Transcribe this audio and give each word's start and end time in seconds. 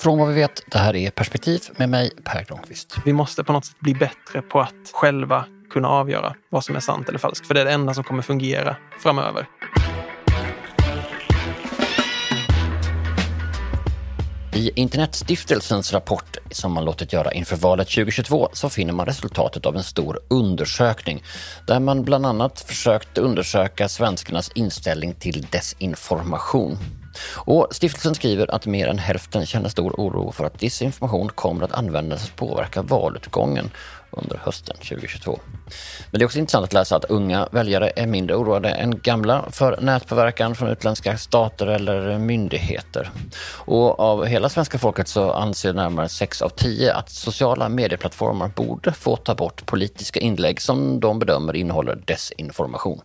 Från 0.00 0.18
vad 0.18 0.28
vi 0.28 0.34
vet, 0.34 0.62
det 0.66 0.78
här 0.78 0.96
är 0.96 1.10
Perspektiv 1.10 1.60
med 1.76 1.88
mig, 1.88 2.10
Per 2.24 2.44
Granqvist. 2.44 2.96
Vi 3.04 3.12
måste 3.12 3.44
på 3.44 3.52
något 3.52 3.64
sätt 3.64 3.80
bli 3.80 3.94
bättre 3.94 4.42
på 4.42 4.60
att 4.60 4.90
själva 4.92 5.44
kunna 5.70 5.88
avgöra 5.88 6.34
vad 6.50 6.64
som 6.64 6.76
är 6.76 6.80
sant 6.80 7.08
eller 7.08 7.18
falskt. 7.18 7.46
För 7.46 7.54
det 7.54 7.60
är 7.60 7.64
det 7.64 7.72
enda 7.72 7.94
som 7.94 8.04
kommer 8.04 8.22
fungera 8.22 8.76
framöver. 9.02 9.46
I 14.54 14.70
Internetstiftelsens 14.74 15.92
rapport 15.92 16.36
som 16.50 16.72
man 16.72 16.84
låtit 16.84 17.12
göra 17.12 17.32
inför 17.32 17.56
valet 17.56 17.88
2022 17.88 18.48
så 18.52 18.68
finner 18.68 18.92
man 18.92 19.06
resultatet 19.06 19.66
av 19.66 19.76
en 19.76 19.82
stor 19.82 20.20
undersökning 20.28 21.22
där 21.66 21.80
man 21.80 22.04
bland 22.04 22.26
annat 22.26 22.60
försökt 22.60 23.18
undersöka 23.18 23.88
svenskarnas 23.88 24.50
inställning 24.54 25.14
till 25.14 25.46
desinformation. 25.50 26.78
Och 27.34 27.66
stiftelsen 27.70 28.14
skriver 28.14 28.54
att 28.54 28.66
mer 28.66 28.88
än 28.88 28.98
hälften 28.98 29.46
känner 29.46 29.68
stor 29.68 29.94
oro 29.96 30.32
för 30.32 30.44
att 30.44 30.60
desinformation 30.60 31.28
kommer 31.28 31.64
att 31.64 31.72
användas 31.72 32.20
för 32.22 32.28
att 32.28 32.36
påverka 32.36 32.82
valutgången 32.82 33.70
under 34.10 34.36
hösten 34.36 34.76
2022. 34.76 35.40
Men 36.10 36.18
det 36.18 36.22
är 36.22 36.26
också 36.26 36.38
intressant 36.38 36.64
att 36.64 36.72
läsa 36.72 36.96
att 36.96 37.04
unga 37.04 37.48
väljare 37.52 37.92
är 37.96 38.06
mindre 38.06 38.36
oroade 38.36 38.68
än 38.68 39.00
gamla 39.00 39.44
för 39.50 39.80
nätpåverkan 39.80 40.54
från 40.54 40.68
utländska 40.68 41.18
stater 41.18 41.66
eller 41.66 42.18
myndigheter. 42.18 43.10
Och 43.42 44.00
av 44.00 44.24
hela 44.24 44.48
svenska 44.48 44.78
folket 44.78 45.08
så 45.08 45.32
anser 45.32 45.72
närmare 45.72 46.08
6 46.08 46.42
av 46.42 46.48
10 46.48 46.94
att 46.94 47.10
sociala 47.10 47.68
medieplattformar 47.68 48.48
borde 48.48 48.92
få 48.92 49.16
ta 49.16 49.34
bort 49.34 49.66
politiska 49.66 50.20
inlägg 50.20 50.60
som 50.60 51.00
de 51.00 51.18
bedömer 51.18 51.56
innehåller 51.56 52.02
desinformation. 52.06 53.00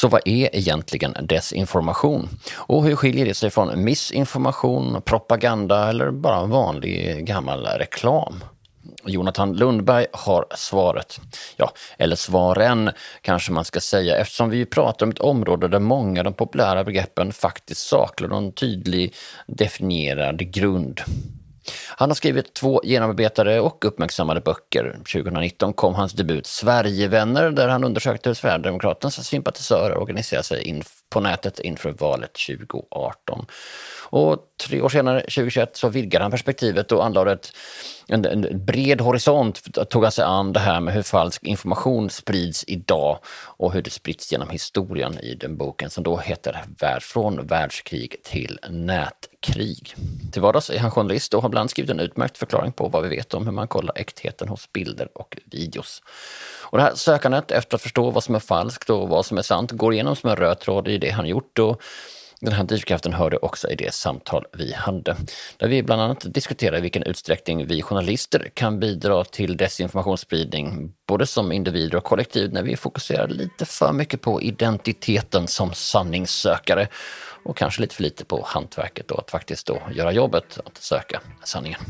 Så 0.00 0.08
vad 0.08 0.20
är 0.24 0.56
egentligen 0.56 1.14
desinformation? 1.20 2.28
Och 2.54 2.84
hur 2.84 2.96
skiljer 2.96 3.24
det 3.24 3.34
sig 3.34 3.50
från 3.50 3.84
missinformation, 3.84 5.02
propaganda 5.02 5.88
eller 5.88 6.10
bara 6.10 6.46
vanlig 6.46 7.26
gammal 7.26 7.66
reklam? 7.66 8.44
Jonathan 9.04 9.52
Lundberg 9.52 10.06
har 10.12 10.46
svaret. 10.56 11.20
Ja, 11.56 11.72
eller 11.98 12.16
svaren 12.16 12.90
kanske 13.22 13.52
man 13.52 13.64
ska 13.64 13.80
säga 13.80 14.16
eftersom 14.16 14.50
vi 14.50 14.66
pratar 14.66 15.06
om 15.06 15.10
ett 15.10 15.18
område 15.18 15.68
där 15.68 15.78
många 15.78 16.20
av 16.20 16.24
de 16.24 16.34
populära 16.34 16.84
begreppen 16.84 17.32
faktiskt 17.32 17.88
saknar 17.88 18.28
någon 18.28 18.52
tydlig 18.52 19.14
definierad 19.46 20.50
grund. 20.50 21.00
Han 21.96 22.10
har 22.10 22.14
skrivit 22.14 22.54
två 22.54 22.80
genomarbetade 22.84 23.60
och 23.60 23.84
uppmärksammade 23.84 24.40
böcker. 24.40 24.92
2019 24.92 25.72
kom 25.72 25.94
hans 25.94 26.12
debut 26.12 26.46
Sverigevänner 26.46 27.50
där 27.50 27.68
han 27.68 27.84
undersökte 27.84 28.28
hur 28.28 28.34
Sverigedemokraternas 28.34 29.26
sympatisörer 29.26 29.98
organiserar 29.98 30.42
sig 30.42 30.62
inför 30.62 30.97
på 31.10 31.20
nätet 31.20 31.58
inför 31.58 31.90
valet 31.90 32.32
2018. 32.32 33.46
Och 34.10 34.38
tre 34.66 34.80
år 34.80 34.88
senare, 34.88 35.20
2021, 35.20 35.76
så 35.76 35.88
vidgade 35.88 36.24
han 36.24 36.30
perspektivet 36.30 36.92
och 36.92 37.04
anlade 37.04 37.32
ett, 37.32 37.52
en, 38.08 38.24
en 38.24 38.64
bred 38.64 39.00
horisont. 39.00 39.88
Tog 39.90 40.02
han 40.02 40.12
sig 40.12 40.24
an 40.24 40.52
det 40.52 40.60
här 40.60 40.80
med 40.80 40.94
hur 40.94 41.02
falsk 41.02 41.42
information 41.42 42.10
sprids 42.10 42.64
idag 42.66 43.18
och 43.56 43.72
hur 43.72 43.82
det 43.82 43.90
sprids 43.90 44.32
genom 44.32 44.50
historien 44.50 45.18
i 45.18 45.34
den 45.34 45.56
boken 45.56 45.90
som 45.90 46.04
då 46.04 46.16
heter 46.16 46.64
Från 47.00 47.46
världskrig 47.46 48.22
till 48.22 48.58
nätkrig. 48.70 49.94
Till 50.32 50.42
vardags 50.42 50.70
är 50.70 50.78
han 50.78 50.90
journalist 50.90 51.34
och 51.34 51.42
har 51.42 51.48
bland 51.48 51.70
skrivit 51.70 51.90
en 51.90 52.00
utmärkt 52.00 52.38
förklaring 52.38 52.72
på 52.72 52.88
vad 52.88 53.02
vi 53.02 53.08
vet 53.08 53.34
om 53.34 53.44
hur 53.44 53.52
man 53.52 53.68
kollar 53.68 53.98
äktheten 53.98 54.48
hos 54.48 54.72
bilder 54.72 55.08
och 55.14 55.38
videos. 55.44 56.02
Och 56.70 56.78
det 56.78 56.84
här 56.84 56.94
sökandet 56.94 57.50
efter 57.50 57.76
att 57.76 57.82
förstå 57.82 58.10
vad 58.10 58.24
som 58.24 58.34
är 58.34 58.38
falskt 58.38 58.90
och 58.90 59.08
vad 59.08 59.26
som 59.26 59.38
är 59.38 59.42
sant 59.42 59.70
går 59.70 59.92
igenom 59.92 60.16
som 60.16 60.30
en 60.30 60.36
röd 60.36 60.60
tråd 60.60 60.88
i 60.88 60.98
det 60.98 61.10
han 61.10 61.26
gjort. 61.26 61.58
Och 61.58 61.82
den 62.40 62.52
här 62.52 62.64
drivkraften 62.64 63.12
hörde 63.12 63.36
också 63.36 63.70
i 63.70 63.74
det 63.74 63.94
samtal 63.94 64.44
vi 64.52 64.72
hade, 64.72 65.16
där 65.56 65.68
vi 65.68 65.82
bland 65.82 66.02
annat 66.02 66.34
diskuterade 66.34 66.78
i 66.78 66.80
vilken 66.80 67.02
utsträckning 67.02 67.66
vi 67.66 67.82
journalister 67.82 68.50
kan 68.54 68.80
bidra 68.80 69.24
till 69.24 69.56
desinformationsspridning, 69.56 70.92
både 71.06 71.26
som 71.26 71.52
individer 71.52 71.98
och 71.98 72.04
kollektiv, 72.04 72.52
när 72.52 72.62
vi 72.62 72.76
fokuserar 72.76 73.28
lite 73.28 73.64
för 73.64 73.92
mycket 73.92 74.20
på 74.20 74.42
identiteten 74.42 75.46
som 75.46 75.74
sanningssökare 75.74 76.88
och 77.44 77.56
kanske 77.56 77.80
lite 77.80 77.94
för 77.94 78.02
lite 78.02 78.24
på 78.24 78.42
hantverket 78.46 79.10
och 79.10 79.18
att 79.18 79.30
faktiskt 79.30 79.66
då 79.66 79.82
göra 79.92 80.12
jobbet 80.12 80.60
att 80.64 80.76
söka 80.76 81.20
sanningen. 81.44 81.80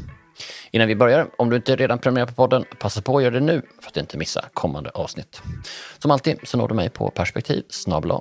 Innan 0.70 0.88
vi 0.88 0.96
börjar, 0.96 1.30
om 1.38 1.50
du 1.50 1.56
inte 1.56 1.76
redan 1.76 1.98
prenumererar 1.98 2.26
på 2.26 2.34
podden, 2.34 2.64
passa 2.78 3.02
på 3.02 3.16
att 3.16 3.22
göra 3.22 3.34
det 3.34 3.40
nu 3.40 3.62
för 3.80 3.90
att 3.90 3.96
inte 3.96 4.18
missa 4.18 4.44
kommande 4.52 4.90
avsnitt. 4.90 5.42
Som 5.98 6.10
alltid 6.10 6.38
så 6.42 6.56
når 6.56 6.68
du 6.68 6.74
mig 6.74 6.90
på 6.90 7.10
perspektiv 7.10 7.64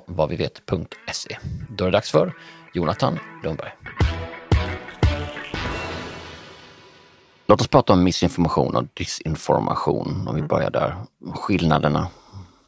vadvivet.se. 0.06 1.38
Då 1.68 1.84
är 1.84 1.88
det 1.88 1.96
dags 1.96 2.10
för 2.10 2.32
Jonathan 2.74 3.18
Lundberg. 3.44 3.70
Låt 7.46 7.60
oss 7.60 7.68
prata 7.68 7.92
om 7.92 8.04
missinformation 8.04 8.76
och 8.76 8.84
disinformation, 8.94 10.28
om 10.28 10.36
vi 10.36 10.42
börjar 10.42 10.70
där. 10.70 10.96
Skillnaderna. 11.34 12.08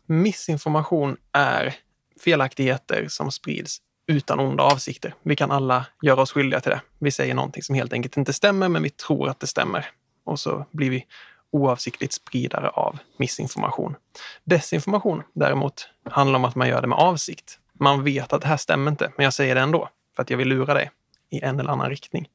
Missinformation 0.06 1.16
är 1.32 1.74
felaktigheter 2.24 3.06
som 3.08 3.32
sprids 3.32 3.78
utan 4.10 4.40
onda 4.40 4.64
avsikter. 4.64 5.14
Vi 5.22 5.36
kan 5.36 5.50
alla 5.50 5.86
göra 6.02 6.20
oss 6.20 6.32
skyldiga 6.32 6.60
till 6.60 6.70
det. 6.70 6.80
Vi 6.98 7.10
säger 7.10 7.34
någonting 7.34 7.62
som 7.62 7.74
helt 7.74 7.92
enkelt 7.92 8.16
inte 8.16 8.32
stämmer, 8.32 8.68
men 8.68 8.82
vi 8.82 8.90
tror 8.90 9.28
att 9.28 9.40
det 9.40 9.46
stämmer. 9.46 9.90
Och 10.24 10.40
så 10.40 10.66
blir 10.70 10.90
vi 10.90 11.06
oavsiktligt 11.50 12.12
spridare 12.12 12.68
av 12.68 12.98
missinformation. 13.16 13.96
Desinformation 14.44 15.22
däremot 15.32 15.88
handlar 16.10 16.38
om 16.38 16.44
att 16.44 16.54
man 16.54 16.68
gör 16.68 16.80
det 16.80 16.88
med 16.88 16.98
avsikt. 16.98 17.58
Man 17.72 18.04
vet 18.04 18.32
att 18.32 18.42
det 18.42 18.48
här 18.48 18.56
stämmer 18.56 18.90
inte, 18.90 19.12
men 19.16 19.24
jag 19.24 19.34
säger 19.34 19.54
det 19.54 19.60
ändå 19.60 19.88
för 20.16 20.22
att 20.22 20.30
jag 20.30 20.38
vill 20.38 20.48
lura 20.48 20.74
dig 20.74 20.90
i 21.30 21.40
en 21.40 21.60
eller 21.60 21.70
annan 21.70 21.90
riktning. 21.90 22.28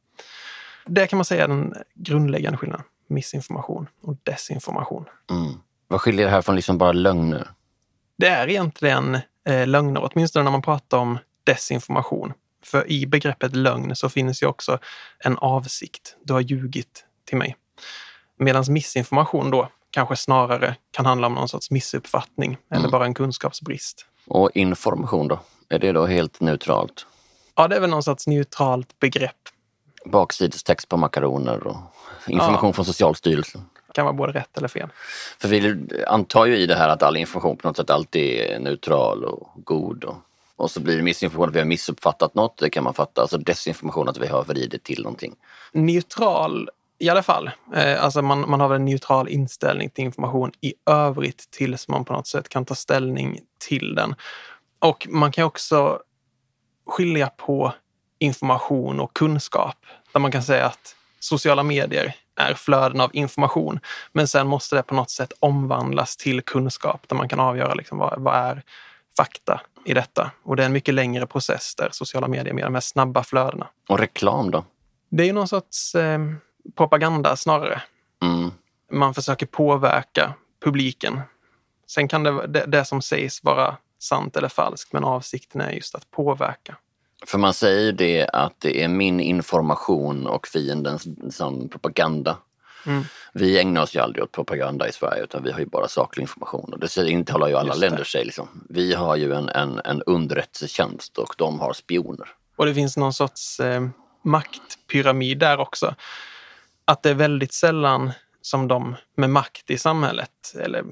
Det 0.86 1.08
kan 1.08 1.18
man 1.18 1.26
säga 1.26 1.44
är 1.44 1.48
den 1.48 1.74
grundläggande 1.94 2.58
skillnaden. 2.58 2.86
Missinformation 3.08 3.88
och 4.02 4.16
desinformation. 4.24 5.06
Mm. 5.30 5.54
Vad 5.88 6.02
skiljer 6.02 6.26
det 6.26 6.32
här 6.32 6.42
från 6.42 6.56
liksom 6.56 6.78
bara 6.78 6.92
lögner? 6.92 7.48
Det 8.18 8.28
är 8.28 8.50
egentligen 8.50 9.18
eh, 9.48 9.68
lögner, 9.68 10.10
åtminstone 10.12 10.44
när 10.44 10.52
man 10.52 10.62
pratar 10.62 10.98
om 10.98 11.18
desinformation. 11.46 12.34
För 12.64 12.92
i 12.92 13.06
begreppet 13.08 13.56
lögn 13.56 13.96
så 13.96 14.10
finns 14.10 14.44
ju 14.44 14.48
också 14.48 14.80
en 15.20 15.38
avsikt. 15.38 16.16
Du 16.24 16.34
har 16.34 16.42
ljugit 16.42 17.06
till 17.26 17.38
mig. 17.38 17.56
Medan 18.40 18.64
missinformation 18.68 19.52
då 19.52 19.70
kanske 19.90 20.16
snarare 20.16 20.76
kan 20.92 21.06
handla 21.06 21.28
om 21.28 21.34
någon 21.34 21.50
sorts 21.50 21.72
missuppfattning 21.72 22.58
eller 22.72 22.80
Mm. 22.80 22.92
bara 22.92 23.06
en 23.06 23.14
kunskapsbrist. 23.14 24.06
Och 24.28 24.52
information 24.54 25.28
då? 25.28 25.40
Är 25.70 25.80
det 25.80 25.92
då 25.92 26.06
helt 26.06 26.40
neutralt? 26.40 27.06
Ja, 27.56 27.68
det 27.68 27.76
är 27.76 27.80
väl 27.80 27.90
någon 27.90 28.04
sorts 28.04 28.28
neutralt 28.28 29.00
begrepp. 29.00 29.36
Baksidestext 30.06 30.90
på 30.90 30.98
makaroner 30.98 31.68
och 31.68 31.78
information 32.28 32.66
Ja. 32.70 32.74
från 32.74 32.86
Socialstyrelsen. 32.86 33.62
Kan 33.94 34.06
vara 34.06 34.14
både 34.16 34.34
rätt 34.34 34.58
eller 34.58 34.68
fel. 34.68 34.90
För 35.40 35.48
vi 35.48 35.88
antar 36.08 36.46
ju 36.46 36.58
i 36.58 36.66
det 36.68 36.76
här 36.76 36.90
att 36.90 37.04
all 37.04 37.18
information 37.18 37.58
på 37.58 37.68
något 37.68 37.78
sätt 37.78 37.90
alltid 37.90 38.40
är 38.40 38.60
neutral 38.60 39.24
och 39.26 39.50
god. 39.56 40.04
Och, 40.04 40.16
och 40.58 40.72
så 40.72 40.80
blir 40.80 40.98
det 40.98 41.04
missinformation 41.04 41.50
att 41.50 41.56
vi 41.56 41.60
har 41.60 41.66
missuppfattat 41.66 42.36
något, 42.36 42.58
det 42.58 42.70
kan 42.70 42.84
man 42.84 42.94
fatta. 42.94 43.22
Alltså 43.22 43.38
desinformation 43.38 44.10
att 44.10 44.18
vi 44.18 44.28
har 44.28 44.44
vridit 44.44 44.84
till 44.84 45.04
någonting. 45.04 45.36
Neutral 45.72 46.70
i 47.00 47.10
alla 47.10 47.24
fall. 47.24 47.52
Eh, 47.76 48.04
alltså 48.04 48.22
man, 48.22 48.50
man 48.50 48.60
har 48.60 48.68
väl 48.68 48.76
en 48.76 48.86
neutral 48.86 49.30
inställning 49.30 49.90
till 49.90 50.04
information 50.04 50.52
i 50.62 50.74
övrigt 50.86 51.52
tills 51.52 51.88
man 51.88 52.06
på 52.06 52.14
något 52.14 52.28
sätt 52.28 52.50
kan 52.50 52.66
ta 52.66 52.76
ställning 52.76 53.40
till 53.60 53.96
den. 53.96 54.16
Och 54.80 55.08
man 55.10 55.32
kan 55.32 55.46
också 55.46 56.00
skilja 56.88 57.28
på 57.28 57.74
information 58.20 59.00
och 59.00 59.14
kunskap. 59.14 59.78
Där 60.14 60.20
man 60.20 60.32
kan 60.32 60.44
säga 60.44 60.66
att 60.66 60.96
sociala 61.20 61.64
medier 61.64 62.16
är 62.36 62.54
flöden 62.54 63.02
av 63.02 63.10
information. 63.14 63.80
Men 64.12 64.28
sen 64.28 64.48
måste 64.48 64.76
det 64.76 64.84
på 64.84 64.96
något 64.96 65.10
sätt 65.10 65.34
omvandlas 65.40 66.18
till 66.18 66.42
kunskap 66.42 67.10
där 67.10 67.16
man 67.16 67.30
kan 67.30 67.40
avgöra 67.40 67.74
liksom 67.74 67.98
vad, 67.98 68.22
vad 68.22 68.36
är 68.36 68.64
fakta 69.18 69.62
i 69.86 69.94
detta. 69.94 70.32
Och 70.44 70.56
det 70.56 70.64
är 70.64 70.66
en 70.66 70.74
mycket 70.74 70.94
längre 70.94 71.28
process 71.28 71.76
där 71.76 71.90
sociala 71.92 72.28
medier 72.28 72.54
mer 72.54 72.64
de 72.64 72.74
här 72.74 72.82
snabba 72.82 73.24
flödena. 73.24 73.68
Och 73.90 74.00
reklam 74.00 74.52
då? 74.52 74.66
Det 75.10 75.24
är 75.24 75.28
ju 75.28 75.34
någon 75.34 75.48
sorts 75.48 75.96
eh, 75.96 76.20
propaganda 76.76 77.36
snarare. 77.36 77.82
Mm. 78.22 78.52
Man 78.92 79.14
försöker 79.14 79.46
påverka 79.46 80.34
publiken. 80.64 81.22
Sen 81.88 82.08
kan 82.08 82.24
det, 82.24 82.48
det, 82.48 82.66
det 82.66 82.86
som 82.86 83.02
sägs 83.02 83.44
vara 83.44 83.78
sant 84.00 84.38
eller 84.38 84.50
falskt, 84.50 84.94
men 84.94 85.04
avsikten 85.04 85.62
är 85.62 85.72
just 85.72 85.96
att 85.96 86.12
påverka. 86.12 86.78
För 87.26 87.38
man 87.38 87.54
säger 87.54 87.92
det 87.92 88.30
att 88.34 88.60
det 88.60 88.84
är 88.84 88.88
min 88.88 89.20
information 89.20 90.28
och 90.28 90.48
fiendens 90.48 91.08
som 91.36 91.70
propaganda. 91.70 92.38
Mm. 92.86 93.04
Vi 93.34 93.60
ägnar 93.60 93.82
oss 93.84 93.96
ju 93.96 94.00
aldrig 94.00 94.24
åt 94.24 94.32
propaganda 94.32 94.88
i 94.88 94.92
Sverige 94.92 95.24
utan 95.24 95.44
vi 95.44 95.52
har 95.52 95.60
ju 95.60 95.66
bara 95.66 95.88
saklig 95.88 96.24
information. 96.24 96.74
Och 96.74 96.80
det 96.80 96.98
intalar 96.98 97.48
ju 97.48 97.56
alla 97.56 97.68
Just 97.68 97.82
det. 97.82 97.90
länder 97.90 98.04
sig. 98.04 98.26
Liksom. 98.26 98.66
Vi 98.70 98.94
har 98.94 99.16
ju 99.16 99.34
en, 99.34 99.50
en, 99.50 99.82
en 99.86 100.02
underrättelsetjänst 100.02 101.18
och 101.18 101.36
de 101.38 101.60
har 101.60 101.74
spioner. 101.74 102.28
Och 102.56 102.66
det 102.66 102.74
finns 102.74 102.98
någon 102.98 103.14
sorts 103.14 103.60
eh, 103.60 103.88
maktpyramid 104.24 105.40
där 105.40 105.60
också. 105.60 105.96
Att 106.86 107.04
det 107.04 107.10
är 107.10 107.14
väldigt 107.14 107.54
sällan 107.54 108.12
som 108.42 108.68
de 108.68 108.96
med 109.18 109.30
makt 109.30 109.70
i 109.72 109.78
samhället 109.78 110.56
eller 110.60 110.84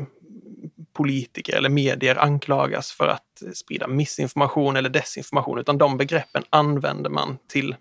politiker 0.94 1.56
eller 1.57 1.69
medier 1.69 2.16
anklagas 2.16 2.92
för 2.92 3.07
att 3.07 3.44
sprida 3.54 3.88
missinformation 3.88 4.75
eller 4.75 4.90
desinformation, 4.90 5.60
utan 5.60 5.78
de 5.78 5.98
begreppen 5.98 6.44
använder 6.50 7.10
man 7.10 7.38
till 7.48 7.75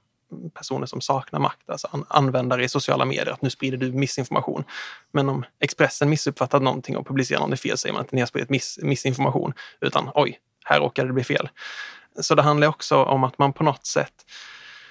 personer 0.55 0.87
som 0.87 1.01
saknar 1.01 1.41
makt, 1.41 1.71
alltså 1.71 1.89
an- 1.91 2.07
användare 2.09 2.65
i 2.65 2.69
sociala 2.69 3.05
medier, 3.05 3.33
att 3.33 3.43
nu 3.43 3.51
sprider 3.51 3.79
du 3.79 3.93
missinformation. 3.93 4.65
Men 5.13 5.29
om 5.29 5.45
Expressen 5.61 6.11
missuppfattat 6.11 6.63
någonting 6.63 6.97
och 6.97 7.07
publicerar 7.07 7.41
någonting 7.41 7.71
fel 7.71 7.79
säger 7.79 7.93
man 7.93 8.03
inte 8.03 8.15
ni 8.15 8.21
har 8.21 8.27
spridit 8.27 8.51
miss, 8.51 8.79
missinformation, 8.83 9.53
utan 9.81 10.11
oj, 10.15 10.39
här 10.65 10.81
råkade 10.81 11.09
det 11.09 11.13
bli 11.13 11.25
fel. 11.25 11.49
Så 12.21 12.35
det 12.35 12.43
handlar 12.43 12.69
också 12.69 12.97
om 12.97 13.25
att 13.25 13.39
man 13.39 13.53
på 13.53 13.65
något 13.65 13.87
sätt 13.87 14.13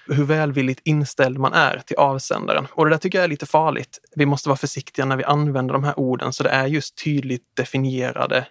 hur 0.07 0.23
välvilligt 0.23 0.81
inställd 0.83 1.37
man 1.37 1.53
är 1.53 1.81
till 1.85 1.97
avsändaren. 1.97 2.67
Och 2.71 2.85
det 2.85 2.91
där 2.91 2.97
tycker 2.97 3.17
jag 3.17 3.25
är 3.25 3.29
lite 3.29 3.45
farligt. 3.45 3.99
Vi 4.15 4.25
måste 4.25 4.49
vara 4.49 4.57
försiktiga 4.57 5.05
när 5.05 5.17
vi 5.17 5.23
använder 5.23 5.73
de 5.73 5.83
här 5.83 5.99
orden, 5.99 6.33
så 6.33 6.43
det 6.43 6.49
är 6.49 6.65
just 6.65 7.03
tydligt 7.03 7.55
definierade 7.55 8.47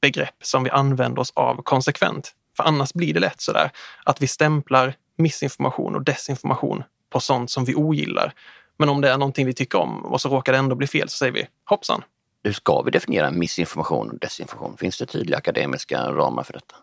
begrepp 0.00 0.34
som 0.42 0.64
vi 0.64 0.70
använder 0.70 1.20
oss 1.22 1.32
av 1.34 1.62
konsekvent. 1.62 2.32
För 2.56 2.64
annars 2.64 2.92
blir 2.92 3.14
det 3.14 3.20
lätt 3.20 3.40
sådär 3.40 3.70
att 4.04 4.22
vi 4.22 4.26
stämplar 4.26 4.94
missinformation 5.18 5.94
och 5.94 6.02
desinformation 6.02 6.82
på 7.10 7.20
sånt 7.20 7.50
som 7.50 7.64
vi 7.64 7.74
ogillar. 7.74 8.34
Men 8.76 8.88
om 8.88 9.00
det 9.00 9.10
är 9.10 9.18
någonting 9.18 9.46
vi 9.46 9.52
tycker 9.52 9.78
om 9.78 10.04
och 10.04 10.20
så 10.20 10.28
råkar 10.28 10.52
det 10.52 10.58
ändå 10.58 10.76
bli 10.76 10.86
fel 10.86 11.08
så 11.08 11.16
säger 11.16 11.32
vi 11.32 11.48
hoppsan. 11.64 12.02
Hur 12.42 12.52
ska 12.52 12.82
vi 12.82 12.90
definiera 12.90 13.30
missinformation 13.30 14.10
och 14.10 14.18
desinformation? 14.18 14.76
Finns 14.76 14.98
det 14.98 15.06
tydliga 15.06 15.38
akademiska 15.38 16.12
ramar 16.12 16.42
för 16.42 16.52
detta? 16.52 16.74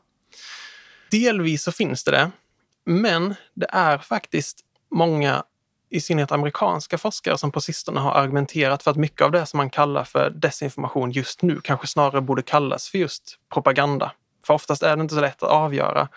Delvis 1.11 1.63
så 1.63 1.71
finns 1.71 2.03
det 2.03 2.11
det. 2.11 2.31
Men 2.85 3.35
det 3.53 3.67
är 3.69 3.97
faktiskt 3.97 4.59
många, 4.91 5.43
i 5.89 6.01
synnerhet 6.01 6.31
amerikanska 6.31 6.97
forskare, 6.97 7.37
som 7.37 7.51
på 7.51 7.61
sistone 7.61 7.99
har 7.99 8.11
argumenterat 8.11 8.83
för 8.83 8.91
att 8.91 8.97
mycket 8.97 9.21
av 9.21 9.31
det 9.31 9.45
som 9.45 9.57
man 9.57 9.69
kallar 9.69 10.03
för 10.03 10.29
desinformation 10.29 11.11
just 11.11 11.41
nu 11.41 11.61
kanske 11.63 11.87
snarare 11.87 12.21
borde 12.21 12.41
kallas 12.41 12.89
för 12.89 12.97
just 12.97 13.39
propaganda. 13.53 14.11
För 14.45 14.53
oftast 14.53 14.83
är 14.83 14.95
det 14.95 15.01
inte 15.01 15.15
så 15.15 15.21
lätt 15.21 15.43
att 15.43 15.49
avgöra 15.49 16.07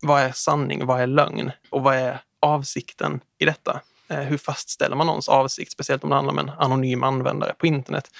vad 0.00 0.20
är 0.20 0.32
sanning, 0.32 0.86
vad 0.86 1.00
är 1.00 1.06
lögn 1.06 1.50
och 1.70 1.82
vad 1.82 1.94
är 1.96 2.20
avsikten 2.40 3.20
i 3.38 3.44
detta? 3.44 3.80
Eh, 4.08 4.20
hur 4.20 4.38
fastställer 4.38 4.96
man 4.96 5.06
någons 5.06 5.28
avsikt, 5.28 5.72
speciellt 5.72 6.04
om 6.04 6.10
det 6.10 6.16
handlar 6.16 6.32
om 6.32 6.38
en 6.38 6.50
anonym 6.50 7.02
användare 7.02 7.54
på 7.58 7.66
internet? 7.66 8.10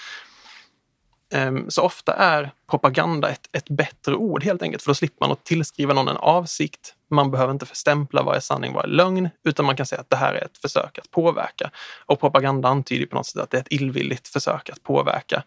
Ehm, 1.32 1.70
så 1.70 1.82
ofta 1.82 2.14
är 2.14 2.50
propaganda 2.70 3.30
ett, 3.30 3.48
ett 3.52 3.68
bättre 3.68 4.14
ord 4.14 4.44
helt 4.44 4.62
enkelt, 4.62 4.82
för 4.82 4.90
då 4.90 4.94
slipper 4.94 5.26
man 5.26 5.32
att 5.32 5.44
tillskriva 5.44 5.94
någon 5.94 6.08
en 6.08 6.16
avsikt. 6.16 6.94
Man 7.10 7.30
behöver 7.30 7.52
inte 7.52 7.66
förstämpla 7.66 8.22
vad 8.22 8.36
är 8.36 8.40
sanning, 8.40 8.72
vad 8.72 8.84
är 8.84 8.88
lögn, 8.88 9.28
utan 9.44 9.66
man 9.66 9.76
kan 9.76 9.86
säga 9.86 10.00
att 10.00 10.10
det 10.10 10.16
här 10.16 10.34
är 10.34 10.44
ett 10.44 10.58
försök 10.58 10.98
att 10.98 11.10
påverka. 11.10 11.70
Och 12.06 12.20
propaganda 12.20 12.68
antyder 12.68 13.06
på 13.06 13.16
något 13.16 13.26
sätt 13.26 13.42
att 13.42 13.50
det 13.50 13.56
är 13.56 13.60
ett 13.60 13.72
illvilligt 13.72 14.28
försök 14.28 14.70
att 14.70 14.82
påverka. 14.82 15.42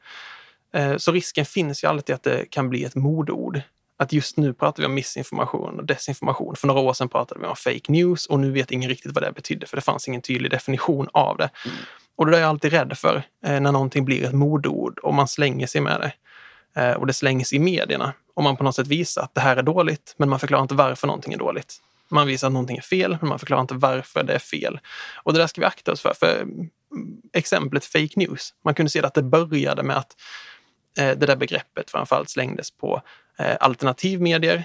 Eh, 0.74 0.98
så 0.98 1.12
risken 1.12 1.46
finns 1.46 1.84
ju 1.84 1.88
alltid 1.88 2.16
att 2.16 2.24
det 2.24 2.46
kan 2.50 2.70
bli 2.70 2.84
ett 2.84 2.96
modeord. 2.96 3.62
Att 4.02 4.14
just 4.14 4.38
nu 4.38 4.54
pratar 4.54 4.84
vi 4.84 4.88
om 4.88 4.94
missinformation 4.94 5.80
och 5.80 5.86
desinformation. 5.86 6.56
För 6.56 6.68
några 6.68 6.80
år 6.80 6.94
sedan 6.94 7.10
pratade 7.10 7.40
vi 7.40 7.48
om 7.48 7.56
fake 7.56 7.92
news 7.92 8.26
och 8.26 8.40
nu 8.40 8.52
vet 8.52 8.72
ingen 8.72 8.90
riktigt 8.90 9.12
vad 9.12 9.24
det 9.24 9.32
betydde 9.32 9.66
för 9.66 9.78
det 9.78 9.82
fanns 9.82 10.08
ingen 10.08 10.22
tydlig 10.22 10.52
definition 10.52 11.08
av 11.14 11.38
det. 11.38 11.50
Och 12.16 12.26
det 12.26 12.38
är 12.38 12.42
jag 12.42 12.50
alltid 12.50 12.72
rädd 12.72 12.98
för 12.98 13.24
eh, 13.46 13.60
när 13.60 13.72
någonting 13.72 14.06
blir 14.06 14.26
ett 14.26 14.34
modeord 14.34 15.00
och 15.00 15.14
man 15.14 15.28
slänger 15.28 15.68
sig 15.68 15.82
med 15.82 16.02
det. 16.02 16.14
Eh, 16.82 16.94
och 16.94 17.08
det 17.08 17.14
slängs 17.14 17.54
i 17.54 17.60
medierna. 17.60 18.14
Och 18.34 18.44
man 18.44 18.58
på 18.58 18.64
något 18.64 18.76
sätt 18.76 18.88
visar 18.88 19.22
att 19.22 19.36
det 19.36 19.42
här 19.42 19.58
är 19.58 19.64
dåligt, 19.64 20.16
men 20.18 20.30
man 20.30 20.40
förklarar 20.40 20.62
inte 20.62 20.76
varför 20.76 21.08
någonting 21.08 21.34
är 21.34 21.38
dåligt. 21.38 21.78
Man 22.10 22.28
visar 22.28 22.48
att 22.48 22.54
någonting 22.54 22.78
är 22.78 22.82
fel, 22.82 23.18
men 23.22 23.30
man 23.30 23.40
förklarar 23.40 23.62
inte 23.62 23.74
varför 23.74 24.24
det 24.24 24.34
är 24.34 24.40
fel. 24.40 24.80
Och 25.24 25.34
det 25.34 25.40
där 25.40 25.48
ska 25.48 25.62
vi 25.62 25.68
akta 25.68 25.92
oss 25.92 26.02
för. 26.02 26.14
För 26.20 26.42
mm, 26.42 26.70
exemplet 27.34 27.86
fake 27.86 28.14
news, 28.16 28.54
man 28.64 28.74
kunde 28.74 28.90
se 28.90 29.02
att 29.02 29.14
det 29.14 29.24
började 29.24 29.84
med 29.84 29.98
att 29.98 30.16
Eh, 30.98 31.18
det 31.18 31.26
där 31.26 31.36
begreppet 31.36 31.92
framförallt 31.92 32.30
slängdes 32.30 32.72
på 32.72 33.02
eh, 33.40 33.56
alternativmedier. 33.60 34.64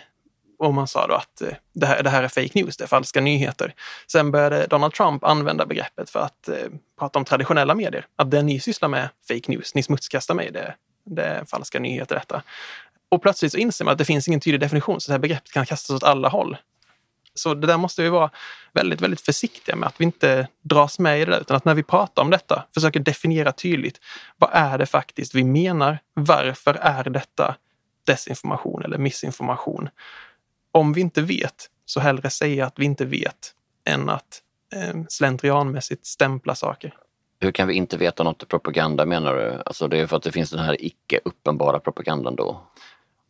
Och 0.59 0.75
man 0.75 0.89
sa 0.89 1.07
då 1.07 1.15
att 1.15 1.43
eh, 1.43 1.49
det, 1.73 1.87
här, 1.87 2.03
det 2.03 2.11
här 2.11 2.23
är 2.23 2.29
fake 2.29 2.51
news, 2.55 2.77
det 2.77 2.85
är 2.85 2.89
falska 2.89 3.21
nyheter. 3.21 3.75
Sen 4.13 4.31
började 4.31 4.67
Donald 4.67 4.95
Trump 4.95 5.25
använda 5.25 5.67
begreppet 5.67 6.11
för 6.11 6.21
att 6.21 6.49
eh, 6.49 6.55
prata 6.99 7.19
om 7.19 7.25
traditionella 7.25 7.75
medier. 7.75 8.07
Att 8.17 8.31
det 8.31 8.43
ni 8.43 8.61
sysslar 8.61 8.89
med, 8.89 9.09
fake 9.29 9.51
news, 9.53 9.75
ni 9.75 9.83
smutskastar 9.83 10.35
mig, 10.35 10.51
det, 10.51 10.75
det 11.05 11.23
är 11.23 11.45
falska 11.45 11.79
nyheter 11.79 12.15
detta. 12.15 12.43
Och 13.09 13.23
plötsligt 13.23 13.53
så 13.53 13.59
inser 13.59 13.85
man 13.85 13.93
att 13.93 13.99
det 13.99 14.05
finns 14.05 14.29
ingen 14.29 14.41
tydlig 14.41 14.61
definition, 14.61 15.01
så 15.01 15.11
det 15.11 15.15
här 15.15 15.19
begreppet 15.19 15.53
kan 15.53 15.67
kastas 15.67 15.97
åt 15.97 16.03
alla 16.03 16.29
håll. 16.29 16.57
Så 17.39 17.55
det 17.55 17.67
där 17.67 17.77
måste 17.77 18.03
vi 18.03 18.09
vara 18.09 18.31
väldigt, 18.73 19.01
väldigt 19.01 19.21
försiktiga 19.21 19.77
med, 19.77 19.87
att 19.87 20.01
vi 20.01 20.05
inte 20.05 20.49
dras 20.63 20.99
med 20.99 21.21
i 21.21 21.25
det 21.25 21.31
där, 21.31 21.41
utan 21.41 21.57
att 21.57 21.65
när 21.65 21.75
vi 21.75 21.83
pratar 21.83 22.23
om 22.23 22.31
detta 22.31 22.67
försöker 22.75 23.01
definiera 23.01 23.53
tydligt 23.53 24.01
vad 24.39 24.51
är 24.53 24.79
det 24.79 24.87
faktiskt 24.87 25.35
vi 25.35 25.45
menar? 25.45 25.99
Varför 26.15 26.75
är 26.75 27.05
detta 27.05 27.57
desinformation 28.07 28.83
eller 28.85 28.99
missinformation? 28.99 29.89
Om 30.73 30.93
vi 30.93 31.01
inte 31.01 31.23
vet, 31.23 31.71
så 31.85 32.01
hellre 32.01 32.31
säga 32.31 32.67
att 32.67 32.79
vi 32.79 32.85
inte 32.85 33.05
vet 33.05 33.53
än 33.85 34.09
att 34.09 34.43
eh, 34.75 35.03
slentrianmässigt 35.09 36.07
stämpla 36.07 36.55
saker. 36.55 36.95
Hur 37.41 37.53
kan 37.53 37.69
vi 37.69 37.75
inte 37.75 37.97
veta 37.97 38.23
något 38.23 38.43
är 38.43 38.47
propaganda 38.47 39.07
menar 39.07 39.35
du? 39.35 39.63
Alltså 39.67 39.89
det 39.89 39.99
är 39.99 40.07
för 40.07 40.17
att 40.17 40.23
det 40.23 40.33
finns 40.33 40.51
den 40.51 40.61
här 40.61 40.85
icke 40.85 41.21
uppenbara 41.25 41.81
propagandan 41.81 42.37
då? 42.37 42.63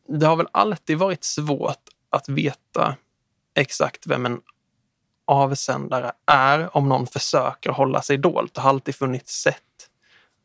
Det 0.08 0.26
har 0.26 0.36
väl 0.36 0.48
alltid 0.52 0.98
varit 0.98 1.24
svårt 1.24 1.82
att 2.10 2.28
veta 2.28 2.96
exakt 3.56 4.06
vem 4.06 4.26
en 4.26 4.40
avsändare 5.26 6.12
är 6.26 6.76
om 6.76 6.88
någon 6.88 7.06
försöker 7.06 7.70
hålla 7.70 8.02
sig 8.02 8.16
dolt. 8.16 8.54
Det 8.54 8.60
har 8.60 8.70
alltid 8.70 8.94
funnits 8.94 9.40
sätt 9.42 9.62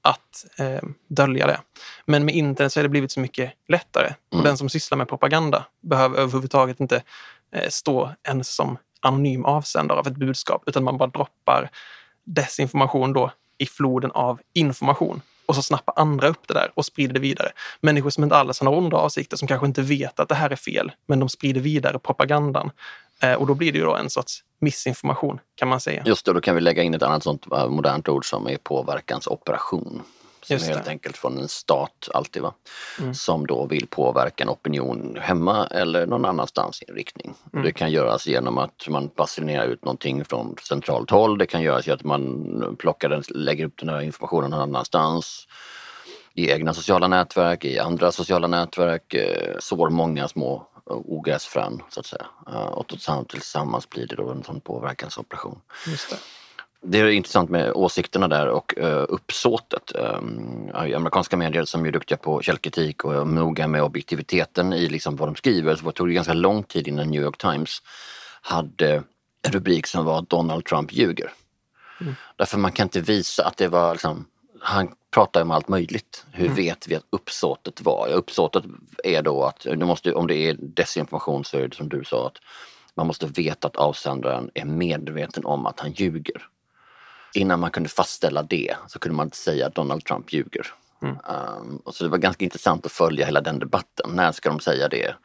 att 0.01 0.45
eh, 0.57 0.81
dölja 1.07 1.47
det. 1.47 1.59
Men 2.05 2.25
med 2.25 2.35
internet 2.35 2.73
så 2.73 2.79
har 2.79 2.83
det 2.83 2.89
blivit 2.89 3.11
så 3.11 3.19
mycket 3.19 3.53
lättare. 3.67 4.05
Mm. 4.05 4.39
Och 4.39 4.43
den 4.43 4.57
som 4.57 4.69
sysslar 4.69 4.97
med 4.97 5.09
propaganda 5.09 5.65
behöver 5.81 6.17
överhuvudtaget 6.17 6.79
inte 6.79 7.03
eh, 7.51 7.69
stå 7.69 8.11
ens 8.23 8.55
som 8.55 8.77
anonym 9.01 9.45
avsändare 9.45 9.99
av 9.99 10.07
ett 10.07 10.17
budskap, 10.17 10.63
utan 10.65 10.83
man 10.83 10.97
bara 10.97 11.09
droppar 11.09 11.69
desinformation 12.23 13.13
då 13.13 13.31
i 13.57 13.65
floden 13.65 14.11
av 14.11 14.41
information. 14.53 15.21
Och 15.51 15.55
så 15.55 15.61
snappar 15.61 15.93
andra 15.97 16.27
upp 16.27 16.47
det 16.47 16.53
där 16.53 16.71
och 16.73 16.85
sprider 16.85 17.13
det 17.13 17.19
vidare. 17.19 17.51
Människor 17.81 18.09
som 18.09 18.23
inte 18.23 18.35
alls 18.35 18.59
har 18.59 18.65
några 18.65 18.77
onda 18.77 18.97
avsikter, 18.97 19.37
som 19.37 19.47
kanske 19.47 19.67
inte 19.67 19.81
vet 19.81 20.19
att 20.19 20.29
det 20.29 20.35
här 20.35 20.49
är 20.49 20.55
fel, 20.55 20.91
men 21.05 21.19
de 21.19 21.29
sprider 21.29 21.61
vidare 21.61 21.99
propagandan. 21.99 22.71
Eh, 23.19 23.33
och 23.33 23.47
då 23.47 23.53
blir 23.53 23.71
det 23.71 23.77
ju 23.77 23.85
då 23.85 23.95
en 23.95 24.09
sorts 24.09 24.43
missinformation 24.59 25.39
kan 25.55 25.67
man 25.67 25.79
säga. 25.79 26.03
Just 26.05 26.25
det, 26.25 26.33
då 26.33 26.41
kan 26.41 26.55
vi 26.55 26.61
lägga 26.61 26.83
in 26.83 26.93
ett 26.93 27.03
annat 27.03 27.23
sånt 27.23 27.51
eh, 27.51 27.69
modernt 27.69 28.09
ord 28.09 28.29
som 28.29 28.47
är 28.47 28.57
påverkansoperation. 28.57 30.01
Som 30.43 30.53
Just 30.53 30.67
helt 30.67 30.87
enkelt 30.87 31.17
från 31.17 31.37
en 31.37 31.47
stat 31.47 32.09
alltid 32.13 32.41
va. 32.41 32.53
Mm. 32.99 33.13
Som 33.13 33.47
då 33.47 33.65
vill 33.65 33.87
påverka 33.87 34.43
en 34.43 34.49
opinion 34.49 35.17
hemma 35.21 35.67
eller 35.67 36.05
någon 36.05 36.25
annanstans 36.25 36.81
i 36.81 36.85
en 36.87 36.95
riktning. 36.95 37.33
Mm. 37.53 37.65
Det 37.65 37.71
kan 37.71 37.91
göras 37.91 38.27
genom 38.27 38.57
att 38.57 38.87
man 38.87 39.09
basunerar 39.15 39.65
ut 39.67 39.85
någonting 39.85 40.25
från 40.25 40.55
centralt 40.67 41.09
håll. 41.09 41.37
Det 41.37 41.45
kan 41.45 41.61
göras 41.61 41.87
genom 41.87 41.97
att 41.97 42.03
man 42.03 42.75
plockar 42.79 43.09
den, 43.09 43.23
lägger 43.29 43.65
upp 43.65 43.79
den 43.79 43.89
här 43.89 44.01
informationen 44.01 44.49
någon 44.49 44.61
annanstans. 44.61 45.47
I 46.33 46.51
egna 46.51 46.73
sociala 46.73 47.07
nätverk, 47.07 47.65
i 47.65 47.79
andra 47.79 48.11
sociala 48.11 48.47
nätverk. 48.47 49.13
Eh, 49.13 49.55
sår 49.59 49.89
många 49.89 50.27
små 50.27 50.67
ogräsfrön 50.85 51.81
så 51.89 51.99
att 51.99 52.05
säga. 52.05 52.25
Och 52.71 52.87
tillsammans 53.29 53.89
blir 53.89 54.07
det 54.07 54.15
då 54.15 54.29
en 54.29 54.43
sån 54.43 54.61
påverkansoperation. 54.61 55.59
Just 55.87 56.09
det. 56.09 56.17
Det 56.83 56.99
är 56.99 57.07
intressant 57.07 57.49
med 57.49 57.71
åsikterna 57.71 58.27
där 58.27 58.47
och 58.47 58.73
uh, 58.77 59.05
uppsåtet. 59.09 59.91
Um, 59.95 60.71
amerikanska 60.73 61.37
medier 61.37 61.65
som 61.65 61.85
är 61.85 61.91
duktiga 61.91 62.17
på 62.17 62.41
källkritik 62.41 63.05
och 63.05 63.13
är 63.13 63.25
noga 63.25 63.67
med 63.67 63.83
objektiviteten 63.83 64.73
i 64.73 64.89
liksom 64.89 65.15
vad 65.15 65.27
de 65.27 65.35
skriver 65.35 65.75
så 65.75 65.91
tog 65.91 66.07
det 66.07 66.13
ganska 66.13 66.33
lång 66.33 66.63
tid 66.63 66.87
innan 66.87 67.07
New 67.07 67.21
York 67.21 67.37
Times 67.37 67.81
hade 68.41 69.03
en 69.41 69.51
rubrik 69.51 69.87
som 69.87 70.05
var 70.05 70.21
Donald 70.21 70.65
Trump 70.65 70.93
ljuger. 70.93 71.33
Mm. 72.01 72.15
Därför 72.35 72.57
man 72.57 72.71
kan 72.71 72.85
inte 72.85 73.01
visa 73.01 73.45
att 73.45 73.57
det 73.57 73.67
var 73.67 73.93
liksom, 73.93 74.25
han 74.59 74.91
pratar 75.11 75.41
om 75.41 75.51
allt 75.51 75.67
möjligt. 75.67 76.25
Hur 76.31 76.45
mm. 76.45 76.55
vet 76.55 76.87
vi 76.87 76.95
att 76.95 77.05
uppsåtet 77.09 77.81
var? 77.81 78.07
Ja, 78.07 78.15
uppsåtet 78.15 78.63
är 79.03 79.21
då 79.21 79.43
att, 79.43 79.59
du 79.59 79.85
måste, 79.85 80.13
om 80.13 80.27
det 80.27 80.35
är 80.35 80.57
desinformation 80.59 81.45
så 81.45 81.57
är 81.57 81.67
det 81.67 81.75
som 81.75 81.89
du 81.89 82.03
sa 82.03 82.27
att 82.27 82.37
man 82.95 83.07
måste 83.07 83.27
veta 83.27 83.67
att 83.67 83.75
avsändaren 83.75 84.49
är 84.53 84.65
medveten 84.65 85.45
om 85.45 85.65
att 85.65 85.79
han 85.79 85.91
ljuger. 85.91 86.47
Innan 87.33 87.59
man 87.59 87.71
kunde 87.71 87.89
fastställa 87.89 88.43
det 88.43 88.75
så 88.87 88.99
kunde 88.99 89.15
man 89.15 89.27
inte 89.27 89.37
säga 89.37 89.67
att 89.67 89.75
Donald 89.75 90.05
Trump 90.05 90.33
ljuger. 90.33 90.67
Mm. 91.01 91.17
Um, 91.59 91.77
och 91.85 91.95
så 91.95 92.03
det 92.03 92.09
var 92.09 92.17
ganska 92.17 92.45
intressant 92.45 92.85
att 92.85 92.91
följa 92.91 93.25
hela 93.25 93.41
den 93.41 93.59
debatten. 93.59 94.11
När 94.15 94.31
ska 94.31 94.49
de 94.49 94.59
säga 94.59 94.87
det? 94.87 95.15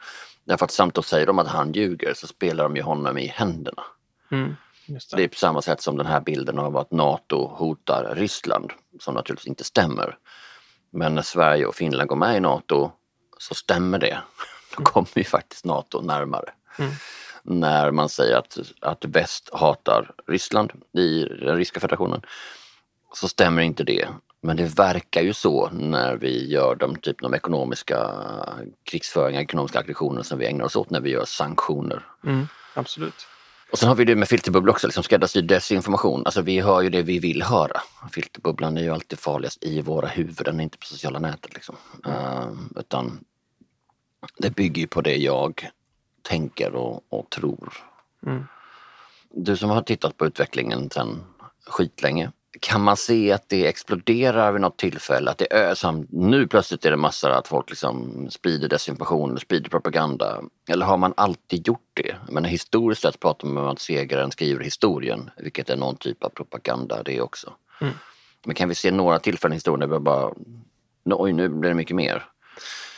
Därför 0.43 0.65
att 0.65 0.71
samtidigt 0.71 1.07
säger 1.07 1.25
de 1.25 1.39
att 1.39 1.47
han 1.47 1.71
ljuger 1.71 2.13
så 2.13 2.27
spelar 2.27 2.63
de 2.63 2.75
ju 2.75 2.81
honom 2.81 3.17
i 3.17 3.27
händerna. 3.27 3.83
Mm. 4.31 4.55
Det. 4.87 5.15
det. 5.15 5.23
är 5.23 5.27
på 5.27 5.35
samma 5.35 5.61
sätt 5.61 5.81
som 5.81 5.97
den 5.97 6.05
här 6.05 6.21
bilden 6.21 6.59
av 6.59 6.77
att 6.77 6.91
NATO 6.91 7.47
hotar 7.47 8.15
Ryssland, 8.15 8.71
som 8.99 9.13
naturligtvis 9.13 9.47
inte 9.47 9.63
stämmer. 9.63 10.17
Men 10.91 11.15
när 11.15 11.21
Sverige 11.21 11.65
och 11.65 11.75
Finland 11.75 12.09
går 12.09 12.15
med 12.15 12.37
i 12.37 12.39
NATO 12.39 12.91
så 13.37 13.55
stämmer 13.55 13.99
det. 13.99 14.17
Då 14.77 14.83
kommer 14.83 15.17
ju 15.17 15.23
faktiskt 15.23 15.65
NATO 15.65 16.01
närmare. 16.01 16.49
Mm. 16.79 16.91
När 17.49 17.91
man 17.91 18.09
säger 18.09 18.35
att, 18.35 18.57
att 18.81 19.05
väst 19.05 19.49
hatar 19.53 20.11
Ryssland 20.27 20.71
i 20.97 21.23
den 21.23 21.57
ryska 21.57 21.79
federationen 21.79 22.21
så 23.13 23.27
stämmer 23.27 23.61
inte 23.61 23.83
det. 23.83 24.07
Men 24.41 24.57
det 24.57 24.65
verkar 24.79 25.21
ju 25.21 25.33
så 25.33 25.69
när 25.69 26.15
vi 26.15 26.51
gör 26.51 26.75
de 26.75 26.95
typen 26.95 27.25
av 27.25 27.35
ekonomiska 27.35 28.11
krigsföringar, 28.83 29.41
ekonomiska 29.41 29.79
aggressioner 29.79 30.23
som 30.23 30.39
vi 30.39 30.45
ägnar 30.45 30.65
oss 30.65 30.75
åt 30.75 30.89
när 30.89 31.01
vi 31.01 31.09
gör 31.09 31.25
sanktioner. 31.25 32.05
Mm, 32.25 32.47
absolut. 32.73 33.27
Och 33.71 33.79
sen 33.79 33.89
har 33.89 33.95
vi 33.95 34.05
det 34.05 34.15
med 34.15 34.27
filterbubbla 34.27 34.71
också, 34.71 34.87
liksom 34.87 35.03
skräddarsydd 35.03 35.45
desinformation. 35.47 36.21
Alltså 36.25 36.41
vi 36.41 36.59
hör 36.59 36.81
ju 36.81 36.89
det 36.89 37.01
vi 37.01 37.19
vill 37.19 37.43
höra. 37.43 37.81
Filterbubblan 38.11 38.77
är 38.77 38.81
ju 38.81 38.89
alltid 38.89 39.19
farligast 39.19 39.63
i 39.63 39.81
våra 39.81 40.07
huvuden, 40.07 40.59
inte 40.59 40.77
på 40.77 40.85
sociala 40.85 41.19
nätet. 41.19 41.53
Liksom. 41.53 41.75
Uh, 42.07 42.79
utan 42.79 43.19
det 44.37 44.49
bygger 44.49 44.81
ju 44.81 44.87
på 44.87 45.01
det 45.01 45.15
jag 45.15 45.69
tänker 46.27 46.75
och, 46.75 47.03
och 47.09 47.29
tror. 47.29 47.73
Mm. 48.25 48.43
Du 49.29 49.57
som 49.57 49.69
har 49.69 49.81
tittat 49.81 50.17
på 50.17 50.25
utvecklingen 50.25 50.89
sedan 50.89 51.23
skitlänge. 51.67 52.31
Kan 52.59 52.81
man 52.83 52.97
se 52.97 53.31
att 53.31 53.49
det 53.49 53.67
exploderar 53.67 54.51
vid 54.51 54.61
något 54.61 54.77
tillfälle? 54.77 55.31
Att 55.31 55.37
det 55.37 55.53
är, 55.53 55.75
som, 55.75 56.07
nu 56.09 56.47
plötsligt 56.47 56.85
är 56.85 56.91
det 56.91 56.97
massor 56.97 57.29
att 57.29 57.47
folk 57.47 57.69
liksom 57.69 58.27
sprider 58.29 58.69
desinformation, 58.69 59.39
sprider 59.39 59.69
propaganda. 59.69 60.41
Eller 60.69 60.85
har 60.85 60.97
man 60.97 61.13
alltid 61.17 61.67
gjort 61.67 61.91
det? 61.93 62.15
Men 62.29 62.45
historiskt 62.45 63.01
sett 63.01 63.19
pratar 63.19 63.47
man 63.47 63.63
om 63.63 63.69
att 63.69 63.79
segraren 63.79 64.31
skriver 64.31 64.63
historien, 64.63 65.29
vilket 65.37 65.69
är 65.69 65.75
någon 65.75 65.95
typ 65.95 66.23
av 66.23 66.29
propaganda 66.29 67.03
det 67.03 67.21
också. 67.21 67.53
Mm. 67.81 67.93
Men 68.45 68.55
kan 68.55 68.69
vi 68.69 68.75
se 68.75 68.91
några 68.91 69.19
tillfällen 69.19 69.53
i 69.53 69.55
historien 69.55 69.89
där 69.89 69.97
vi 69.97 70.03
bara, 70.03 70.33
oj 71.05 71.33
nu 71.33 71.49
blir 71.49 71.69
det 71.69 71.75
mycket 71.75 71.95
mer? 71.95 72.23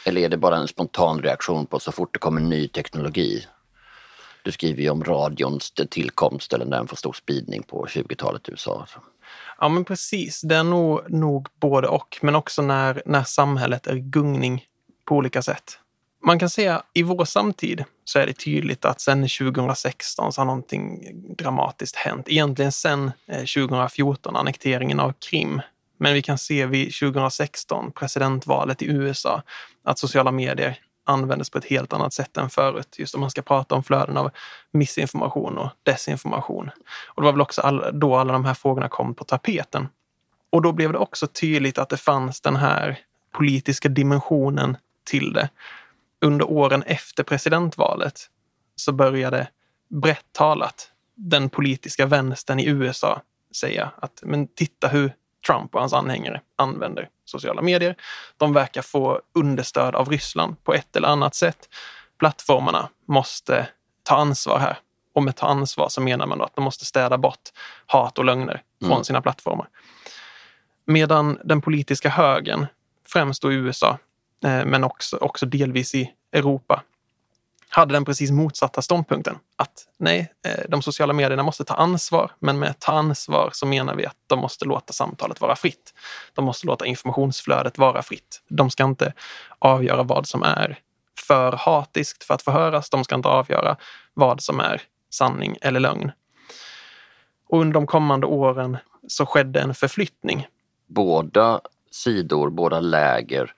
Eller 0.06 0.22
är 0.22 0.30
det 0.30 0.38
bara 0.38 0.58
en 0.58 0.68
spontan 0.68 1.22
reaktion 1.22 1.66
på 1.66 1.80
så 1.80 1.92
fort 1.92 2.14
det 2.14 2.20
kommer 2.20 2.42
ny 2.42 2.68
teknologi? 2.68 3.46
Du 4.44 4.52
skriver 4.52 4.82
ju 4.82 4.90
om 4.90 5.04
radions 5.04 5.74
tillkomst 5.90 6.54
eller 6.54 6.66
när 6.66 6.78
den 6.78 6.88
får 6.88 6.98
stor 6.98 7.14
spridning 7.14 7.64
på 7.64 7.86
20-talet 7.86 8.50
i 8.50 8.52
USA. 8.52 8.88
Ja 9.60 9.70
men 9.70 9.86
precis, 9.86 10.42
det 10.42 10.56
är 10.56 10.64
nog, 10.64 11.12
nog 11.12 11.48
både 11.60 11.88
och. 11.88 12.18
Men 12.22 12.36
också 12.36 12.62
när, 12.62 13.02
när 13.06 13.24
samhället 13.24 13.88
är 13.88 13.96
gungning 13.96 14.66
på 15.06 15.16
olika 15.16 15.42
sätt. 15.42 15.80
Man 16.26 16.40
kan 16.40 16.50
säga 16.50 16.84
i 16.94 17.04
vår 17.04 17.26
samtid 17.26 17.84
så 18.04 18.20
är 18.20 18.28
det 18.28 18.34
tydligt 18.34 18.86
att 18.86 19.02
sedan 19.02 19.22
2016 19.22 20.34
så 20.34 20.42
har 20.42 20.46
någonting 20.46 21.12
dramatiskt 21.38 21.96
hänt. 21.96 22.30
Egentligen 22.30 22.72
sedan 22.72 23.12
2014, 23.28 24.36
eh, 24.36 24.40
annekteringen 24.40 25.00
av 25.00 25.14
Krim. 25.30 25.62
Men 26.00 26.14
vi 26.14 26.22
kan 26.22 26.38
se 26.38 26.66
vid 26.66 26.94
2016, 26.96 27.92
presidentvalet 27.92 28.82
i 28.82 28.86
USA, 28.86 29.44
att 29.84 30.00
sociala 30.00 30.32
medier 30.32 30.80
användes 31.04 31.50
på 31.50 31.58
ett 31.58 31.66
helt 31.66 31.94
annat 31.94 32.14
sätt 32.14 32.38
än 32.38 32.50
förut. 32.50 32.96
Just 32.98 33.16
om 33.16 33.22
man 33.22 33.32
ska 33.32 33.42
prata 33.42 33.76
om 33.76 33.84
flöden 33.84 34.18
av 34.18 34.32
missinformation 34.72 35.58
och 35.58 35.70
desinformation. 35.84 36.70
Och 37.08 37.22
det 37.22 37.26
var 37.26 37.32
väl 37.32 37.42
också 37.42 37.62
all, 37.62 38.00
då 38.00 38.16
alla 38.16 38.34
de 38.34 38.46
här 38.46 38.54
frågorna 38.54 38.90
kom 38.90 39.16
på 39.16 39.24
tapeten. 39.24 39.88
Och 40.50 40.62
då 40.62 40.72
blev 40.72 40.92
det 40.92 40.98
också 40.98 41.28
tydligt 41.28 41.78
att 41.78 41.90
det 41.90 41.98
fanns 41.98 42.42
den 42.42 42.56
här 42.56 43.00
politiska 43.32 43.90
dimensionen 43.90 44.78
till 45.04 45.34
det. 45.34 45.50
Under 46.22 46.50
åren 46.50 46.84
efter 46.84 47.24
presidentvalet 47.24 48.22
så 48.76 48.92
började 48.92 49.48
brett 49.90 50.26
talat 50.32 50.92
den 51.16 51.50
politiska 51.50 52.06
vänstern 52.06 52.60
i 52.60 52.66
USA 52.68 53.22
säga 53.56 53.92
att 53.98 54.20
men 54.24 54.48
titta 54.48 54.88
hur 54.88 55.14
Trump 55.50 55.76
och 55.76 55.80
hans 55.82 55.94
anhängare 55.94 56.42
använder 56.56 57.10
sociala 57.26 57.62
medier. 57.62 57.96
De 58.38 58.54
verkar 58.54 58.82
få 58.82 59.22
understöd 59.34 59.96
av 59.96 60.10
Ryssland 60.10 60.64
på 60.64 60.74
ett 60.74 60.96
eller 60.96 61.08
annat 61.08 61.36
sätt. 61.36 61.70
Plattformarna 62.20 62.90
måste 63.08 63.68
ta 64.04 64.16
ansvar 64.16 64.60
här. 64.60 64.78
Och 65.14 65.24
med 65.24 65.36
ta 65.36 65.48
ansvar 65.48 65.90
så 65.90 66.02
menar 66.02 66.26
man 66.26 66.38
då 66.38 66.44
att 66.44 66.56
de 66.56 66.64
måste 66.64 66.86
städa 66.86 67.18
bort 67.18 67.50
hat 67.86 68.18
och 68.18 68.26
lögner 68.26 68.62
från 68.82 68.92
mm. 68.92 69.04
sina 69.04 69.22
plattformar. 69.22 69.68
Medan 70.86 71.40
den 71.44 71.62
politiska 71.62 72.10
högern, 72.10 72.66
främst 73.08 73.42
då 73.42 73.52
i 73.52 73.56
USA, 73.56 73.98
eh, 74.44 74.66
men 74.66 74.84
också, 74.84 75.18
också 75.18 75.46
delvis 75.46 75.96
i 75.96 76.14
Europa, 76.32 76.84
hade 77.70 77.94
den 77.94 78.06
precis 78.06 78.32
motsatta 78.32 78.82
ståndpunkten. 78.82 79.38
Att 79.56 79.88
nej, 79.98 80.34
eh, 80.46 80.70
de 80.70 80.82
sociala 80.82 81.14
medierna 81.14 81.44
måste 81.44 81.64
ta 81.64 81.74
ansvar, 81.74 82.32
men 82.40 82.60
med 82.60 82.80
ta 82.80 82.92
ansvar 82.92 83.50
så 83.54 83.66
menar 83.66 83.96
vi 83.96 84.06
att 84.06 84.16
de 84.28 84.40
måste 84.40 84.66
låta 84.66 84.94
samtalet 84.94 85.42
vara 85.42 85.56
fritt. 85.56 85.94
De 86.34 86.46
måste 86.46 86.68
låta 86.68 86.86
informationsflödet 86.86 87.78
vara 87.78 88.02
fritt. 88.02 88.42
De 88.48 88.70
ska 88.70 88.84
inte 88.84 89.14
avgöra 89.60 90.04
vad 90.04 90.28
som 90.28 90.44
är 90.44 90.80
för 91.28 91.52
hatiskt 91.52 92.24
för 92.24 92.34
att 92.34 92.42
förhöras. 92.42 92.90
De 92.90 93.04
ska 93.04 93.16
inte 93.16 93.30
avgöra 93.30 93.78
vad 94.14 94.42
som 94.42 94.60
är 94.60 94.82
sanning 95.10 95.58
eller 95.62 95.80
lögn. 95.80 96.12
Och 97.48 97.60
under 97.62 97.74
de 97.74 97.88
kommande 97.88 98.28
åren 98.28 98.78
så 99.08 99.26
skedde 99.26 99.62
en 99.62 99.76
förflyttning. 99.76 100.48
Båda 100.88 101.62
sidor, 101.92 102.50
båda 102.50 102.80
läger 102.80 103.54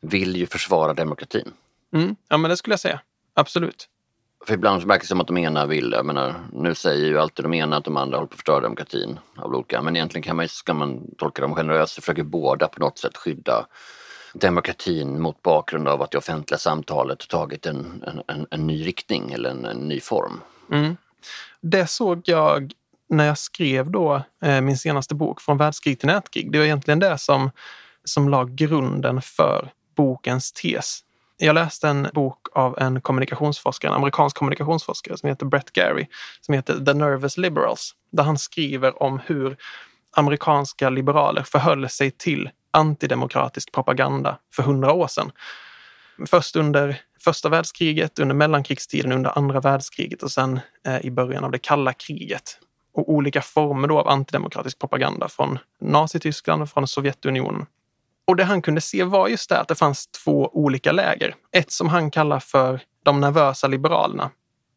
vill 0.00 0.36
ju 0.36 0.46
försvara 0.46 0.94
demokratin. 0.94 1.52
Mm, 1.94 2.16
ja, 2.28 2.36
men 2.36 2.50
det 2.50 2.56
skulle 2.56 2.72
jag 2.72 2.80
säga. 2.80 3.00
Absolut. 3.36 3.88
För 4.46 4.54
ibland 4.54 4.84
verkar 4.84 5.00
det 5.00 5.06
som 5.06 5.20
att 5.20 5.26
de 5.26 5.36
ena 5.36 5.66
vill, 5.66 5.92
jag 5.92 6.06
menar, 6.06 6.34
nu 6.52 6.74
säger 6.74 7.06
ju 7.06 7.18
alltid 7.18 7.44
de 7.44 7.54
ena 7.54 7.76
att 7.76 7.84
de 7.84 7.96
andra 7.96 8.16
håller 8.16 8.26
på 8.26 8.32
att 8.32 8.36
förstöra 8.36 8.60
demokratin 8.60 9.18
av 9.36 9.54
olika, 9.54 9.82
men 9.82 9.96
egentligen 9.96 10.22
kan 10.22 10.36
man, 10.36 10.48
ska 10.48 10.74
man 10.74 11.14
tolka 11.18 11.42
dem 11.42 11.54
generöst, 11.54 11.94
så 11.94 12.00
försöker 12.00 12.22
båda 12.22 12.68
på 12.68 12.80
något 12.80 12.98
sätt 12.98 13.16
skydda 13.16 13.66
demokratin 14.34 15.22
mot 15.22 15.42
bakgrund 15.42 15.88
av 15.88 16.02
att 16.02 16.10
det 16.10 16.18
offentliga 16.18 16.58
samtalet 16.58 17.28
tagit 17.28 17.66
en, 17.66 18.04
en, 18.06 18.36
en, 18.36 18.46
en 18.50 18.66
ny 18.66 18.86
riktning 18.86 19.32
eller 19.32 19.50
en, 19.50 19.64
en 19.64 19.88
ny 19.88 20.00
form. 20.00 20.40
Mm. 20.72 20.96
Det 21.60 21.86
såg 21.86 22.22
jag 22.24 22.72
när 23.08 23.26
jag 23.26 23.38
skrev 23.38 23.90
då 23.90 24.22
eh, 24.42 24.60
min 24.60 24.78
senaste 24.78 25.14
bok 25.14 25.40
Från 25.40 25.58
världskrig 25.58 26.00
till 26.00 26.06
nätkrig. 26.06 26.52
Det 26.52 26.58
var 26.58 26.64
egentligen 26.64 26.98
det 26.98 27.18
som, 27.18 27.50
som 28.04 28.28
la 28.28 28.44
grunden 28.44 29.22
för 29.22 29.72
bokens 29.96 30.52
tes. 30.52 31.02
Jag 31.38 31.54
läste 31.54 31.88
en 31.88 32.08
bok 32.14 32.46
av 32.52 32.78
en 32.78 33.00
kommunikationsforskare, 33.00 33.90
en 33.90 33.96
amerikansk 33.96 34.36
kommunikationsforskare 34.36 35.16
som 35.16 35.28
heter 35.28 35.46
Brett 35.46 35.72
Gary, 35.72 36.06
som 36.40 36.54
heter 36.54 36.84
The 36.84 36.94
Nervous 36.94 37.36
Liberals, 37.36 37.94
där 38.12 38.22
han 38.22 38.38
skriver 38.38 39.02
om 39.02 39.20
hur 39.26 39.56
amerikanska 40.16 40.90
liberaler 40.90 41.42
förhöll 41.42 41.88
sig 41.88 42.10
till 42.10 42.50
antidemokratisk 42.70 43.72
propaganda 43.72 44.38
för 44.54 44.62
hundra 44.62 44.92
år 44.92 45.06
sedan. 45.06 45.32
Först 46.26 46.56
under 46.56 47.00
första 47.20 47.48
världskriget, 47.48 48.18
under 48.18 48.34
mellankrigstiden, 48.34 49.12
under 49.12 49.38
andra 49.38 49.60
världskriget 49.60 50.22
och 50.22 50.30
sen 50.30 50.60
eh, 50.86 51.06
i 51.06 51.10
början 51.10 51.44
av 51.44 51.50
det 51.50 51.58
kalla 51.58 51.92
kriget. 51.92 52.58
Och 52.94 53.10
olika 53.12 53.42
former 53.42 53.88
då 53.88 53.98
av 53.98 54.08
antidemokratisk 54.08 54.78
propaganda 54.78 55.28
från 55.28 55.58
Nazityskland 55.80 56.62
och 56.62 56.70
från 56.70 56.88
Sovjetunionen. 56.88 57.66
Och 58.26 58.36
det 58.36 58.44
han 58.44 58.62
kunde 58.62 58.80
se 58.80 59.04
var 59.04 59.28
just 59.28 59.48
det 59.48 59.60
att 59.60 59.68
det 59.68 59.74
fanns 59.74 60.06
två 60.06 60.50
olika 60.52 60.92
läger. 60.92 61.34
Ett 61.52 61.70
som 61.70 61.88
han 61.88 62.10
kallar 62.10 62.40
för 62.40 62.80
de 63.02 63.20
nervösa 63.20 63.66
liberalerna. 63.66 64.30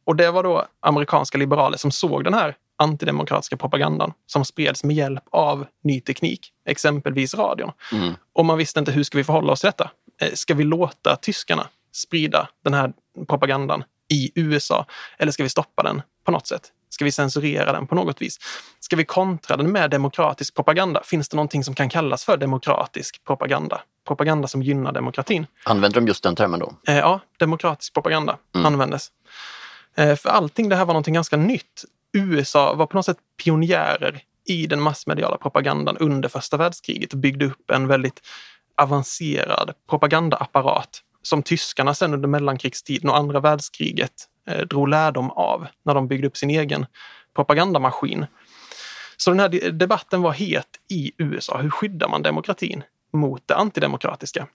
Och 0.06 0.16
det 0.16 0.32
var 0.32 0.44
då 0.44 0.66
amerikanska 0.80 1.38
liberaler 1.38 1.78
som 1.78 1.92
såg 1.92 2.24
den 2.24 2.34
här 2.34 2.56
antidemokratiska 2.78 3.58
propagandan 3.58 4.14
som 4.26 4.46
spreds 4.46 4.84
med 4.84 4.96
hjälp 4.96 5.24
av 5.32 5.66
ny 5.84 6.02
teknik, 6.02 6.54
exempelvis 6.66 7.36
radion. 7.36 7.72
Mm. 7.92 8.14
Och 8.34 8.46
man 8.46 8.58
visste 8.58 8.80
inte 8.80 8.92
hur 8.92 9.04
ska 9.04 9.18
vi 9.18 9.24
förhålla 9.24 9.52
oss 9.52 9.62
till 9.62 9.68
detta? 9.68 9.92
Eh, 10.22 10.34
ska 10.34 10.54
vi 10.54 10.64
låta 10.64 11.16
tyskarna 11.16 11.68
sprida 11.92 12.50
den 12.64 12.74
här 12.74 12.94
propagandan 13.28 13.84
i 14.10 14.32
USA 14.36 14.86
eller 15.18 15.32
ska 15.32 15.44
vi 15.44 15.50
stoppa 15.50 15.84
den 15.84 16.02
på 16.24 16.32
något 16.32 16.48
sätt? 16.48 16.72
Ska 16.90 17.06
vi 17.06 17.12
censurera 17.12 17.72
den 17.72 17.88
på 17.88 17.96
något 17.96 18.22
vis? 18.22 18.38
Ska 18.80 18.96
vi 18.96 19.06
kontra 19.06 19.58
den 19.58 19.72
med 19.72 19.90
demokratisk 19.90 20.56
propaganda? 20.56 21.02
Finns 21.04 21.30
det 21.30 21.36
någonting 21.36 21.64
som 21.64 21.76
kan 21.76 21.90
kallas 21.90 22.24
för 22.24 22.38
demokratisk 22.38 23.24
propaganda? 23.24 23.82
Propaganda 24.08 24.48
som 24.48 24.64
gynnar 24.64 24.92
demokratin. 24.92 25.48
Använder 25.64 26.02
de 26.02 26.08
just 26.08 26.24
den 26.24 26.36
termen 26.36 26.60
då? 26.60 26.74
Eh, 26.88 26.98
ja, 26.98 27.20
demokratisk 27.38 27.94
propaganda 27.94 28.38
mm. 28.56 28.66
användes. 28.66 29.12
Eh, 29.96 30.16
för 30.16 30.30
allting 30.30 30.70
det 30.70 30.76
här 30.76 30.86
var 30.86 30.94
någonting 30.94 31.14
ganska 31.14 31.38
nytt. 31.38 31.86
USA 32.14 32.74
var 32.74 32.86
på 32.86 32.98
något 32.98 33.06
sätt 33.06 33.18
pionjärer 33.44 34.22
i 34.46 34.68
den 34.68 34.82
massmediala 34.82 35.38
propagandan 35.38 35.98
under 35.98 36.30
första 36.30 36.58
världskriget 36.58 37.14
och 37.14 37.20
byggde 37.20 37.46
upp 37.46 37.72
en 37.72 37.88
väldigt 37.88 38.22
avancerad 38.78 39.72
propagandaapparat 39.90 41.04
som 41.22 41.44
tyskarna 41.44 41.94
sen 41.94 42.14
under 42.14 42.28
mellankrigstiden 42.28 43.10
och 43.10 43.18
andra 43.18 43.40
världskriget 43.40 44.12
eh, 44.50 44.66
drog 44.66 44.88
lärdom 44.88 45.32
av 45.32 45.68
när 45.84 45.94
de 45.94 46.08
byggde 46.08 46.28
upp 46.28 46.38
sin 46.38 46.50
egen 46.50 46.86
propagandamaskin. 47.36 48.26
Så 49.18 49.30
den 49.30 49.40
här 49.40 49.72
debatten 49.72 50.22
var 50.22 50.32
het 50.32 50.68
i 50.90 51.12
USA. 51.18 51.58
Hur 51.58 51.70
skyddar 51.70 52.10
man 52.10 52.22
demokratin 52.22 52.84
mot 53.14 53.48
det 53.48 53.56
antidemokratiska? 53.56 54.48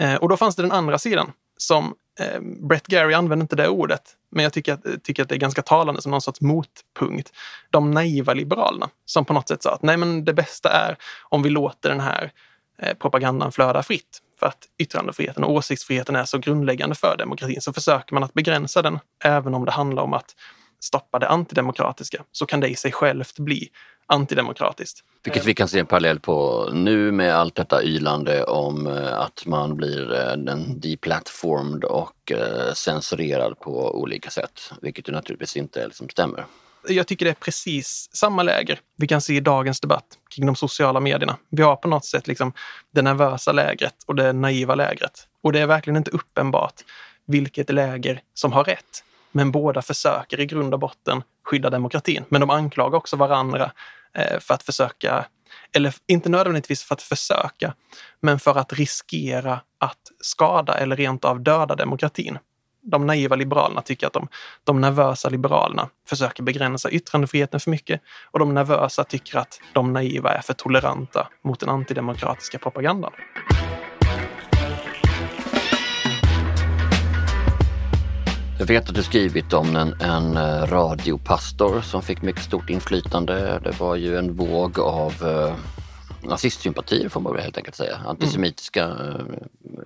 Eh, 0.00 0.14
och 0.14 0.28
då 0.28 0.36
fanns 0.36 0.56
det 0.56 0.62
den 0.62 0.72
andra 0.72 0.98
sidan 0.98 1.32
som 1.56 1.94
eh, 2.20 2.40
Brett 2.40 2.86
Gary 2.86 3.14
använder 3.14 3.44
inte 3.44 3.56
det 3.56 3.68
ordet, 3.68 4.02
men 4.30 4.42
jag 4.42 4.52
tycker 4.52 4.72
att, 4.72 5.04
tycker 5.04 5.22
att 5.22 5.28
det 5.28 5.34
är 5.34 5.38
ganska 5.38 5.62
talande 5.62 6.02
som 6.02 6.10
någon 6.10 6.20
sorts 6.20 6.40
motpunkt. 6.40 7.32
De 7.70 7.90
naiva 7.90 8.34
liberalerna 8.34 8.88
som 9.04 9.24
på 9.24 9.32
något 9.32 9.48
sätt 9.48 9.62
sa 9.62 9.74
att 9.74 9.82
nej, 9.82 9.96
men 9.96 10.24
det 10.24 10.34
bästa 10.34 10.70
är 10.70 10.96
om 11.22 11.42
vi 11.42 11.50
låter 11.50 11.88
den 11.88 12.00
här 12.00 12.32
eh, 12.78 12.94
propagandan 12.94 13.52
flöda 13.52 13.82
fritt. 13.82 14.22
För 14.38 14.46
att 14.46 14.58
yttrandefriheten 14.78 15.44
och 15.44 15.52
åsiktsfriheten 15.52 16.16
är 16.16 16.24
så 16.24 16.38
grundläggande 16.38 16.94
för 16.94 17.16
demokratin 17.18 17.60
så 17.60 17.72
försöker 17.72 18.14
man 18.14 18.24
att 18.24 18.34
begränsa 18.34 18.82
den, 18.82 18.98
även 19.24 19.54
om 19.54 19.64
det 19.64 19.70
handlar 19.70 20.02
om 20.02 20.12
att 20.12 20.34
stoppa 20.80 21.18
det 21.18 21.28
antidemokratiska, 21.28 22.22
så 22.32 22.46
kan 22.46 22.60
det 22.60 22.68
i 22.68 22.76
sig 22.76 22.92
självt 22.92 23.38
bli 23.38 23.68
antidemokratiskt. 24.06 25.04
Vilket 25.24 25.44
vi 25.44 25.54
kan 25.54 25.68
se 25.68 25.78
en 25.78 25.86
parallell 25.86 26.20
på 26.20 26.68
nu 26.72 27.12
med 27.12 27.34
allt 27.34 27.54
detta 27.54 27.82
ylande 27.82 28.44
om 28.44 28.86
eh, 28.86 29.20
att 29.20 29.46
man 29.46 29.76
blir 29.76 30.14
eh, 30.14 30.56
deplatformed 30.76 31.84
och 31.84 32.32
eh, 32.32 32.72
censurerad 32.74 33.60
på 33.60 34.00
olika 34.00 34.30
sätt. 34.30 34.72
Vilket 34.82 35.08
ju 35.08 35.12
naturligtvis 35.12 35.56
inte 35.56 35.86
liksom 35.86 36.08
stämmer. 36.08 36.44
Jag 36.88 37.06
tycker 37.06 37.24
det 37.24 37.30
är 37.30 37.34
precis 37.34 38.08
samma 38.12 38.42
läger 38.42 38.80
vi 38.96 39.06
kan 39.06 39.20
se 39.20 39.36
i 39.36 39.40
dagens 39.40 39.80
debatt 39.80 40.04
kring 40.34 40.46
de 40.46 40.56
sociala 40.56 41.00
medierna. 41.00 41.36
Vi 41.50 41.62
har 41.62 41.76
på 41.76 41.88
något 41.88 42.04
sätt 42.04 42.28
liksom 42.28 42.52
det 42.94 43.02
nervösa 43.02 43.52
lägret 43.52 43.94
och 44.06 44.14
det 44.14 44.32
naiva 44.32 44.74
lägret. 44.74 45.28
Och 45.42 45.52
det 45.52 45.60
är 45.60 45.66
verkligen 45.66 45.96
inte 45.96 46.10
uppenbart 46.10 46.74
vilket 47.26 47.70
läger 47.70 48.22
som 48.34 48.52
har 48.52 48.64
rätt. 48.64 49.04
Men 49.32 49.52
båda 49.52 49.82
försöker 49.82 50.40
i 50.40 50.46
grund 50.46 50.74
och 50.74 50.80
botten 50.80 51.22
skydda 51.44 51.70
demokratin. 51.70 52.24
Men 52.28 52.40
de 52.40 52.50
anklagar 52.50 52.98
också 52.98 53.16
varandra 53.16 53.72
eh, 54.14 54.40
för 54.40 54.54
att 54.54 54.62
försöka, 54.62 55.26
eller 55.72 55.94
inte 56.06 56.28
nödvändigtvis 56.28 56.82
för 56.82 56.94
att 56.94 57.02
försöka, 57.02 57.74
men 58.20 58.38
för 58.38 58.58
att 58.58 58.72
riskera 58.72 59.60
att 59.78 60.12
skada 60.20 60.74
eller 60.74 60.96
rent 60.96 61.24
av 61.24 61.40
döda 61.40 61.74
demokratin. 61.74 62.38
De 62.90 63.06
naiva 63.06 63.36
liberalerna 63.36 63.82
tycker 63.82 64.06
att 64.06 64.12
de, 64.12 64.28
de 64.64 64.80
nervösa 64.80 65.28
liberalerna 65.28 65.88
försöker 66.08 66.42
begränsa 66.42 66.90
yttrandefriheten 66.90 67.60
för 67.60 67.70
mycket 67.70 68.00
och 68.30 68.38
de 68.38 68.54
nervösa 68.54 69.04
tycker 69.04 69.38
att 69.38 69.60
de 69.72 69.92
naiva 69.92 70.30
är 70.30 70.40
för 70.40 70.52
toleranta 70.52 71.28
mot 71.44 71.60
den 71.60 71.68
antidemokratiska 71.68 72.58
propagandan. 72.58 73.12
Jag 78.58 78.66
vet 78.66 78.88
att 78.88 78.94
du 78.94 79.02
skrivit 79.02 79.52
om 79.52 79.76
en, 79.76 80.00
en 80.00 80.36
eh, 80.36 80.66
radiopastor 80.66 81.80
som 81.80 82.02
fick 82.02 82.22
mycket 82.22 82.42
stort 82.42 82.70
inflytande. 82.70 83.60
Det 83.64 83.80
var 83.80 83.96
ju 83.96 84.16
en 84.16 84.36
våg 84.36 84.78
av 84.78 85.12
eh, 85.22 85.54
nazistsympatier 86.22 87.08
får 87.08 87.20
man 87.20 87.32
väl 87.32 87.42
helt 87.42 87.56
enkelt 87.56 87.76
säga. 87.76 87.96
Antisemitiska 88.06 88.84
mm. 88.84 89.26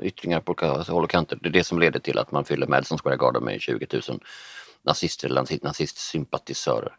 yttringar 0.02 0.40
på 0.40 0.52
olika 0.52 0.92
håll 0.92 1.04
och 1.04 1.10
kanter. 1.10 1.38
Det 1.42 1.48
är 1.48 1.52
det 1.52 1.64
som 1.64 1.78
leder 1.78 2.00
till 2.00 2.18
att 2.18 2.32
man 2.32 2.44
fyller 2.44 2.66
Madison 2.66 2.98
Square 2.98 3.16
Garden 3.16 3.44
med 3.44 3.60
20 3.60 3.86
000 4.08 4.20
nazister 4.82 5.28
eller 5.28 5.64
nazistsympatisörer. 5.64 6.96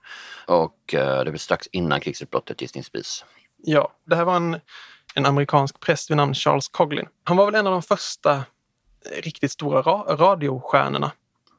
Och 0.47 0.93
eh, 0.93 1.23
det 1.23 1.31
var 1.31 1.37
strax 1.37 1.67
innan 1.71 2.01
krigsutbrottet 2.01 2.61
gissningsvis. 2.61 3.25
Ja, 3.57 3.91
det 4.05 4.15
här 4.15 4.25
var 4.25 4.35
en, 4.35 4.59
en 5.15 5.25
amerikansk 5.25 5.79
präst 5.79 6.09
vid 6.09 6.17
namn 6.17 6.33
Charles 6.33 6.67
Coughlin. 6.67 7.07
Han 7.23 7.37
var 7.37 7.45
väl 7.45 7.55
en 7.55 7.67
av 7.67 7.73
de 7.73 7.81
första 7.81 8.33
eh, 8.35 8.41
riktigt 9.23 9.51
stora 9.51 9.81
ra 9.81 10.15
radiostjärnorna 10.15 11.11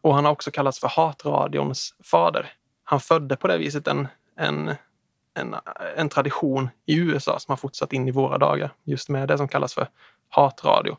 och 0.03 0.15
han 0.15 0.25
har 0.25 0.33
också 0.33 0.51
kallats 0.51 0.81
för 0.81 0.89
hatradions 0.89 1.95
fader. 2.05 2.53
Han 2.85 3.01
födde 3.01 3.37
på 3.37 3.49
det 3.49 3.59
viset 3.59 3.89
en, 3.89 4.09
en, 4.39 4.75
en, 5.35 5.55
en 5.97 6.09
tradition 6.09 6.69
i 6.87 6.97
USA 6.97 7.39
som 7.39 7.53
har 7.53 7.57
fortsatt 7.57 7.93
in 7.93 8.09
i 8.09 8.11
våra 8.11 8.39
dagar, 8.39 8.73
just 8.85 9.09
med 9.09 9.29
det 9.29 9.39
som 9.39 9.49
kallas 9.49 9.75
för 9.75 9.89
hatradio. 10.29 10.97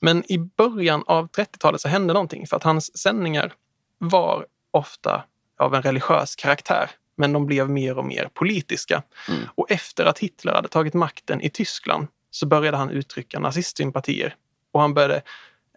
Men 0.00 0.32
i 0.32 0.38
början 0.38 1.04
av 1.06 1.28
30-talet 1.28 1.80
så 1.80 1.88
hände 1.88 2.12
någonting 2.14 2.46
för 2.46 2.56
att 2.56 2.62
hans 2.62 2.98
sändningar 2.98 3.52
var 3.98 4.46
ofta 4.70 5.24
av 5.58 5.74
en 5.74 5.82
religiös 5.82 6.36
karaktär, 6.36 6.90
men 7.16 7.32
de 7.32 7.46
blev 7.46 7.70
mer 7.70 7.98
och 7.98 8.04
mer 8.04 8.28
politiska. 8.34 9.02
Mm. 9.28 9.40
Och 9.54 9.70
efter 9.70 10.04
att 10.04 10.18
Hitler 10.18 10.52
hade 10.52 10.68
tagit 10.68 10.94
makten 10.94 11.40
i 11.40 11.50
Tyskland 11.50 12.06
så 12.30 12.46
började 12.46 12.76
han 12.76 12.90
uttrycka 12.90 13.38
nazistsympatier 13.38 14.34
och 14.72 14.80
han 14.80 14.94
började 14.94 15.22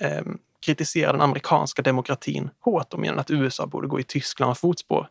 eh, 0.02 0.22
kritiserar 0.66 1.14
den 1.14 1.22
amerikanska 1.22 1.82
demokratin 1.82 2.50
hårt 2.60 2.94
och 2.94 3.00
menar 3.00 3.18
att 3.18 3.32
USA 3.32 3.66
borde 3.66 3.88
gå 3.88 4.00
i 4.00 4.04
Tysklands 4.04 4.60
fotspår. 4.60 5.08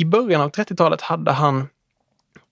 I 0.00 0.04
början 0.04 0.40
av 0.40 0.50
30-talet 0.50 1.00
hade 1.00 1.32
han 1.32 1.68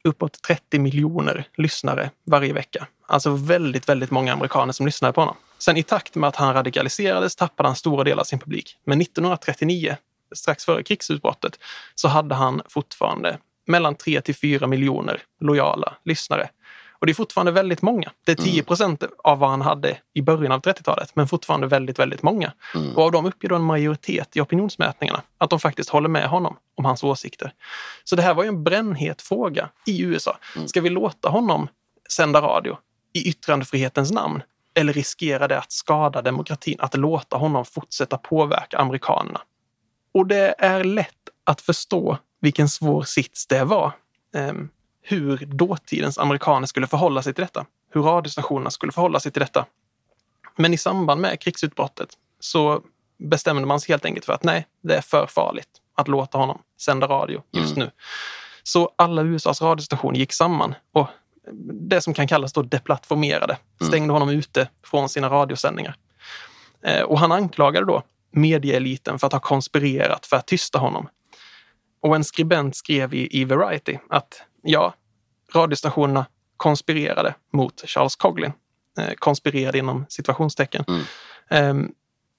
uppåt 0.05 0.43
30 0.43 0.79
miljoner 0.79 1.49
lyssnare 1.57 2.11
varje 2.25 2.53
vecka. 2.53 2.87
Alltså 3.07 3.31
väldigt, 3.31 3.89
väldigt 3.89 4.11
många 4.11 4.33
amerikaner 4.33 4.73
som 4.73 4.87
lyssnade 4.87 5.13
på 5.13 5.21
honom. 5.21 5.37
Sen 5.59 5.77
i 5.77 5.83
takt 5.83 6.15
med 6.15 6.29
att 6.29 6.37
han 6.37 6.55
radikaliserades 6.55 7.37
tappade 7.37 7.69
han 7.69 7.77
stora 7.77 8.05
delar 8.05 8.21
av 8.21 8.25
sin 8.25 8.39
publik. 8.39 8.79
Men 8.85 9.01
1939, 9.01 9.97
strax 10.35 10.65
före 10.65 10.83
krigsutbrottet, 10.83 11.59
så 11.95 12.09
hade 12.09 12.35
han 12.35 12.63
fortfarande 12.69 13.39
mellan 13.67 13.95
3 13.95 14.21
till 14.21 14.37
4 14.37 14.67
miljoner 14.67 15.23
lojala 15.41 15.95
lyssnare. 16.05 16.49
Och 16.99 17.07
det 17.07 17.13
är 17.13 17.15
fortfarande 17.15 17.53
väldigt 17.53 17.83
många. 17.83 18.13
Det 18.25 18.33
är 18.33 18.37
10 18.37 18.53
mm. 18.53 18.65
procent 18.65 19.05
av 19.25 19.39
vad 19.39 19.51
han 19.51 19.63
hade 19.63 19.99
i 20.15 20.23
början 20.23 20.53
av 20.53 20.61
30-talet, 20.61 21.17
men 21.17 21.29
fortfarande 21.29 21.67
väldigt, 21.67 21.99
väldigt 21.99 22.23
många. 22.23 22.53
Mm. 22.75 22.97
Och 22.97 23.03
av 23.03 23.13
dem 23.13 23.27
uppger 23.27 23.49
då 23.49 23.55
en 23.55 23.65
majoritet 23.65 24.37
i 24.37 24.41
opinionsmätningarna 24.41 25.23
att 25.39 25.51
de 25.51 25.61
faktiskt 25.61 25.91
håller 25.91 26.09
med 26.09 26.29
honom 26.29 26.57
om 26.77 26.85
hans 26.85 27.05
åsikter. 27.05 27.53
Så 28.05 28.17
det 28.17 28.23
här 28.23 28.35
var 28.35 28.43
ju 28.43 28.49
en 28.49 28.65
brännhet 28.65 29.23
fråga 29.23 29.69
i 29.87 30.03
USA. 30.03 30.39
Mm. 30.57 30.69
Ska 30.69 30.81
vi 30.81 30.91
låta 30.91 31.29
honom 31.29 31.69
sända 32.11 32.41
radio 32.41 32.77
i 33.13 33.29
yttrandefrihetens 33.29 34.13
namn? 34.13 34.43
Eller 34.75 34.93
riskerar 34.93 35.49
det 35.49 35.59
att 35.59 35.73
skada 35.73 36.23
demokratin, 36.23 36.77
att 36.79 36.95
låta 36.95 37.37
honom 37.37 37.65
fortsätta 37.65 38.19
påverka 38.19 38.79
amerikanerna? 38.79 39.41
Och 40.15 40.27
det 40.27 40.55
är 40.59 40.85
lätt 40.85 41.15
att 41.45 41.61
förstå 41.61 42.19
vilken 42.41 42.69
svår 42.69 43.03
sits 43.03 43.47
det 43.47 43.65
var. 43.65 43.93
Um, 44.35 44.69
hur 45.09 45.37
dåtidens 45.47 46.19
amerikaner 46.19 46.66
skulle 46.66 46.87
förhålla 46.87 47.23
sig 47.23 47.35
till 47.35 47.42
detta. 47.42 47.66
Hur 47.90 48.03
radiostationerna 48.03 48.71
skulle 48.71 48.92
förhålla 48.92 49.21
sig 49.21 49.33
till 49.33 49.40
detta. 49.40 49.66
Men 50.57 50.75
i 50.75 50.77
samband 50.77 51.21
med 51.21 51.40
krigsutbrottet 51.40 52.09
så 52.40 52.83
bestämde 53.19 53.66
man 53.66 53.81
sig 53.81 53.92
helt 53.92 54.05
enkelt 54.05 54.27
för 54.27 54.33
att 54.33 54.45
nej, 54.45 54.66
det 54.83 54.95
är 54.95 55.01
för 55.01 55.27
farligt 55.27 55.69
att 55.95 56.09
låta 56.09 56.38
honom 56.38 56.62
sända 56.81 57.07
radio 57.07 57.42
just 57.53 57.77
mm. 57.77 57.87
nu. 57.87 57.90
Så 58.62 58.92
alla 58.97 59.23
USAs 59.23 59.62
radiostationer 59.62 60.19
gick 60.19 60.33
samman 60.33 60.75
och 60.92 61.09
det 61.73 62.01
som 62.01 62.14
kan 62.14 62.29
kallas 62.29 62.53
då 62.53 62.62
deplattformerade, 62.62 63.57
mm. 63.81 63.88
stängde 63.88 64.12
honom 64.12 64.29
ute 64.29 64.69
från 64.85 65.09
sina 65.09 65.29
radiosändningar. 65.29 65.97
Eh, 66.83 67.03
och 67.03 67.19
han 67.19 67.33
anklagade 67.33 67.87
då 67.87 68.03
medieeliten 68.31 69.19
för 69.19 69.27
att 69.27 69.33
ha 69.33 69.40
konspirerat 69.40 70.27
för 70.27 70.37
att 70.37 70.47
tysta 70.47 70.79
honom. 70.79 71.09
Och 72.01 72.16
en 72.16 72.25
skribent 72.25 72.77
skrev 72.77 73.14
i, 73.14 73.40
i 73.40 73.45
Variety 73.45 73.99
att 74.11 74.42
ja, 74.67 74.95
radiostationerna 75.55 76.27
konspirerade 76.57 77.35
mot 77.53 77.83
Charles 77.87 78.17
Coughlin. 78.17 78.53
Eh, 78.99 79.15
konspirerade 79.15 79.79
inom 79.79 80.07
situationstecken. 80.09 80.85
Mm. 80.89 81.03
Eh, 81.51 81.91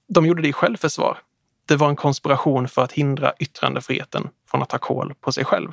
de 0.08 0.26
gjorde 0.26 0.42
det 0.42 0.48
i 0.48 0.52
självförsvar. 0.52 1.18
Det 1.68 1.76
var 1.76 1.88
en 1.88 1.96
konspiration 1.96 2.68
för 2.68 2.82
att 2.82 2.92
hindra 2.92 3.32
yttrandefriheten 3.38 4.28
från 4.50 4.62
att 4.62 4.68
ta 4.68 4.78
koll 4.78 5.14
på 5.20 5.32
sig 5.32 5.44
själv. 5.44 5.72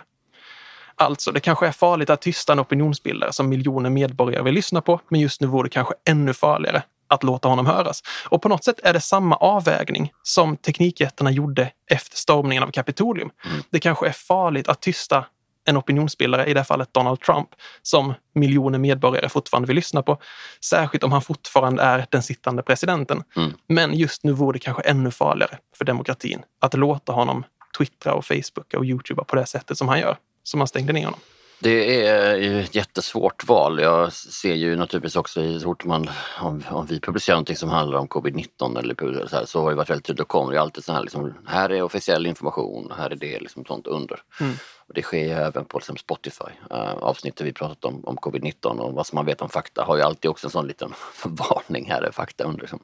Alltså, 0.96 1.32
det 1.32 1.39
kanske 1.39 1.68
är 1.68 1.72
farligt 1.72 2.10
att 2.10 2.22
tysta 2.22 2.54
en 2.54 2.60
opinionsbildare 2.60 3.34
som 3.34 3.50
miljoner 3.50 3.89
medborgare 3.89 4.44
vill 4.44 4.54
lyssna 4.54 4.82
på, 4.82 5.00
men 5.10 5.22
just 5.22 5.41
nu 5.41 5.48
vore 5.48 5.65
det 5.65 5.74
kanske 5.74 5.94
ännu 6.06 6.34
farligare 6.34 6.84
att 7.08 7.24
låta 7.24 7.48
honom 7.48 7.65
höras. 7.65 8.04
Och 8.30 8.41
på 8.41 8.50
något 8.50 8.63
sätt 8.63 8.80
är 8.84 8.94
det 8.94 9.02
samma 9.02 9.36
avvägning 9.36 10.12
som 10.24 10.58
teknikjättarna 10.58 11.32
gjorde 11.32 11.72
efter 11.91 12.18
stormningen 12.18 12.63
av 12.63 12.72
Kapitolium. 12.72 13.30
Mm. 13.46 13.63
Det 13.70 13.80
kanske 13.80 14.08
är 14.08 14.12
farligt 14.12 14.68
att 14.68 14.82
tysta 14.82 15.26
en 15.65 15.78
opinionsbildare, 15.78 16.45
i 16.45 16.54
det 16.54 16.60
här 16.60 16.65
fallet 16.65 16.93
Donald 16.93 17.21
Trump, 17.21 17.49
som 17.82 18.13
miljoner 18.36 18.80
medborgare 18.80 19.30
fortfarande 19.30 19.67
vill 19.67 19.75
lyssna 19.75 20.01
på. 20.01 20.17
Särskilt 20.62 21.04
om 21.04 21.12
han 21.12 21.21
fortfarande 21.21 21.84
är 21.84 22.06
den 22.10 22.23
sittande 22.23 22.63
presidenten. 22.63 23.23
Mm. 23.36 23.54
Men 23.67 23.93
just 23.93 24.23
nu 24.23 24.32
vore 24.32 24.56
det 24.56 24.60
kanske 24.60 24.84
ännu 24.84 25.12
farligare 25.12 25.58
för 25.78 25.86
demokratin 25.86 26.43
att 26.62 26.73
låta 26.73 27.12
honom 27.12 27.43
twittra 27.78 28.13
och 28.13 28.25
facebooka 28.25 28.78
och 28.78 28.86
youtuba 28.86 29.23
på 29.23 29.36
det 29.36 29.45
sättet 29.45 29.78
som 29.78 29.88
han 29.88 29.99
gör, 29.99 30.17
som 30.43 30.58
man 30.58 30.67
stängde 30.67 30.93
ner 30.93 31.06
honom. 31.06 31.19
Det 31.60 32.06
är 32.08 32.36
ju 32.36 32.62
ett 32.62 32.76
jättesvårt 32.76 33.48
val. 33.48 33.80
Jag 33.82 34.13
ser 34.13 34.54
ju 34.54 34.76
naturligtvis 34.76 35.15
också 35.15 35.41
i 35.41 35.60
så 35.60 35.76
man, 35.84 36.10
om, 36.41 36.63
om 36.70 36.86
vi 36.86 37.00
publicerar 37.00 37.36
någonting 37.36 37.56
som 37.56 37.70
handlar 37.70 38.00
om 38.00 38.08
covid-19 38.08 38.80
eller 38.80 39.28
så, 39.28 39.36
här, 39.36 39.46
så 39.46 39.62
har 39.62 39.70
det 39.70 39.76
varit 39.76 39.89
väldigt 39.89 40.06
tydligt, 40.06 40.18
då 40.18 40.26
kommer 40.26 40.54
det 40.54 40.62
alltid 40.62 40.84
så 40.84 40.94
här, 40.94 41.02
liksom, 41.02 41.34
här 41.48 41.70
är 41.72 41.82
officiell 41.82 42.26
information, 42.26 42.94
här 42.98 43.10
är 43.10 43.15
det 43.15 43.39
liksom 43.39 43.65
sånt 43.65 43.88
under. 43.88 44.22
Mm. 44.39 44.54
Och 44.88 44.94
det 44.94 45.02
sker 45.02 45.26
ju 45.26 45.32
även 45.32 45.65
på 45.65 45.78
liksom 45.78 45.98
Spotify. 45.98 46.52
Uh, 46.72 46.94
avsnittet 46.94 47.48
vi 47.48 47.54
pratat 47.54 47.86
om, 47.86 48.06
om 48.06 48.18
covid-19 48.18 48.80
och 48.80 48.94
vad 48.94 49.08
som 49.08 49.15
man 49.15 49.26
vet 49.26 49.41
om 49.41 49.50
fakta 49.50 49.84
har 49.84 49.98
ju 49.98 50.04
alltid 50.04 50.32
också 50.32 50.48
en 50.48 50.52
sån 50.52 50.68
liten 50.68 50.94
varning, 51.24 51.86
här 51.91 52.02
är 52.02 52.12
fakta 52.12 52.44
under. 52.44 52.62
Liksom. 52.62 52.80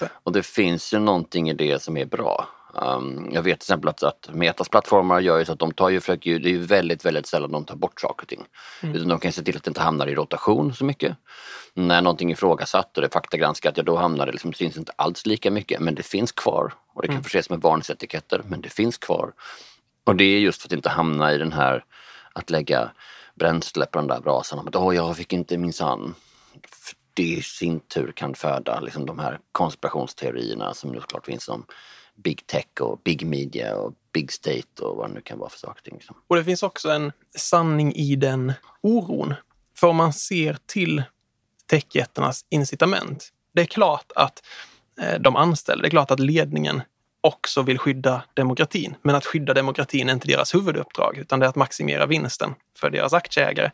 Det. 0.00 0.10
Och 0.22 0.32
det 0.32 0.42
finns 0.42 0.94
ju 0.94 0.98
någonting 0.98 1.50
i 1.50 1.54
det 1.54 1.82
som 1.82 1.96
är 1.96 2.06
bra. 2.06 2.48
Um, 2.74 3.28
jag 3.32 3.42
vet 3.42 3.60
till 3.60 3.64
exempel 3.64 3.88
att, 3.88 4.02
att 4.02 4.28
Metas 4.32 4.68
plattformar 4.68 5.20
gör 5.20 5.38
ju 5.38 5.44
så 5.44 5.52
att 5.52 5.58
de 5.58 5.72
tar 5.72 5.88
ju, 5.88 6.00
försöker 6.00 6.30
ju, 6.30 6.38
det 6.38 6.48
är 6.48 6.52
ju 6.52 6.62
väldigt, 6.62 7.04
väldigt 7.04 7.26
sällan 7.26 7.52
de 7.52 7.64
tar 7.64 7.76
bort 7.76 8.00
saker 8.00 8.22
och 8.22 8.28
ting. 8.28 8.44
Mm. 8.82 8.94
Utan 8.94 9.08
de 9.08 9.20
kan 9.20 9.32
se 9.32 9.42
till 9.42 9.56
att 9.56 9.64
det 9.64 9.70
inte 9.70 9.80
hamnar 9.80 10.06
i 10.06 10.14
rotation 10.14 10.74
så 10.74 10.84
mycket. 10.84 11.16
När 11.74 12.02
någonting 12.02 12.30
är 12.30 12.32
ifrågasatt 12.32 12.96
och 12.96 13.00
det 13.00 13.06
är 13.06 13.12
faktagranskat, 13.12 13.76
ja 13.76 13.82
då 13.82 13.96
hamnar 13.96 14.26
det 14.26 14.32
liksom, 14.32 14.52
syns 14.52 14.76
inte 14.76 14.92
alls 14.96 15.26
lika 15.26 15.50
mycket 15.50 15.80
men 15.80 15.94
det 15.94 16.02
finns 16.02 16.32
kvar. 16.32 16.72
Och 16.94 17.02
det 17.02 17.08
kan 17.08 17.14
mm. 17.14 17.24
förses 17.24 17.50
med 17.50 17.60
varningsetiketter 17.60 18.42
men 18.46 18.60
det 18.60 18.68
finns 18.68 18.98
kvar. 18.98 19.32
Och 20.04 20.16
det 20.16 20.24
är 20.24 20.38
just 20.38 20.62
för 20.62 20.68
att 20.68 20.72
inte 20.72 20.88
hamna 20.88 21.32
i 21.32 21.38
den 21.38 21.52
här 21.52 21.84
att 22.32 22.50
lägga 22.50 22.90
bränsle 23.34 23.86
på 23.86 23.98
den 23.98 24.08
där 24.08 24.20
brasan. 24.20 24.68
Att 24.68 24.76
åh, 24.76 24.96
jag 24.96 25.16
fick 25.16 25.32
inte 25.32 25.58
minsann. 25.58 26.14
Det 27.14 27.22
i 27.22 27.42
sin 27.42 27.80
tur 27.80 28.12
kan 28.12 28.34
föda 28.34 28.80
liksom, 28.80 29.06
de 29.06 29.18
här 29.18 29.38
konspirationsteorierna 29.52 30.74
som 30.74 30.94
ju 30.94 31.00
såklart 31.00 31.26
finns 31.26 31.48
om 31.48 31.64
big 32.22 32.46
tech 32.46 32.66
och 32.80 33.00
big 33.04 33.26
media 33.26 33.76
och 33.76 33.94
big 34.12 34.32
state 34.32 34.82
och 34.82 34.96
vad 34.96 35.10
det 35.10 35.14
nu 35.14 35.20
kan 35.20 35.38
vara 35.38 35.50
för 35.50 35.58
saker. 35.58 35.92
Liksom. 35.92 36.16
Och 36.28 36.36
det 36.36 36.44
finns 36.44 36.62
också 36.62 36.90
en 36.90 37.12
sanning 37.36 37.94
i 37.94 38.16
den 38.16 38.52
oron. 38.80 39.34
För 39.76 39.86
om 39.86 39.96
man 39.96 40.12
ser 40.12 40.56
till 40.66 41.02
techjättarnas 41.66 42.44
incitament. 42.48 43.28
Det 43.54 43.60
är 43.60 43.66
klart 43.66 44.12
att 44.14 44.42
eh, 45.00 45.20
de 45.20 45.36
anställda, 45.36 45.82
det 45.82 45.88
är 45.88 45.90
klart 45.90 46.10
att 46.10 46.20
ledningen 46.20 46.82
också 47.20 47.62
vill 47.62 47.78
skydda 47.78 48.22
demokratin. 48.34 48.94
Men 49.02 49.14
att 49.14 49.26
skydda 49.26 49.54
demokratin 49.54 50.08
är 50.08 50.12
inte 50.12 50.28
deras 50.28 50.54
huvuduppdrag, 50.54 51.18
utan 51.18 51.40
det 51.40 51.46
är 51.46 51.48
att 51.48 51.56
maximera 51.56 52.06
vinsten 52.06 52.54
för 52.78 52.90
deras 52.90 53.12
aktieägare. 53.12 53.70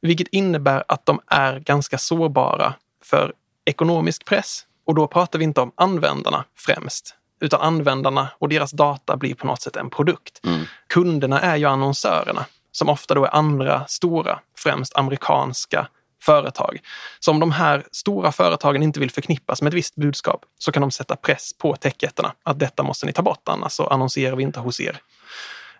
Vilket 0.00 0.28
innebär 0.28 0.84
att 0.88 1.06
de 1.06 1.20
är 1.26 1.58
ganska 1.58 1.98
sårbara 1.98 2.74
för 3.04 3.34
ekonomisk 3.64 4.24
press. 4.24 4.66
Och 4.84 4.94
då 4.94 5.06
pratar 5.06 5.38
vi 5.38 5.44
inte 5.44 5.60
om 5.60 5.72
användarna 5.74 6.44
främst, 6.56 7.14
utan 7.40 7.60
användarna 7.60 8.28
och 8.38 8.48
deras 8.48 8.70
data 8.70 9.16
blir 9.16 9.34
på 9.34 9.46
något 9.46 9.62
sätt 9.62 9.76
en 9.76 9.90
produkt. 9.90 10.40
Mm. 10.44 10.64
Kunderna 10.86 11.40
är 11.40 11.56
ju 11.56 11.64
annonsörerna 11.64 12.44
som 12.72 12.88
ofta 12.88 13.14
då 13.14 13.24
är 13.24 13.34
andra 13.34 13.86
stora, 13.86 14.40
främst 14.56 14.96
amerikanska 14.96 15.88
företag. 16.22 16.78
Så 17.20 17.30
om 17.30 17.40
de 17.40 17.52
här 17.52 17.84
stora 17.92 18.32
företagen 18.32 18.82
inte 18.82 19.00
vill 19.00 19.10
förknippas 19.10 19.62
med 19.62 19.70
ett 19.70 19.74
visst 19.74 19.96
budskap 19.96 20.44
så 20.58 20.72
kan 20.72 20.80
de 20.80 20.90
sätta 20.90 21.16
press 21.16 21.52
på 21.58 21.76
techjättarna 21.76 22.32
att 22.42 22.58
detta 22.58 22.82
måste 22.82 23.06
ni 23.06 23.12
ta 23.12 23.22
bort 23.22 23.48
annars 23.48 23.72
så 23.72 23.86
annonserar 23.86 24.36
vi 24.36 24.42
inte 24.42 24.60
hos 24.60 24.80
er. 24.80 25.00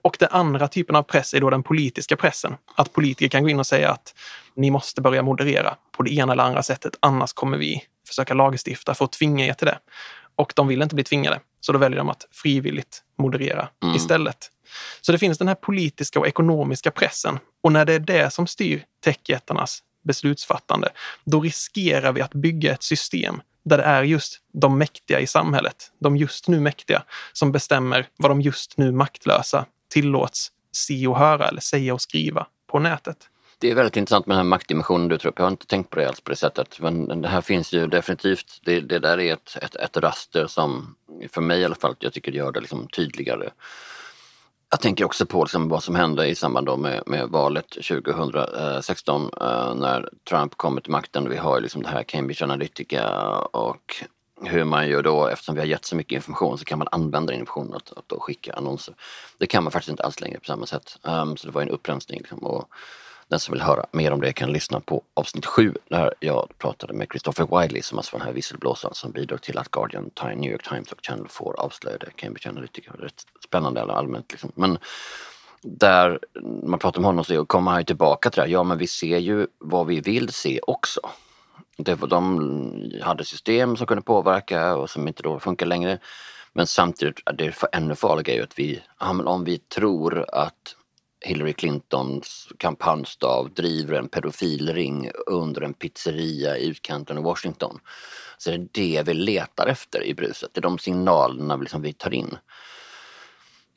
Och 0.02 0.16
den 0.18 0.28
andra 0.32 0.68
typen 0.68 0.96
av 0.96 1.02
press 1.02 1.34
är 1.34 1.40
då 1.40 1.50
den 1.50 1.62
politiska 1.62 2.16
pressen. 2.16 2.56
Att 2.74 2.92
politiker 2.92 3.28
kan 3.28 3.42
gå 3.42 3.48
in 3.48 3.58
och 3.58 3.66
säga 3.66 3.90
att 3.90 4.14
ni 4.54 4.70
måste 4.70 5.00
börja 5.00 5.22
moderera 5.22 5.76
på 5.96 6.02
det 6.02 6.10
ena 6.10 6.32
eller 6.32 6.42
andra 6.42 6.62
sättet, 6.62 6.96
annars 7.00 7.32
kommer 7.32 7.58
vi 7.58 7.82
försöka 8.08 8.34
lagstifta 8.34 8.94
för 8.94 9.04
att 9.04 9.12
tvinga 9.12 9.46
er 9.46 9.52
till 9.52 9.66
det. 9.66 9.78
Och 10.36 10.52
de 10.56 10.68
vill 10.68 10.82
inte 10.82 10.94
bli 10.94 11.04
tvingade, 11.04 11.40
så 11.60 11.72
då 11.72 11.78
väljer 11.78 11.98
de 11.98 12.08
att 12.08 12.26
frivilligt 12.30 13.02
moderera 13.18 13.68
mm. 13.82 13.96
istället. 13.96 14.50
Så 15.00 15.12
det 15.12 15.18
finns 15.18 15.38
den 15.38 15.48
här 15.48 15.54
politiska 15.54 16.20
och 16.20 16.26
ekonomiska 16.26 16.90
pressen. 16.90 17.38
Och 17.62 17.72
när 17.72 17.84
det 17.84 17.94
är 17.94 17.98
det 17.98 18.32
som 18.32 18.46
styr 18.46 18.84
techjättarnas 19.04 19.82
beslutsfattande, 20.02 20.88
då 21.24 21.40
riskerar 21.40 22.12
vi 22.12 22.20
att 22.20 22.34
bygga 22.34 22.72
ett 22.72 22.82
system 22.82 23.42
där 23.64 23.78
det 23.78 23.84
är 23.84 24.02
just 24.02 24.40
de 24.52 24.78
mäktiga 24.78 25.20
i 25.20 25.26
samhället, 25.26 25.92
de 25.98 26.16
just 26.16 26.48
nu 26.48 26.60
mäktiga, 26.60 27.02
som 27.32 27.52
bestämmer 27.52 28.08
vad 28.16 28.30
de 28.30 28.40
just 28.40 28.78
nu 28.78 28.92
maktlösa 28.92 29.66
tillåts 29.88 30.52
se 30.72 31.06
och 31.06 31.18
höra 31.18 31.48
eller 31.48 31.60
säga 31.60 31.94
och 31.94 32.02
skriva 32.02 32.46
på 32.70 32.78
nätet. 32.78 33.16
Det 33.60 33.70
är 33.70 33.74
väldigt 33.74 33.96
intressant 33.96 34.26
med 34.26 34.34
den 34.34 34.44
här 34.44 34.50
maktdimensionen 34.50 35.08
du 35.08 35.18
tar 35.18 35.28
upp. 35.28 35.38
Jag 35.38 35.44
har 35.44 35.50
inte 35.50 35.66
tänkt 35.66 35.90
på 35.90 35.98
det 35.98 36.08
alls 36.08 36.20
på 36.20 36.30
det 36.30 36.36
sättet. 36.36 36.80
Men 36.80 37.22
det 37.22 37.28
här 37.28 37.40
finns 37.40 37.72
ju 37.72 37.86
definitivt, 37.86 38.60
det, 38.64 38.80
det 38.80 38.98
där 38.98 39.20
är 39.20 39.32
ett, 39.32 39.56
ett, 39.62 39.76
ett 39.76 39.96
raster 39.96 40.46
som 40.46 40.96
för 41.32 41.40
mig 41.40 41.60
i 41.60 41.64
alla 41.64 41.74
fall, 41.74 41.96
jag 41.98 42.12
tycker 42.12 42.32
det 42.32 42.38
gör 42.38 42.52
det 42.52 42.60
liksom 42.60 42.88
tydligare 42.88 43.50
jag 44.70 44.80
tänker 44.80 45.04
också 45.04 45.26
på 45.26 45.44
liksom 45.44 45.68
vad 45.68 45.82
som 45.82 45.94
hände 45.94 46.26
i 46.26 46.34
samband 46.34 46.78
med, 46.78 47.02
med 47.06 47.28
valet 47.28 47.68
2016 47.70 49.30
eh, 49.40 49.74
när 49.74 50.08
Trump 50.28 50.56
kommer 50.56 50.80
till 50.80 50.90
makten. 50.92 51.28
Vi 51.28 51.36
har 51.36 51.60
liksom 51.60 51.82
det 51.82 51.88
här 51.88 52.02
Cambridge 52.02 52.44
Analytica 52.44 53.08
och 53.38 54.04
hur 54.42 54.64
man 54.64 54.88
gör 54.88 55.02
då, 55.02 55.26
eftersom 55.26 55.54
vi 55.54 55.60
har 55.60 55.66
gett 55.66 55.84
så 55.84 55.96
mycket 55.96 56.16
information 56.16 56.58
så 56.58 56.64
kan 56.64 56.78
man 56.78 56.88
använda 56.90 57.32
den 57.32 57.40
informationen 57.40 57.76
att, 57.76 58.12
att 58.12 58.22
skicka 58.22 58.52
annonser. 58.52 58.94
Det 59.38 59.46
kan 59.46 59.64
man 59.64 59.72
faktiskt 59.72 59.90
inte 59.90 60.02
alls 60.02 60.20
längre 60.20 60.38
på 60.38 60.44
samma 60.44 60.66
sätt. 60.66 60.98
Um, 61.02 61.36
så 61.36 61.46
det 61.46 61.52
var 61.52 61.62
en 61.62 61.68
upprensning. 61.68 62.18
Liksom, 62.18 62.38
och 62.38 62.68
den 63.30 63.40
som 63.40 63.52
vill 63.52 63.62
höra 63.62 63.86
mer 63.92 64.12
om 64.12 64.20
det 64.20 64.32
kan 64.32 64.52
lyssna 64.52 64.80
på 64.80 65.02
avsnitt 65.14 65.46
7 65.46 65.74
där 65.88 66.14
jag 66.20 66.48
pratade 66.58 66.92
med 66.92 67.06
Christopher 67.10 67.60
Wiley 67.60 67.82
som 67.82 67.98
alltså 67.98 68.12
var 68.12 68.18
den 68.18 68.26
här 68.26 68.34
visselblåsaren 68.34 68.94
som 68.94 69.12
bidrog 69.12 69.42
till 69.42 69.58
att 69.58 69.70
Guardian, 69.70 70.10
New 70.36 70.50
York 70.50 70.68
Times 70.68 70.92
och 70.92 70.98
Channel 71.02 71.28
4 71.28 71.48
avslöjade 71.58 72.10
Cambridge 72.16 72.48
Analytica. 72.48 72.92
Rätt 72.98 73.26
spännande 73.44 73.82
allmänt 73.82 74.32
liksom. 74.32 74.52
Men 74.54 74.78
där 75.62 76.18
man 76.62 76.78
pratar 76.78 76.98
om 76.98 77.04
honom 77.04 77.24
så 77.24 77.44
kommer 77.44 77.70
han 77.70 77.84
tillbaka 77.84 78.30
till 78.30 78.36
det 78.36 78.42
här, 78.42 78.52
ja 78.52 78.62
men 78.62 78.78
vi 78.78 78.86
ser 78.86 79.18
ju 79.18 79.46
vad 79.58 79.86
vi 79.86 80.00
vill 80.00 80.28
se 80.32 80.60
också. 80.66 81.00
Det 81.76 81.94
var, 81.94 82.08
de 82.08 83.00
hade 83.02 83.24
system 83.24 83.76
som 83.76 83.86
kunde 83.86 84.02
påverka 84.02 84.76
och 84.76 84.90
som 84.90 85.08
inte 85.08 85.22
då 85.22 85.38
funkar 85.38 85.66
längre. 85.66 85.98
Men 86.52 86.66
samtidigt, 86.66 87.20
det 87.34 87.46
är 87.46 87.54
ännu 87.72 87.94
farligare 87.94 88.36
är 88.36 88.38
ju 88.38 88.42
att 88.42 88.58
vi, 88.58 88.82
ja, 88.98 89.22
om 89.24 89.44
vi 89.44 89.58
tror 89.58 90.24
att 90.32 90.76
Hillary 91.20 91.52
Clintons 91.52 92.48
kampanjstav 92.58 93.50
driver 93.54 93.94
en 93.94 94.08
pedofilring 94.08 95.10
under 95.26 95.60
en 95.60 95.74
pizzeria 95.74 96.58
i 96.58 96.66
utkanten 96.66 97.18
av 97.18 97.24
Washington. 97.24 97.78
Så 98.38 98.50
det 98.50 98.56
är 98.56 98.68
det 98.72 99.02
vi 99.06 99.14
letar 99.14 99.66
efter 99.66 100.04
i 100.04 100.14
bruset, 100.14 100.50
det 100.52 100.60
är 100.60 100.62
de 100.62 100.78
signalerna 100.78 101.56
liksom 101.56 101.82
vi 101.82 101.92
tar 101.92 102.14
in. 102.14 102.36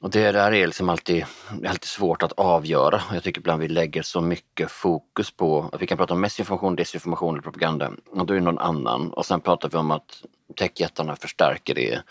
Och 0.03 0.09
det 0.09 0.31
där 0.31 0.51
är 0.51 0.67
liksom 0.67 0.89
alltid, 0.89 1.25
är 1.63 1.69
alltid 1.69 1.83
svårt 1.83 2.23
att 2.23 2.31
avgöra. 2.31 3.01
Jag 3.13 3.23
tycker 3.23 3.41
ibland 3.41 3.61
vi 3.61 3.67
lägger 3.67 4.01
så 4.01 4.21
mycket 4.21 4.71
fokus 4.71 5.31
på 5.31 5.69
att 5.71 5.81
vi 5.81 5.87
kan 5.87 5.97
prata 5.97 6.13
om 6.13 6.21
messinformation, 6.21 6.75
desinformation 6.75 7.33
eller 7.33 7.41
propaganda. 7.41 7.91
Och 8.11 8.25
då 8.25 8.33
är 8.33 8.37
det 8.37 8.43
någon 8.43 8.59
annan. 8.59 9.13
Och 9.13 9.25
sen 9.25 9.41
pratar 9.41 9.69
vi 9.69 9.77
om 9.77 9.91
att 9.91 10.23
techjättarna 10.55 11.15
förstärker 11.15 11.75
det. 11.75 12.03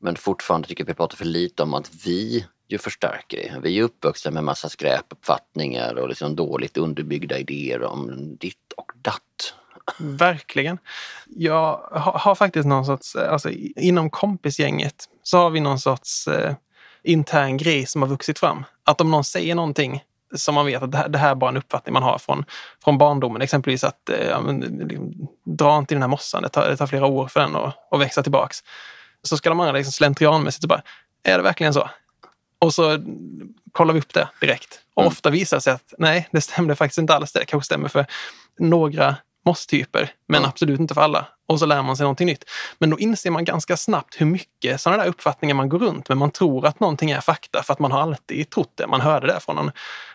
Men 0.00 0.16
fortfarande 0.16 0.68
tycker 0.68 0.84
jag 0.84 0.86
vi 0.88 0.94
pratar 0.94 1.16
för 1.16 1.24
lite 1.24 1.62
om 1.62 1.74
att 1.74 1.90
vi 2.06 2.46
ju 2.68 2.78
förstärker 2.78 3.36
det. 3.36 3.60
Vi 3.62 3.78
är 3.78 3.82
uppvuxna 3.82 4.30
med 4.30 4.44
massa 4.44 4.68
skräpuppfattningar 4.68 5.94
och 5.94 6.08
liksom 6.08 6.36
dåligt 6.36 6.76
underbyggda 6.76 7.38
idéer 7.38 7.82
om 7.82 8.36
ditt 8.40 8.72
och 8.76 8.92
datt. 9.02 9.54
Verkligen. 9.98 10.78
Jag 11.26 11.88
har, 11.92 12.18
har 12.18 12.34
faktiskt 12.34 12.66
någon 12.66 12.86
sorts, 12.86 13.16
alltså 13.16 13.50
inom 13.76 14.10
kompisgänget 14.10 15.08
så 15.22 15.38
har 15.38 15.50
vi 15.50 15.60
någon 15.60 15.78
sorts 15.78 16.28
eh, 16.28 16.54
intern 17.02 17.56
grej 17.56 17.86
som 17.86 18.02
har 18.02 18.08
vuxit 18.08 18.38
fram. 18.38 18.64
Att 18.84 19.00
om 19.00 19.10
någon 19.10 19.24
säger 19.24 19.54
någonting 19.54 20.04
som 20.34 20.54
man 20.54 20.66
vet 20.66 20.82
att 20.82 20.92
det 20.92 20.98
här, 20.98 21.08
det 21.08 21.18
här 21.18 21.30
är 21.30 21.34
bara 21.34 21.50
en 21.50 21.56
uppfattning 21.56 21.92
man 21.92 22.02
har 22.02 22.18
från, 22.18 22.44
från 22.84 22.98
barndomen. 22.98 23.42
Exempelvis 23.42 23.84
att 23.84 24.08
eh, 24.08 24.52
liksom, 24.52 25.28
dra 25.44 25.78
inte 25.78 25.94
i 25.94 25.96
den 25.96 26.02
här 26.02 26.08
mossan, 26.08 26.42
det 26.42 26.48
tar, 26.48 26.68
det 26.68 26.76
tar 26.76 26.86
flera 26.86 27.06
år 27.06 27.28
för 27.28 27.40
den 27.40 27.56
att, 27.56 27.74
att 27.90 28.00
växa 28.00 28.22
tillbaks. 28.22 28.58
Så 29.22 29.36
ska 29.36 29.48
de 29.48 29.60
andra 29.60 29.72
liksom 29.72 29.92
slentrianmässigt 29.92 30.66
bara, 30.66 30.82
är 31.22 31.36
det 31.36 31.42
verkligen 31.42 31.74
så? 31.74 31.90
Och 32.64 32.74
så 32.74 32.98
kollar 33.72 33.94
vi 33.94 34.00
upp 34.00 34.14
det 34.14 34.28
direkt. 34.40 34.80
Och 34.94 35.02
mm. 35.02 35.12
ofta 35.12 35.30
visar 35.30 35.56
det 35.56 35.60
sig 35.60 35.72
att 35.72 35.94
nej, 35.98 36.28
det 36.32 36.40
stämde 36.40 36.74
faktiskt 36.74 36.98
inte 36.98 37.14
alls. 37.14 37.32
Det 37.32 37.44
kanske 37.44 37.66
stämmer 37.66 37.88
för 37.88 38.06
några 38.58 39.16
mosstyper, 39.46 40.10
men 40.28 40.38
mm. 40.38 40.48
absolut 40.48 40.80
inte 40.80 40.94
för 40.94 41.00
alla. 41.00 41.26
Och 41.46 41.58
så 41.58 41.66
lär 41.66 41.82
man 41.82 41.96
sig 41.96 42.04
någonting 42.04 42.26
nytt. 42.26 42.44
Men 42.78 42.90
då 42.90 42.98
inser 42.98 43.30
man 43.30 43.44
ganska 43.44 43.76
snabbt 43.76 44.20
hur 44.20 44.26
mycket 44.26 44.80
sådana 44.80 45.02
där 45.02 45.10
uppfattningar 45.10 45.54
man 45.54 45.68
går 45.68 45.78
runt 45.78 46.08
med. 46.08 46.18
Man 46.18 46.30
tror 46.30 46.66
att 46.66 46.80
någonting 46.80 47.10
är 47.10 47.20
fakta 47.20 47.62
för 47.62 47.72
att 47.72 47.78
man 47.78 47.92
har 47.92 48.00
alltid 48.00 48.50
trott 48.50 48.72
det. 48.74 48.86
Man 48.86 49.00
hörde 49.00 49.26
det 49.26 49.40
från, 49.40 49.56
någon, 49.56 49.70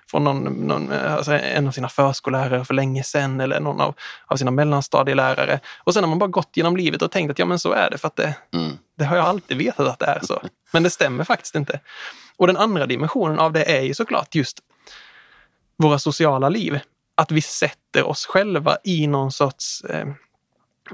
från 0.08 0.24
någon, 0.24 0.44
någon, 0.44 0.92
alltså 0.92 1.32
en 1.34 1.68
av 1.68 1.72
sina 1.72 1.90
förskollärare 1.90 2.66
för 2.66 2.74
länge 2.74 3.04
sedan 3.04 3.40
eller 3.40 3.60
någon 3.60 3.82
av, 3.82 3.96
av 4.28 4.36
sina 4.36 4.52
mellanstadielärare. 4.52 5.60
Och 5.78 5.94
sen 5.94 6.04
har 6.04 6.10
man 6.10 6.20
bara 6.20 6.30
gått 6.30 6.50
genom 6.54 6.78
livet 6.78 7.02
och 7.02 7.12
tänkt 7.12 7.32
att 7.32 7.40
ja 7.40 7.46
men 7.46 7.60
så 7.60 7.72
är 7.72 7.90
det 7.90 7.98
för 7.98 8.08
att 8.08 8.16
det, 8.16 8.36
mm. 8.54 8.78
det 8.98 9.06
har 9.06 9.18
jag 9.18 9.26
alltid 9.26 9.58
vetat 9.58 9.88
att 9.88 10.00
det 10.00 10.06
är 10.06 10.20
så. 10.24 10.42
Men 10.72 10.84
det 10.84 10.90
stämmer 10.90 11.24
faktiskt 11.24 11.56
inte. 11.56 11.80
Och 12.40 12.48
den 12.48 12.58
andra 12.58 12.86
dimensionen 12.86 13.40
av 13.40 13.54
det 13.54 13.64
är 13.64 13.82
ju 13.82 13.94
såklart 13.94 14.36
just 14.36 14.60
våra 15.78 16.00
sociala 16.00 16.50
liv. 16.50 16.80
Att 17.16 17.32
vi 17.32 17.42
sätter 17.42 18.04
oss 18.04 18.26
själva 18.26 18.78
i 18.84 19.08
någon 19.08 19.32
sorts 19.32 19.84
eh, 19.84 20.06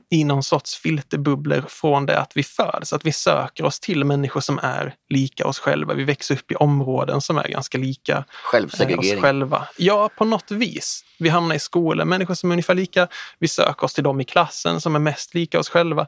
i 0.10 0.24
någon 0.24 0.44
sorts 0.44 0.76
filterbubblor 0.76 1.66
från 1.68 2.06
det 2.06 2.20
att 2.20 2.38
vi 2.38 2.44
föds. 2.44 2.94
Att 2.94 3.06
vi 3.06 3.12
söker 3.12 3.66
oss 3.66 3.80
till 3.80 4.04
människor 4.04 4.42
som 4.42 4.60
är 4.64 4.96
lika 5.10 5.48
oss 5.48 5.60
själva. 5.60 5.94
Vi 5.94 6.04
växer 6.04 6.36
upp 6.36 6.52
i 6.52 6.56
områden 6.56 7.22
som 7.22 7.38
är 7.38 7.48
ganska 7.48 7.78
lika 7.78 8.26
eh, 8.94 9.00
oss 9.00 9.22
själva. 9.22 9.68
Ja, 9.78 10.10
på 10.18 10.26
något 10.26 10.52
vis. 10.52 11.06
Vi 11.20 11.30
hamnar 11.30 11.56
i 11.56 11.60
skolor, 11.60 12.06
människor 12.06 12.34
som 12.34 12.52
är 12.52 12.54
ungefär 12.54 12.76
lika. 12.76 13.08
Vi 13.40 13.48
söker 13.48 13.84
oss 13.84 13.94
till 13.94 14.04
dem 14.04 14.22
i 14.22 14.24
klassen 14.24 14.82
som 14.82 14.96
är 14.96 15.00
mest 15.00 15.34
lika 15.34 15.60
oss 15.60 15.70
själva 15.70 16.08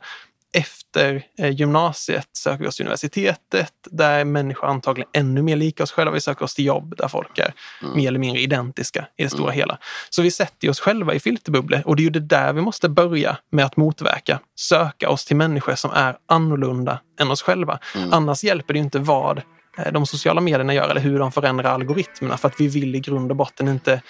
efter 0.57 1.23
eh, 1.39 1.49
gymnasiet 1.49 2.29
söker 2.33 2.59
vi 2.59 2.67
oss 2.67 2.75
till 2.75 2.85
universitetet. 2.85 3.73
Där 3.91 4.19
är 4.19 4.25
människor 4.25 4.67
antagligen 4.67 5.09
ännu 5.13 5.41
mer 5.41 5.55
lika 5.55 5.83
oss 5.83 5.91
själva. 5.91 6.13
Vi 6.13 6.21
söker 6.21 6.45
oss 6.45 6.55
till 6.55 6.65
jobb 6.65 6.97
där 6.97 7.07
folk 7.07 7.37
är 7.37 7.53
mm. 7.81 7.97
mer 7.97 8.07
eller 8.07 8.19
mindre 8.19 8.41
identiska 8.41 9.07
i 9.17 9.23
det 9.23 9.29
stora 9.29 9.43
mm. 9.43 9.55
hela. 9.55 9.77
Så 10.09 10.21
vi 10.21 10.31
sätter 10.31 10.69
oss 10.69 10.79
själva 10.79 11.13
i 11.13 11.19
filterbubblor 11.19 11.81
och 11.85 11.95
det 11.95 12.01
är 12.01 12.03
ju 12.03 12.09
det 12.09 12.19
där 12.19 12.53
vi 12.53 12.61
måste 12.61 12.89
börja 12.89 13.37
med 13.51 13.65
att 13.65 13.77
motverka. 13.77 14.39
Söka 14.55 15.09
oss 15.09 15.25
till 15.25 15.35
människor 15.35 15.75
som 15.75 15.91
är 15.91 16.17
annorlunda 16.25 16.99
än 17.19 17.31
oss 17.31 17.41
själva. 17.41 17.79
Mm. 17.95 18.13
Annars 18.13 18.43
hjälper 18.43 18.73
det 18.73 18.79
inte 18.79 18.99
vad 18.99 19.41
eh, 19.77 19.91
de 19.91 20.05
sociala 20.05 20.41
medierna 20.41 20.73
gör 20.73 20.89
eller 20.89 21.01
hur 21.01 21.19
de 21.19 21.31
förändrar 21.31 21.73
algoritmerna 21.73 22.37
för 22.37 22.47
att 22.47 22.59
vi 22.59 22.67
vill 22.67 22.95
i 22.95 22.99
grund 22.99 23.31
och 23.31 23.37
botten 23.37 23.67
inte 23.67 24.01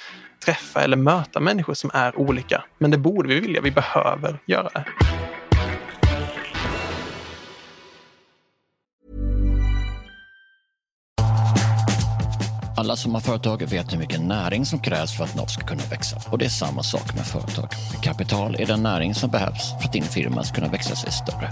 träffa 0.46 0.82
eller 0.82 0.98
möta 0.98 1.40
människor 1.40 1.74
som 1.74 1.92
är 1.94 2.20
olika. 2.20 2.64
Men 2.78 2.92
det 2.92 2.98
borde 2.98 3.30
vi 3.30 3.40
vilja, 3.40 3.62
vi 3.62 3.72
behöver 3.72 4.40
göra 4.46 4.70
det. 4.74 4.86
Alla 12.88 12.96
som 12.96 13.14
har 13.14 13.22
företag 13.22 13.64
vet 13.70 13.94
hur 13.94 13.98
mycket 13.98 14.22
näring 14.22 14.66
som 14.66 14.80
krävs 14.80 15.18
för 15.18 15.24
att 15.24 15.36
något 15.36 15.52
ska 15.52 15.66
kunna 15.66 15.84
växa. 15.90 16.18
Och 16.32 16.38
det 16.38 16.46
är 16.46 16.50
samma 16.50 16.84
sak 16.84 17.16
med 17.16 17.26
företag. 17.26 17.70
Kapital 18.02 18.56
är 18.56 18.66
den 18.66 18.84
näring 18.84 19.16
som 19.16 19.30
behövs 19.30 19.72
för 19.80 19.88
att 19.88 19.94
din 19.94 20.04
firma 20.04 20.44
ska 20.44 20.56
kunna 20.56 20.68
växa 20.68 20.96
sig 20.96 21.12
större. 21.12 21.50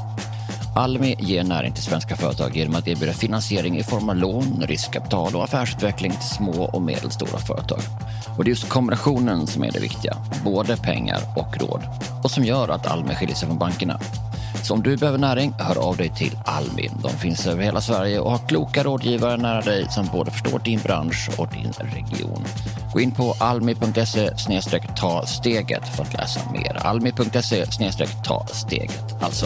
Almi 0.76 1.16
ger 1.20 1.44
näring 1.44 1.74
till 1.74 1.84
svenska 1.84 2.16
företag 2.16 2.58
genom 2.58 2.76
att 2.76 2.88
erbjuda 2.88 3.14
finansiering 3.14 3.78
i 3.78 3.84
form 3.84 4.10
av 4.10 4.16
lån, 4.16 4.64
riskkapital 4.68 5.36
och 5.36 5.44
affärsutveckling 5.44 6.12
till 6.12 6.30
små 6.30 6.64
och 6.64 6.82
medelstora 6.82 7.40
företag. 7.40 7.80
Och 8.38 8.44
det 8.44 8.48
är 8.48 8.52
just 8.52 8.70
kombinationen 8.70 9.48
som 9.48 9.64
är 9.64 9.72
det 9.72 9.80
viktiga, 9.80 10.18
både 10.44 10.78
pengar 10.78 11.20
och 11.36 11.58
råd. 11.62 11.82
Och 12.24 12.32
som 12.32 12.44
gör 12.44 12.70
att 12.70 12.88
Almi 12.88 13.16
skiljer 13.16 13.36
sig 13.36 13.48
från 13.48 13.58
bankerna. 13.58 14.00
Så 14.64 14.74
om 14.74 14.84
du 14.84 14.98
behöver 14.98 15.18
näring, 15.18 15.54
hör 15.60 15.78
av 15.78 15.98
dig 15.98 16.10
till 16.10 16.38
Almi. 16.46 16.90
De 17.04 17.10
finns 17.10 17.48
över 17.48 17.64
hela 17.64 17.82
Sverige 17.82 18.20
och 18.20 18.32
har 18.32 18.48
kloka 18.48 18.84
rådgivare 18.84 19.38
nära 19.38 19.62
dig 19.62 19.88
som 19.90 20.08
både 20.12 20.32
förstår 20.32 20.60
din 20.60 20.80
bransch 20.80 21.30
och 21.38 21.48
din 21.48 21.72
region. 21.72 22.46
Gå 22.94 23.00
in 23.00 23.12
på 23.12 23.36
almi.se 23.40 24.30
ta 24.96 25.26
steget 25.26 25.96
för 25.96 26.04
att 26.04 26.14
läsa 26.14 26.40
mer. 26.52 26.78
Almi.se 26.78 27.66
ta 28.24 28.46
steget 28.48 29.24
alltså. 29.24 29.46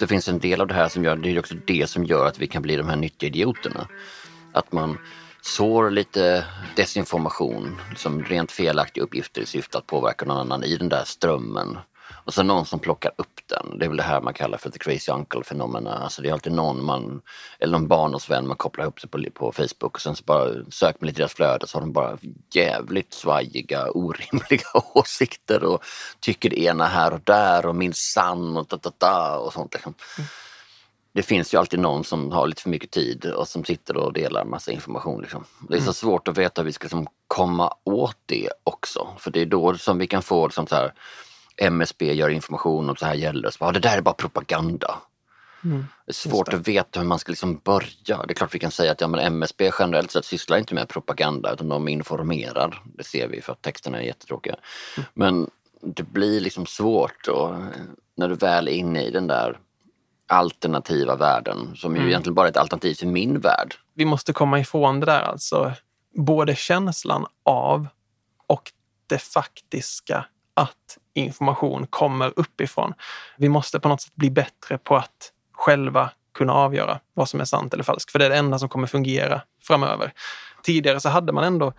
Det 0.00 0.06
finns 0.06 0.28
en 0.28 0.38
del 0.38 0.60
av 0.60 0.66
det 0.66 0.74
här 0.74 0.88
som 0.88 1.04
gör, 1.04 1.16
det 1.16 1.30
är 1.30 1.38
också 1.38 1.54
det 1.66 1.90
som 1.90 2.04
gör 2.04 2.26
att 2.26 2.38
vi 2.38 2.46
kan 2.46 2.62
bli 2.62 2.76
de 2.76 2.88
här 2.88 2.96
nyttiga 2.96 3.28
idioterna. 3.28 3.88
Att 4.52 4.72
man 4.72 4.98
sår 5.40 5.90
lite 5.90 6.44
desinformation, 6.76 7.80
liksom 7.90 8.24
rent 8.24 8.52
felaktiga 8.52 9.04
uppgifter 9.04 9.42
i 9.42 9.46
syfte 9.46 9.78
att 9.78 9.86
påverka 9.86 10.24
någon 10.24 10.38
annan 10.38 10.64
i 10.64 10.76
den 10.76 10.88
där 10.88 11.04
strömmen. 11.04 11.78
Och 12.28 12.34
så 12.34 12.42
någon 12.42 12.66
som 12.66 12.78
plockar 12.78 13.12
upp 13.16 13.40
den. 13.46 13.78
Det 13.78 13.84
är 13.84 13.88
väl 13.88 13.96
det 13.96 14.02
här 14.02 14.20
man 14.20 14.34
kallar 14.34 14.58
för 14.58 14.70
the 14.70 14.78
crazy 14.78 15.12
uncle 15.12 15.44
fenomena. 15.44 15.94
Alltså 15.94 16.22
det 16.22 16.28
är 16.28 16.32
alltid 16.32 16.52
någon 16.52 16.84
man, 16.84 17.20
eller 17.58 17.72
någon 17.72 17.88
barndomsvän 17.88 18.48
man 18.48 18.56
kopplar 18.56 18.84
ihop 18.84 19.00
sig 19.00 19.10
på, 19.10 19.18
på 19.34 19.52
Facebook 19.52 19.94
och 19.94 20.00
sen 20.00 20.16
så 20.16 20.24
bara 20.24 20.48
söker 20.70 20.98
man 21.00 21.06
lite 21.06 21.18
i 21.18 21.22
deras 21.22 21.34
flöde 21.34 21.66
så 21.66 21.76
har 21.76 21.80
de 21.80 21.92
bara 21.92 22.18
jävligt 22.54 23.14
svajiga, 23.14 23.90
orimliga 23.90 24.66
åsikter 24.94 25.64
och 25.64 25.84
tycker 26.20 26.50
det 26.50 26.60
ena 26.60 26.86
här 26.86 27.12
och 27.12 27.20
där 27.24 27.66
och 27.66 27.76
minsann 27.76 28.56
och 28.56 28.66
da, 28.66 28.76
da, 28.76 28.92
da 28.98 29.36
och 29.38 29.52
sånt. 29.52 29.74
Liksom. 29.74 29.94
Mm. 30.18 30.28
Det 31.12 31.22
finns 31.22 31.54
ju 31.54 31.58
alltid 31.58 31.80
någon 31.80 32.04
som 32.04 32.32
har 32.32 32.46
lite 32.46 32.62
för 32.62 32.70
mycket 32.70 32.90
tid 32.90 33.24
och 33.24 33.48
som 33.48 33.64
sitter 33.64 33.96
och 33.96 34.12
delar 34.12 34.44
massa 34.44 34.72
information. 34.72 35.22
Liksom. 35.22 35.44
Det 35.68 35.74
är 35.74 35.78
så 35.78 35.82
mm. 35.82 35.94
svårt 35.94 36.28
att 36.28 36.38
veta 36.38 36.62
hur 36.62 36.66
vi 36.66 36.72
ska 36.72 36.84
liksom, 36.84 37.06
komma 37.26 37.74
åt 37.84 38.16
det 38.26 38.50
också. 38.64 39.08
För 39.18 39.30
det 39.30 39.40
är 39.40 39.46
då 39.46 39.78
som 39.78 39.98
vi 39.98 40.06
kan 40.06 40.22
få 40.22 40.46
liksom, 40.46 40.66
så 40.66 40.74
här, 40.74 40.92
MSB 41.58 42.12
gör 42.12 42.28
information 42.28 42.90
om 42.90 42.96
så 42.96 43.06
här 43.06 43.14
gäller. 43.14 43.50
Så 43.50 43.56
bara, 43.58 43.72
det 43.72 43.80
där 43.80 43.98
är 43.98 44.02
bara 44.02 44.14
propaganda. 44.14 44.98
Det 45.62 46.10
är 46.10 46.12
svårt 46.12 46.54
att 46.54 46.68
veta 46.68 47.00
hur 47.00 47.06
man 47.06 47.18
ska 47.18 47.32
liksom 47.32 47.60
börja. 47.64 48.26
Det 48.26 48.32
är 48.32 48.34
klart 48.34 48.54
vi 48.54 48.58
kan 48.58 48.70
säga 48.70 48.92
att 48.92 49.00
ja, 49.00 49.08
men 49.08 49.20
MSB 49.20 49.70
generellt 49.78 50.10
sett 50.10 50.24
sysslar 50.24 50.58
inte 50.58 50.74
med 50.74 50.88
propaganda 50.88 51.52
utan 51.52 51.68
de 51.68 51.88
informerar. 51.88 52.82
Det 52.84 53.04
ser 53.04 53.28
vi 53.28 53.42
för 53.42 53.52
att 53.52 53.62
texterna 53.62 53.98
är 53.98 54.02
jättetråkiga. 54.02 54.56
Men 55.14 55.50
det 55.80 56.02
blir 56.02 56.40
liksom 56.40 56.66
svårt 56.66 57.28
och 57.28 57.54
när 58.16 58.28
du 58.28 58.34
väl 58.34 58.68
är 58.68 58.72
inne 58.72 59.02
i 59.02 59.10
den 59.10 59.26
där 59.26 59.58
alternativa 60.26 61.16
världen 61.16 61.76
som 61.76 61.96
ju 61.96 62.06
egentligen 62.06 62.34
bara 62.34 62.46
är 62.46 62.50
ett 62.50 62.56
alternativ 62.56 62.94
till 62.94 63.08
min 63.08 63.40
värld. 63.40 63.74
Vi 63.94 64.04
måste 64.04 64.32
komma 64.32 64.60
ifrån 64.60 65.00
det 65.00 65.06
där 65.06 65.20
alltså. 65.20 65.72
Både 66.14 66.56
känslan 66.56 67.26
av 67.42 67.86
och 68.46 68.72
det 69.06 69.18
faktiska 69.18 70.26
att 70.58 70.98
information 71.14 71.86
kommer 71.86 72.32
uppifrån. 72.36 72.94
Vi 73.36 73.48
måste 73.48 73.80
på 73.80 73.88
något 73.88 74.00
sätt 74.00 74.14
bli 74.14 74.30
bättre 74.30 74.78
på 74.78 74.96
att 74.96 75.32
själva 75.52 76.10
kunna 76.34 76.52
avgöra 76.52 77.00
vad 77.14 77.28
som 77.28 77.40
är 77.40 77.44
sant 77.44 77.74
eller 77.74 77.84
falskt. 77.84 78.12
För 78.12 78.18
det 78.18 78.24
är 78.24 78.30
det 78.30 78.36
enda 78.36 78.58
som 78.58 78.68
kommer 78.68 78.86
fungera 78.86 79.42
framöver. 79.62 80.12
Tidigare 80.62 81.00
så 81.00 81.08
hade 81.08 81.32
man 81.32 81.44
ändå 81.44 81.72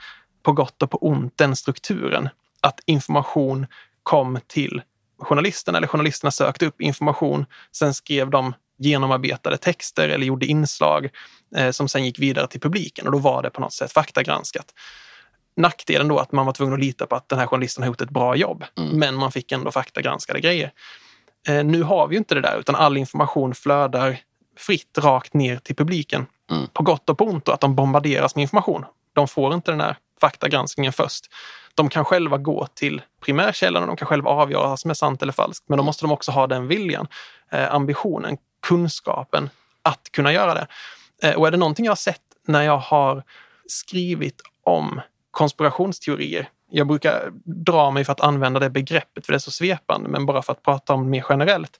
på 0.43 0.51
gott 0.51 0.81
och 0.81 0.91
på 0.91 0.97
ont 0.97 1.37
den 1.37 1.55
strukturen 1.55 2.29
att 2.61 2.79
information 2.85 3.67
kom 4.03 4.39
till 4.47 4.81
journalisterna 5.19 5.77
eller 5.77 5.87
journalisterna 5.87 6.31
sökte 6.31 6.65
upp 6.65 6.81
information. 6.81 7.45
Sen 7.71 7.93
skrev 7.93 8.29
de 8.29 8.53
genomarbetade 8.77 9.57
texter 9.57 10.09
eller 10.09 10.25
gjorde 10.25 10.45
inslag 10.45 11.09
eh, 11.55 11.71
som 11.71 11.89
sen 11.89 12.05
gick 12.05 12.19
vidare 12.19 12.47
till 12.47 12.61
publiken 12.61 13.05
och 13.05 13.11
då 13.11 13.17
var 13.17 13.43
det 13.43 13.49
på 13.49 13.61
något 13.61 13.73
sätt 13.73 13.91
faktagranskat. 13.91 14.73
Nackdelen 15.59 16.07
då 16.07 16.19
att 16.19 16.31
man 16.31 16.45
var 16.45 16.53
tvungen 16.53 16.73
att 16.73 16.79
lita 16.79 17.05
på 17.05 17.15
att 17.15 17.29
den 17.29 17.39
här 17.39 17.47
journalisten 17.47 17.83
har 17.83 17.87
gjort 17.87 18.01
ett 18.01 18.09
bra 18.09 18.35
jobb, 18.35 18.63
men 18.75 19.15
man 19.15 19.31
fick 19.31 19.51
ändå 19.51 19.71
faktagranskade 19.71 20.39
grejer. 20.39 20.71
Eh, 21.47 21.63
nu 21.63 21.83
har 21.83 22.07
vi 22.07 22.15
ju 22.15 22.17
inte 22.17 22.35
det 22.35 22.41
där 22.41 22.59
utan 22.59 22.75
all 22.75 22.97
information 22.97 23.55
flödar 23.55 24.17
fritt 24.57 24.97
rakt 24.97 25.33
ner 25.33 25.57
till 25.57 25.75
publiken. 25.75 26.25
På 26.73 26.83
gott 26.83 27.09
och 27.09 27.17
på 27.17 27.25
ont 27.25 27.47
och 27.47 27.53
att 27.53 27.59
de 27.59 27.75
bombarderas 27.75 28.35
med 28.35 28.41
information. 28.41 28.85
De 29.13 29.27
får 29.27 29.53
inte 29.53 29.71
den 29.71 29.81
här 29.81 29.97
faktagranskningen 30.21 30.93
först. 30.93 31.25
De 31.75 31.89
kan 31.89 32.05
själva 32.05 32.37
gå 32.37 32.67
till 32.73 33.01
primärkällan 33.21 33.83
och 33.83 33.87
de 33.87 33.95
kan 33.95 34.07
själva 34.07 34.29
avgöra 34.29 34.67
vad 34.67 34.79
som 34.79 34.89
är 34.91 34.95
sant 34.95 35.21
eller 35.21 35.33
falskt. 35.33 35.69
Men 35.69 35.77
då 35.77 35.83
måste 35.83 36.03
de 36.03 36.11
också 36.11 36.31
ha 36.31 36.47
den 36.47 36.67
viljan, 36.67 37.07
eh, 37.51 37.73
ambitionen, 37.73 38.37
kunskapen 38.67 39.49
att 39.81 40.11
kunna 40.11 40.33
göra 40.33 40.53
det. 40.53 40.67
Eh, 41.23 41.35
och 41.35 41.47
är 41.47 41.51
det 41.51 41.57
någonting 41.57 41.85
jag 41.85 41.91
har 41.91 41.95
sett 41.95 42.21
när 42.47 42.61
jag 42.61 42.77
har 42.77 43.23
skrivit 43.67 44.41
om 44.63 45.01
konspirationsteorier 45.31 46.49
jag 46.71 46.87
brukar 46.87 47.31
dra 47.43 47.91
mig 47.91 48.05
för 48.05 48.11
att 48.11 48.21
använda 48.21 48.59
det 48.59 48.69
begreppet 48.69 49.25
för 49.25 49.33
det 49.33 49.37
är 49.37 49.39
så 49.39 49.51
svepande, 49.51 50.09
men 50.09 50.25
bara 50.25 50.41
för 50.41 50.53
att 50.53 50.63
prata 50.63 50.93
om 50.93 51.03
det 51.03 51.09
mer 51.09 51.25
generellt. 51.29 51.79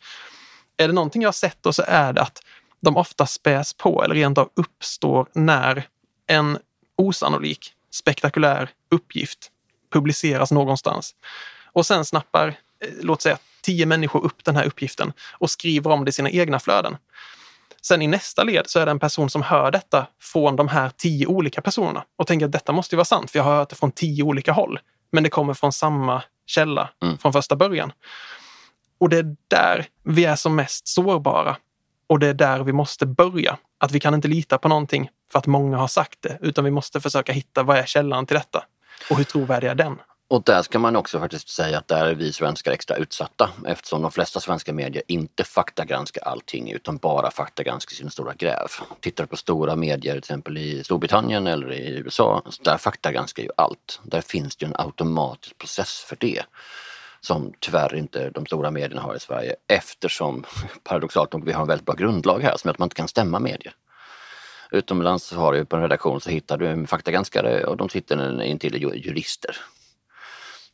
Är 0.77 0.87
det 0.87 0.93
någonting 0.93 1.21
jag 1.21 1.27
har 1.27 1.33
sett 1.33 1.57
då 1.61 1.73
så 1.73 1.83
är 1.87 2.13
det 2.13 2.21
att 2.21 2.43
de 2.81 2.97
ofta 2.97 3.25
späs 3.25 3.73
på 3.73 4.03
eller 4.03 4.15
rent 4.15 4.37
av 4.37 4.49
uppstår 4.55 5.27
när 5.33 5.87
en 6.27 6.57
osannolik, 6.95 7.73
spektakulär 7.91 8.69
uppgift 8.91 9.51
publiceras 9.93 10.51
någonstans. 10.51 11.15
Och 11.73 11.85
sen 11.85 12.05
snappar, 12.05 12.47
eh, 12.47 12.89
låt 13.01 13.21
säga, 13.21 13.37
tio 13.61 13.85
människor 13.85 14.25
upp 14.25 14.43
den 14.45 14.55
här 14.55 14.65
uppgiften 14.65 15.13
och 15.33 15.49
skriver 15.49 15.91
om 15.91 16.05
det 16.05 16.09
i 16.09 16.11
sina 16.11 16.29
egna 16.29 16.59
flöden. 16.59 16.97
Sen 17.81 18.01
i 18.01 18.07
nästa 18.07 18.43
led 18.43 18.69
så 18.69 18.79
är 18.79 18.85
det 18.85 18.91
en 18.91 18.99
person 18.99 19.29
som 19.29 19.41
hör 19.41 19.71
detta 19.71 20.07
från 20.21 20.55
de 20.55 20.67
här 20.67 20.91
tio 20.97 21.27
olika 21.27 21.61
personerna 21.61 22.03
och 22.17 22.27
tänker 22.27 22.45
att 22.45 22.51
detta 22.51 22.71
måste 22.71 22.95
ju 22.95 22.97
vara 22.97 23.05
sant, 23.05 23.31
för 23.31 23.39
jag 23.39 23.43
har 23.43 23.55
hört 23.55 23.69
det 23.69 23.75
från 23.75 23.91
tio 23.91 24.23
olika 24.23 24.51
håll. 24.51 24.79
Men 25.11 25.23
det 25.23 25.29
kommer 25.29 25.53
från 25.53 25.71
samma 25.71 26.23
källa 26.45 26.89
från 27.21 27.33
första 27.33 27.55
början. 27.55 27.91
Och 28.99 29.09
det 29.09 29.17
är 29.17 29.35
där 29.47 29.85
vi 30.03 30.25
är 30.25 30.35
som 30.35 30.55
mest 30.55 30.87
sårbara. 30.87 31.57
Och 32.07 32.19
det 32.19 32.27
är 32.27 32.33
där 32.33 32.63
vi 32.63 32.73
måste 32.73 33.05
börja. 33.05 33.57
Att 33.77 33.91
vi 33.91 33.99
kan 33.99 34.13
inte 34.13 34.27
lita 34.27 34.57
på 34.57 34.67
någonting 34.67 35.09
för 35.31 35.39
att 35.39 35.47
många 35.47 35.77
har 35.77 35.87
sagt 35.87 36.21
det, 36.21 36.37
utan 36.41 36.65
vi 36.65 36.71
måste 36.71 37.01
försöka 37.01 37.33
hitta 37.33 37.63
vad 37.63 37.77
är 37.77 37.85
källan 37.85 38.25
till 38.25 38.35
detta? 38.35 38.63
Och 39.09 39.17
hur 39.17 39.23
trovärdig 39.23 39.67
är 39.67 39.75
den? 39.75 39.97
Och 40.29 40.43
där 40.43 40.61
ska 40.61 40.79
man 40.79 40.95
också 40.95 41.19
faktiskt 41.19 41.49
säga 41.49 41.77
att 41.77 41.87
där 41.87 42.05
är 42.05 42.15
vi 42.15 42.33
svenskar 42.33 42.71
extra 42.71 42.95
utsatta 42.95 43.49
eftersom 43.67 44.01
de 44.01 44.11
flesta 44.11 44.39
svenska 44.39 44.73
medier 44.73 45.03
inte 45.07 45.43
faktagranskar 45.43 46.21
allting 46.23 46.71
utan 46.71 46.97
bara 46.97 47.31
faktagranskar 47.31 47.95
sina 47.95 48.09
stora 48.09 48.33
gräv. 48.33 48.67
Tittar 48.99 49.23
du 49.23 49.27
på 49.27 49.37
stora 49.37 49.75
medier 49.75 50.13
till 50.13 50.17
exempel 50.17 50.57
i 50.57 50.83
Storbritannien 50.83 51.47
eller 51.47 51.73
i 51.73 51.97
USA, 51.97 52.43
där 52.63 52.77
faktagranskar 52.77 53.43
ju 53.43 53.49
allt. 53.57 53.99
Där 54.03 54.21
finns 54.21 54.55
det 54.55 54.65
ju 54.65 54.67
en 54.67 54.75
automatisk 54.79 55.57
process 55.57 56.05
för 56.07 56.17
det 56.19 56.43
som 57.21 57.53
tyvärr 57.59 57.95
inte 57.95 58.29
de 58.29 58.45
stora 58.45 58.71
medierna 58.71 59.01
har 59.01 59.15
i 59.15 59.19
Sverige 59.19 59.55
eftersom 59.67 60.45
paradoxalt 60.83 61.33
nog 61.33 61.45
vi 61.45 61.51
har 61.51 61.61
en 61.61 61.67
väldigt 61.67 61.85
bra 61.85 61.95
grundlag 61.95 62.39
här 62.39 62.57
som 62.57 62.67
gör 62.67 62.73
att 62.73 62.79
man 62.79 62.85
inte 62.85 62.95
kan 62.95 63.07
stämma 63.07 63.39
medier. 63.39 63.73
Utomlands 64.71 65.33
har 65.33 65.53
du 65.53 65.65
på 65.65 65.75
en 65.75 65.81
redaktion 65.81 66.21
så 66.21 66.29
hittar 66.29 66.57
du 66.57 66.67
en 66.67 66.87
faktagranskare 66.87 67.65
och 67.65 67.77
de 67.77 67.89
sitter 67.89 68.41
intill 68.41 68.83
jurister. 69.05 69.57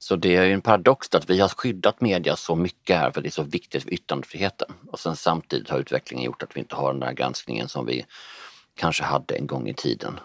Så 0.08 0.16
det 0.16 0.36
är 0.36 0.44
ju 0.44 0.54
en 0.54 0.62
paradox 0.62 1.16
att 1.16 1.30
vi 1.30 1.40
har 1.40 1.50
skyddat 1.50 2.02
media 2.02 2.36
så 2.36 2.56
mycket 2.56 2.98
här 2.98 3.12
för 3.12 3.22
det 3.22 3.30
är 3.30 3.32
så 3.32 3.44
viktigt 3.44 3.84
för 3.84 3.94
yttrandefriheten. 3.94 4.74
Och 4.92 5.00
sen 5.00 5.16
samtidigt 5.16 5.70
har 5.70 5.80
utvecklingen 5.80 6.26
gjort 6.26 6.44
att 6.44 6.56
vi 6.56 6.60
inte 6.60 6.76
har 6.76 6.92
den 6.92 7.00
där 7.00 7.14
granskningen 7.14 7.68
som 7.68 7.86
vi 7.86 8.06
kanske 8.76 9.04
hade 9.04 9.36
en 9.36 9.48
gång 9.48 9.68
i 9.68 9.74
tiden. 9.74 10.20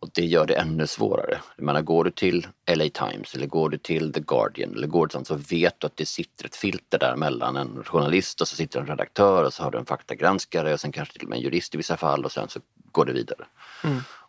Och 0.00 0.08
det 0.14 0.24
gör 0.24 0.46
det 0.46 0.54
ännu 0.54 0.86
svårare. 0.86 1.40
Jag 1.56 1.64
menar, 1.64 1.82
går 1.82 2.04
du 2.04 2.10
till 2.10 2.46
LA 2.74 2.88
Times 2.88 3.34
eller 3.34 3.46
går 3.46 3.68
du 3.68 3.78
till 3.78 4.12
The 4.12 4.20
Guardian 4.20 4.74
eller 4.74 4.86
går 4.86 5.06
du 5.06 5.12
sånt 5.12 5.26
så 5.26 5.34
vet 5.34 5.80
du 5.80 5.86
att 5.86 5.96
det 5.96 6.06
sitter 6.06 6.44
ett 6.44 6.56
filter 6.56 6.98
där 6.98 7.16
mellan 7.16 7.56
en 7.56 7.84
journalist 7.84 8.40
och 8.40 8.48
så 8.48 8.56
sitter 8.56 8.80
en 8.80 8.86
redaktör 8.86 9.44
och 9.44 9.54
så 9.54 9.62
har 9.62 9.70
du 9.70 9.78
en 9.78 9.86
faktagranskare 9.86 10.72
och 10.72 10.80
sen 10.80 10.92
kanske 10.92 11.14
till 11.14 11.22
och 11.22 11.28
med 11.28 11.36
en 11.36 11.42
jurist 11.42 11.74
i 11.74 11.76
vissa 11.76 11.96
fall 11.96 12.24
och 12.24 12.32
sen 12.32 12.48
så 12.48 12.60
går 12.92 13.04
det 13.04 13.12
vidare. 13.12 13.44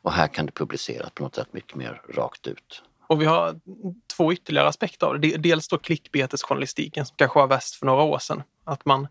Och 0.01 0.11
här 0.11 0.27
kan 0.27 0.45
det 0.45 0.51
publiceras 0.51 1.11
på 1.11 1.23
något 1.23 1.35
sätt 1.35 1.53
mycket 1.53 1.75
mer 1.75 2.01
rakt 2.15 2.47
ut. 2.47 2.83
Och 3.11 3.21
vi 3.21 3.25
har 3.25 3.55
två 4.17 4.33
ytterligare 4.33 4.67
aspekter 4.67 5.07
av 5.07 5.19
det. 5.19 5.37
Dels 5.37 5.67
då 5.67 5.77
klickbetesjournalistiken 5.77 7.05
som 7.05 7.15
kanske 7.17 7.39
var 7.39 7.47
värst 7.47 7.75
för 7.75 7.85
några 7.85 8.03
år 8.03 8.19
sedan. 8.19 8.43
Att 8.65 8.85
man, 8.85 9.07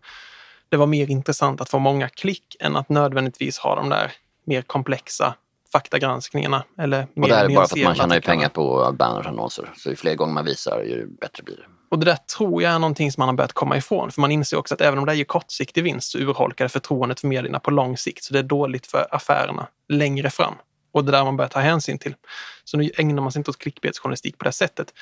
det 0.69 0.77
var 0.77 0.87
mer 0.87 1.09
intressant 1.09 1.61
att 1.61 1.69
få 1.69 1.79
många 1.79 2.09
klick 2.09 2.55
än 2.59 2.75
att 2.75 2.89
nödvändigtvis 2.89 3.57
ha 3.57 3.75
de 3.75 3.89
där 3.89 4.11
mer 4.45 4.61
komplexa 4.61 5.33
faktagranskningarna. 5.71 6.63
Eller 6.77 7.07
mer 7.13 7.23
Och 7.23 7.29
det 7.29 7.35
här 7.35 7.45
är 7.45 7.55
bara 7.55 7.67
för 7.67 7.77
att 7.77 7.83
man 7.83 7.95
tjänar 7.95 8.15
ju 8.15 8.21
pengar 8.21 8.49
på 8.49 8.95
bannerannonser. 8.99 9.73
Så 9.77 9.89
ju 9.89 9.95
fler 9.95 10.15
gånger 10.15 10.33
man 10.33 10.45
visar 10.45 10.83
ju 10.83 11.07
bättre 11.07 11.43
blir 11.43 11.55
det. 11.55 11.65
Och 11.91 11.99
det 11.99 12.05
där 12.05 12.17
tror 12.37 12.63
jag 12.63 12.73
är 12.73 12.79
någonting 12.79 13.11
som 13.11 13.21
man 13.21 13.27
har 13.27 13.35
börjat 13.35 13.53
komma 13.53 13.77
ifrån. 13.77 14.11
För 14.11 14.21
man 14.21 14.31
inser 14.31 14.57
också 14.57 14.73
att 14.73 14.81
även 14.81 14.99
om 14.99 15.05
det 15.05 15.11
är 15.11 15.15
ju 15.15 15.25
kortsiktig 15.25 15.83
vinst 15.83 16.11
så 16.11 16.17
urholkar 16.17 16.65
det 16.65 16.69
förtroendet 16.69 17.19
för 17.19 17.27
medierna 17.27 17.59
på 17.59 17.71
lång 17.71 17.97
sikt. 17.97 18.23
Så 18.23 18.33
det 18.33 18.39
är 18.39 18.43
dåligt 18.43 18.87
för 18.87 19.07
affärerna 19.11 19.67
längre 19.89 20.29
fram. 20.29 20.53
Och 20.91 21.05
det 21.05 21.11
där 21.11 21.25
man 21.25 21.37
börjar 21.37 21.49
ta 21.49 21.59
hänsyn 21.59 21.97
till. 21.97 22.15
Så 22.63 22.77
nu 22.77 22.91
ägnar 22.97 23.21
man 23.21 23.31
sig 23.31 23.39
inte 23.39 23.51
åt 23.51 23.57
klickbetsjournalistik 23.57 24.37
på 24.37 24.45
det 24.45 24.51
sättet. 24.51 24.93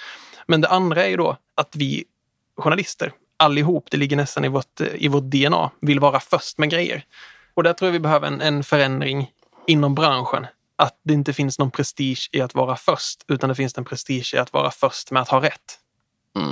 Men 0.47 0.61
det 0.61 0.67
andra 0.67 1.03
är 1.03 1.09
ju 1.09 1.17
då 1.17 1.37
att 1.55 1.75
vi 1.75 2.03
journalister, 2.57 3.11
allihop, 3.37 3.87
det 3.91 3.97
ligger 3.97 4.15
nästan 4.17 4.45
i 4.45 4.47
vårt, 4.47 4.81
i 4.81 5.07
vårt 5.07 5.23
DNA, 5.23 5.71
vill 5.81 5.99
vara 5.99 6.19
först 6.19 6.57
med 6.57 6.69
grejer. 6.69 7.03
Och 7.53 7.63
där 7.63 7.73
tror 7.73 7.87
jag 7.87 7.93
vi 7.93 7.99
behöver 7.99 8.27
en, 8.27 8.41
en 8.41 8.63
förändring 8.63 9.31
inom 9.67 9.95
branschen. 9.95 10.47
Att 10.75 10.99
det 11.03 11.13
inte 11.13 11.33
finns 11.33 11.59
någon 11.59 11.71
prestige 11.71 12.29
i 12.31 12.41
att 12.41 12.55
vara 12.55 12.75
först, 12.75 13.25
utan 13.27 13.49
det 13.49 13.55
finns 13.55 13.77
en 13.77 13.85
prestige 13.85 14.33
i 14.33 14.37
att 14.37 14.53
vara 14.53 14.71
först 14.71 15.11
med 15.11 15.21
att 15.21 15.29
ha 15.29 15.41
rätt. 15.41 15.79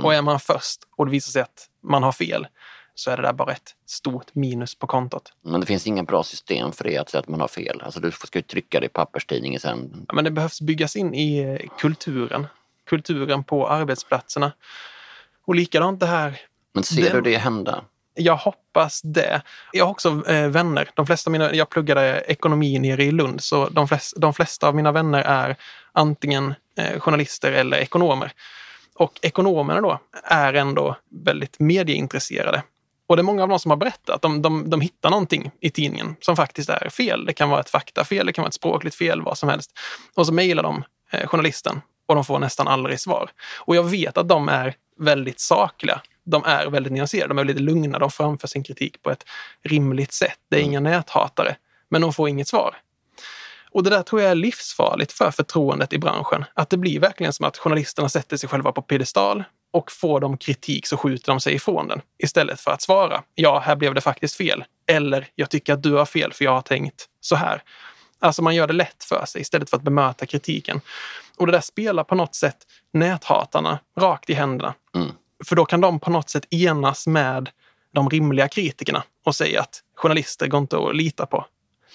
Och 0.02 0.14
är 0.14 0.22
man 0.22 0.40
först 0.40 0.80
och 0.96 1.06
det 1.06 1.12
visar 1.12 1.30
sig 1.30 1.42
att 1.42 1.68
man 1.82 2.02
har 2.02 2.12
fel, 2.12 2.46
så 2.98 3.10
är 3.10 3.16
det 3.16 3.22
där 3.22 3.32
bara 3.32 3.52
ett 3.52 3.74
stort 3.86 4.34
minus 4.34 4.74
på 4.74 4.86
kontot. 4.86 5.32
Men 5.42 5.60
det 5.60 5.66
finns 5.66 5.86
inga 5.86 6.02
bra 6.02 6.22
system 6.22 6.72
för 6.72 6.84
det 6.84 6.96
att 6.98 7.10
säga 7.10 7.20
att 7.20 7.28
man 7.28 7.40
har 7.40 7.48
fel. 7.48 7.80
Alltså 7.84 8.00
du 8.00 8.10
ska 8.10 8.38
ju 8.38 8.42
trycka 8.42 8.80
det 8.80 8.86
i 8.86 8.88
papperstidningen 8.88 9.60
sen. 9.60 10.04
Ja, 10.08 10.14
men 10.14 10.24
det 10.24 10.30
behövs 10.30 10.60
byggas 10.60 10.96
in 10.96 11.14
i 11.14 11.38
eh, 11.38 11.68
kulturen. 11.78 12.46
Kulturen 12.86 13.44
på 13.44 13.68
arbetsplatserna. 13.68 14.52
Och 15.44 15.54
likadant 15.54 16.00
det 16.00 16.06
här. 16.06 16.40
Men 16.74 16.84
ser 16.84 17.02
Den- 17.02 17.12
du 17.12 17.20
det 17.30 17.36
hända? 17.36 17.84
Jag 18.14 18.36
hoppas 18.36 19.00
det. 19.02 19.42
Jag 19.72 19.84
har 19.84 19.90
också 19.90 20.22
eh, 20.28 20.48
vänner. 20.48 20.90
De 20.94 21.06
flesta 21.06 21.30
mina, 21.30 21.54
jag 21.54 21.68
pluggade 21.68 22.20
ekonomi 22.28 22.78
nere 22.78 23.04
i 23.04 23.10
Lund, 23.12 23.42
så 23.42 23.68
de, 23.68 23.88
flest, 23.88 24.14
de 24.16 24.34
flesta 24.34 24.68
av 24.68 24.74
mina 24.74 24.92
vänner 24.92 25.20
är 25.22 25.56
antingen 25.92 26.54
eh, 26.78 27.00
journalister 27.00 27.52
eller 27.52 27.78
ekonomer. 27.78 28.32
Och 28.94 29.18
ekonomerna 29.22 29.80
då 29.80 29.98
är 30.24 30.54
ändå 30.54 30.96
väldigt 31.10 31.58
medieintresserade. 31.58 32.62
Och 33.08 33.16
det 33.16 33.20
är 33.20 33.24
många 33.24 33.42
av 33.42 33.48
dem 33.48 33.58
som 33.58 33.70
har 33.70 33.76
berättat. 33.76 34.22
De, 34.22 34.42
de, 34.42 34.70
de 34.70 34.80
hittar 34.80 35.10
någonting 35.10 35.50
i 35.60 35.70
tidningen 35.70 36.16
som 36.20 36.36
faktiskt 36.36 36.68
är 36.68 36.88
fel. 36.88 37.24
Det 37.24 37.32
kan 37.32 37.50
vara 37.50 37.60
ett 37.60 37.70
faktafel, 37.70 38.26
det 38.26 38.32
kan 38.32 38.42
vara 38.42 38.48
ett 38.48 38.54
språkligt 38.54 38.96
fel, 38.96 39.22
vad 39.22 39.38
som 39.38 39.48
helst. 39.48 39.78
Och 40.14 40.26
så 40.26 40.32
mejlar 40.32 40.62
de 40.62 40.84
eh, 41.10 41.26
journalisten 41.26 41.80
och 42.06 42.14
de 42.14 42.24
får 42.24 42.38
nästan 42.38 42.68
aldrig 42.68 43.00
svar. 43.00 43.30
Och 43.58 43.76
jag 43.76 43.82
vet 43.82 44.18
att 44.18 44.28
de 44.28 44.48
är 44.48 44.74
väldigt 44.98 45.40
sakliga. 45.40 46.00
De 46.24 46.44
är 46.44 46.66
väldigt 46.66 46.92
nyanserade, 46.92 47.28
de 47.28 47.38
är 47.38 47.44
lite 47.44 47.60
lugna, 47.60 47.98
de 47.98 48.10
framför 48.10 48.48
sin 48.48 48.64
kritik 48.64 49.02
på 49.02 49.10
ett 49.10 49.24
rimligt 49.62 50.12
sätt. 50.12 50.38
Det 50.50 50.56
är 50.56 50.62
inga 50.62 50.80
näthatare, 50.80 51.56
men 51.88 52.00
de 52.00 52.12
får 52.12 52.28
inget 52.28 52.48
svar. 52.48 52.76
Och 53.70 53.82
det 53.82 53.90
där 53.90 54.02
tror 54.02 54.22
jag 54.22 54.30
är 54.30 54.34
livsfarligt 54.34 55.12
för 55.12 55.30
förtroendet 55.30 55.92
i 55.92 55.98
branschen. 55.98 56.44
Att 56.54 56.70
det 56.70 56.76
blir 56.76 57.00
verkligen 57.00 57.32
som 57.32 57.46
att 57.46 57.58
journalisterna 57.58 58.08
sätter 58.08 58.36
sig 58.36 58.48
själva 58.48 58.72
på 58.72 58.82
piedestal 58.82 59.44
och 59.72 59.92
får 59.92 60.20
de 60.20 60.38
kritik 60.38 60.86
så 60.86 60.96
skjuter 60.96 61.32
de 61.32 61.40
sig 61.40 61.54
ifrån 61.54 61.88
den 61.88 62.00
istället 62.22 62.60
för 62.60 62.70
att 62.70 62.82
svara. 62.82 63.22
Ja, 63.34 63.58
här 63.58 63.76
blev 63.76 63.94
det 63.94 64.00
faktiskt 64.00 64.34
fel. 64.36 64.64
Eller 64.86 65.28
jag 65.34 65.50
tycker 65.50 65.72
att 65.72 65.82
du 65.82 65.92
har 65.92 66.06
fel 66.06 66.32
för 66.32 66.44
jag 66.44 66.52
har 66.52 66.62
tänkt 66.62 67.06
så 67.20 67.36
här. 67.36 67.62
Alltså 68.20 68.42
man 68.42 68.54
gör 68.54 68.66
det 68.66 68.72
lätt 68.72 69.04
för 69.04 69.24
sig 69.26 69.40
istället 69.40 69.70
för 69.70 69.76
att 69.76 69.82
bemöta 69.82 70.26
kritiken. 70.26 70.80
Och 71.36 71.46
det 71.46 71.52
där 71.52 71.60
spelar 71.60 72.04
på 72.04 72.14
något 72.14 72.34
sätt 72.34 72.56
näthatarna 72.92 73.78
rakt 74.00 74.30
i 74.30 74.34
händerna. 74.34 74.74
Mm. 74.94 75.08
För 75.44 75.56
då 75.56 75.64
kan 75.64 75.80
de 75.80 76.00
på 76.00 76.10
något 76.10 76.30
sätt 76.30 76.52
enas 76.52 77.06
med 77.06 77.50
de 77.94 78.10
rimliga 78.10 78.48
kritikerna 78.48 79.02
och 79.24 79.34
säga 79.34 79.60
att 79.60 79.82
journalister 79.94 80.46
går 80.46 80.60
inte 80.60 80.78
att 80.78 80.96
lita 80.96 81.26
på. 81.26 81.46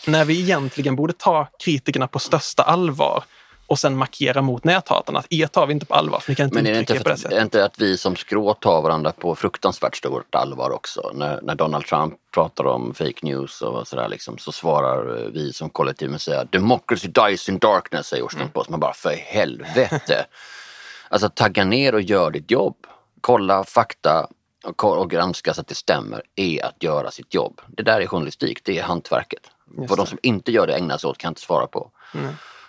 När 0.07 0.25
vi 0.25 0.39
egentligen 0.39 0.95
borde 0.95 1.13
ta 1.13 1.47
kritikerna 1.59 2.07
på 2.07 2.19
största 2.19 2.63
allvar 2.63 3.23
och 3.67 3.79
sen 3.79 3.97
markera 3.97 4.41
mot 4.41 4.63
näthatarna 4.63 5.19
att 5.19 5.27
er 5.29 5.47
tar 5.47 5.67
vi 5.67 5.73
inte 5.73 5.85
på 5.85 5.93
allvar 5.93 6.19
för 6.19 6.31
ni 6.31 6.35
kan 6.35 6.45
inte 6.45 6.55
Men 6.55 6.65
är 6.65 6.73
det 6.73 6.79
inte, 6.79 6.99
på 6.99 7.09
det 7.09 7.17
för, 7.17 7.33
är 7.33 7.41
inte 7.41 7.65
att 7.65 7.79
vi 7.79 7.97
som 7.97 8.15
skrå 8.15 8.53
tar 8.53 8.81
varandra 8.81 9.11
på 9.11 9.35
fruktansvärt 9.35 9.95
stort 9.95 10.35
allvar 10.35 10.69
också? 10.69 11.11
När, 11.13 11.39
när 11.41 11.55
Donald 11.55 11.85
Trump 11.85 12.13
pratar 12.33 12.67
om 12.67 12.93
fake 12.93 13.19
news 13.21 13.61
och 13.61 13.87
sådär 13.87 14.09
liksom, 14.09 14.37
så 14.37 14.51
svarar 14.51 15.21
eh, 15.21 15.27
vi 15.27 15.53
som 15.53 15.69
kollektiv 15.69 16.09
med 16.09 16.15
att 16.15 16.21
säga 16.21 16.45
democracy 16.45 17.07
dies 17.07 17.49
in 17.49 17.57
darkness, 17.57 18.07
säger 18.07 18.23
Åström 18.23 18.49
på 18.49 18.59
oss. 18.59 18.69
Man 18.69 18.79
bara 18.79 18.93
för 18.93 19.09
helvete! 19.09 20.25
alltså 21.09 21.29
tagga 21.29 21.65
ner 21.65 21.95
och 21.95 22.01
gör 22.01 22.31
ditt 22.31 22.51
jobb. 22.51 22.75
Kolla 23.21 23.63
fakta 23.63 24.27
och, 24.63 24.83
och 24.83 25.09
granska 25.09 25.53
så 25.53 25.61
att 25.61 25.67
det 25.67 25.75
stämmer 25.75 26.21
är 26.35 26.65
att 26.65 26.83
göra 26.83 27.11
sitt 27.11 27.33
jobb. 27.33 27.61
Det 27.67 27.83
där 27.83 28.01
är 28.01 28.07
journalistik, 28.07 28.59
det 28.63 28.79
är 28.79 28.83
hantverket. 28.83 29.49
Vad 29.66 29.97
de 29.97 30.07
som 30.07 30.20
inte 30.24 30.51
gör 30.51 30.68
det 30.68 30.76
ägnar 30.76 30.97
sig 30.97 31.09
åt 31.09 31.18
kan 31.18 31.28
jag 31.28 31.32
inte 31.32 31.41
svara 31.41 31.68
på. 31.68 31.91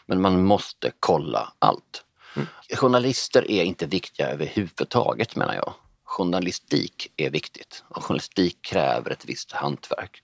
Men 0.06 0.20
man 0.20 0.44
måste 0.44 0.92
kolla 1.00 1.52
allt. 1.58 2.04
Journalister 2.74 3.50
är 3.50 3.64
inte 3.64 3.86
viktiga 3.86 4.28
överhuvudtaget 4.28 5.36
menar 5.36 5.54
jag. 5.54 5.74
Journalistik 6.04 7.12
är 7.16 7.30
viktigt 7.30 7.84
och 7.88 8.04
journalistik 8.04 8.62
kräver 8.62 9.10
ett 9.10 9.24
visst 9.24 9.52
hantverk. 9.52 10.22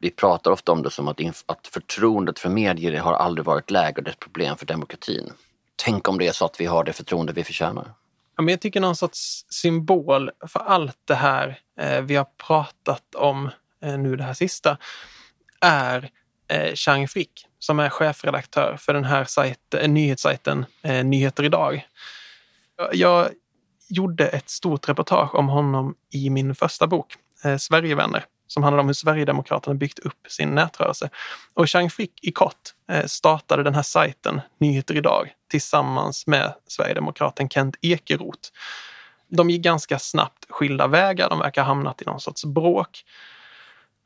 Vi 0.00 0.10
pratar 0.10 0.50
ofta 0.50 0.72
om 0.72 0.82
det 0.82 0.90
som 0.90 1.08
att, 1.08 1.20
att 1.46 1.66
förtroendet 1.66 2.38
för 2.38 2.48
medier 2.48 3.00
har 3.00 3.12
aldrig 3.12 3.44
varit 3.44 3.70
lägre 3.70 4.02
det 4.02 4.10
är 4.10 4.12
ett 4.12 4.18
problem 4.18 4.56
för 4.56 4.66
demokratin. 4.66 5.32
Tänk 5.76 6.08
om 6.08 6.18
det 6.18 6.26
är 6.26 6.32
så 6.32 6.44
att 6.44 6.60
vi 6.60 6.66
har 6.66 6.84
det 6.84 6.92
förtroende 6.92 7.32
vi 7.32 7.44
förtjänar. 7.44 7.94
Ja, 8.36 8.42
men 8.42 8.48
jag 8.52 8.60
tycker 8.60 8.80
någon 8.80 8.96
sorts 8.96 9.44
symbol 9.48 10.30
för 10.48 10.60
allt 10.60 10.98
det 11.04 11.14
här 11.14 11.58
eh, 11.80 12.00
vi 12.00 12.16
har 12.16 12.26
pratat 12.46 13.14
om 13.14 13.50
eh, 13.82 13.98
nu 13.98 14.16
det 14.16 14.24
här 14.24 14.34
sista 14.34 14.78
är 15.60 16.10
eh, 16.48 16.74
Chang 16.74 17.08
Frick 17.08 17.46
som 17.58 17.80
är 17.80 17.88
chefredaktör 17.88 18.76
för 18.80 18.94
den 18.94 19.04
här 19.04 19.24
sajten, 19.24 19.80
eh, 19.80 19.88
nyhetssajten 19.88 20.66
eh, 20.82 21.04
Nyheter 21.04 21.44
idag. 21.44 21.86
Jag 22.92 23.28
gjorde 23.88 24.26
ett 24.26 24.50
stort 24.50 24.88
reportage 24.88 25.34
om 25.34 25.48
honom 25.48 25.94
i 26.12 26.30
min 26.30 26.54
första 26.54 26.86
bok, 26.86 27.14
eh, 27.44 27.56
Sverigevänner, 27.56 28.24
som 28.46 28.62
handlade 28.62 28.80
om 28.80 28.86
hur 28.86 28.94
Sverigedemokraterna 28.94 29.74
byggt 29.74 29.98
upp 29.98 30.26
sin 30.28 30.48
nätrörelse. 30.48 31.10
Och 31.54 31.70
Chang 31.70 31.90
Frick 31.90 32.12
i 32.22 32.32
kort 32.32 32.74
eh, 32.90 33.06
startade 33.06 33.62
den 33.62 33.74
här 33.74 33.82
sajten 33.82 34.40
Nyheter 34.58 34.96
idag 34.96 35.32
tillsammans 35.50 36.26
med 36.26 36.54
Sverigedemokraten 36.66 37.48
Kent 37.48 37.76
Ekeroth. 37.80 38.48
De 39.28 39.50
gick 39.50 39.62
ganska 39.62 39.98
snabbt 39.98 40.46
skilda 40.48 40.86
vägar. 40.86 41.30
De 41.30 41.38
verkar 41.38 41.62
ha 41.62 41.66
hamnat 41.66 42.02
i 42.02 42.04
någon 42.04 42.20
sorts 42.20 42.44
bråk. 42.44 43.04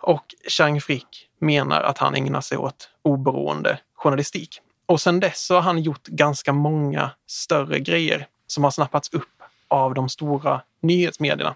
Och 0.05 0.35
Chang 0.49 0.81
Frick 0.81 1.29
menar 1.39 1.83
att 1.83 1.99
han 1.99 2.15
ägnar 2.15 2.41
sig 2.41 2.59
åt 2.59 2.89
oberoende 3.03 3.79
journalistik. 3.95 4.61
Och 4.87 5.01
sen 5.01 5.21
dess 5.21 5.47
så 5.47 5.55
har 5.55 5.63
han 5.63 5.83
gjort 5.83 6.07
ganska 6.07 6.53
många 6.53 7.11
större 7.27 7.81
grejer 7.81 8.27
som 8.47 8.65
har 8.65 8.71
snappats 8.71 9.13
upp 9.13 9.43
av 9.69 9.95
de 9.95 10.09
stora 10.09 10.61
nyhetsmedierna. 10.83 11.55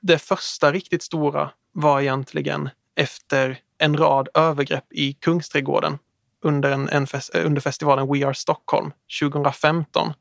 Det 0.00 0.18
första 0.18 0.72
riktigt 0.72 1.02
stora 1.02 1.50
var 1.72 2.00
egentligen 2.00 2.70
efter 2.96 3.58
en 3.78 3.96
rad 3.96 4.28
övergrepp 4.34 4.92
i 4.92 5.12
Kungsträdgården 5.12 5.98
under, 6.42 6.70
en, 6.70 6.88
en 6.88 7.06
fest, 7.06 7.34
under 7.34 7.60
festivalen 7.60 8.12
We 8.12 8.26
Are 8.26 8.34
Stockholm 8.34 8.92
2015. 9.20 10.12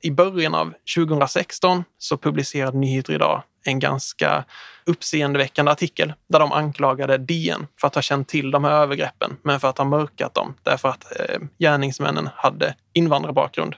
I 0.00 0.10
början 0.10 0.54
av 0.54 0.74
2016 0.96 1.84
så 1.98 2.16
publicerade 2.16 2.78
Nyheter 2.78 3.12
idag 3.12 3.42
en 3.68 3.78
ganska 3.78 4.44
uppseendeväckande 4.84 5.72
artikel 5.72 6.12
där 6.28 6.38
de 6.38 6.52
anklagade 6.52 7.18
DN 7.18 7.66
för 7.80 7.86
att 7.86 7.94
ha 7.94 8.02
känt 8.02 8.28
till 8.28 8.50
de 8.50 8.64
här 8.64 8.72
övergreppen, 8.72 9.36
men 9.42 9.60
för 9.60 9.68
att 9.68 9.78
ha 9.78 9.84
mörkat 9.84 10.34
dem 10.34 10.54
därför 10.62 10.88
att 10.88 11.20
eh, 11.20 11.38
gärningsmännen 11.58 12.28
hade 12.34 12.74
invandrarbakgrund. 12.92 13.74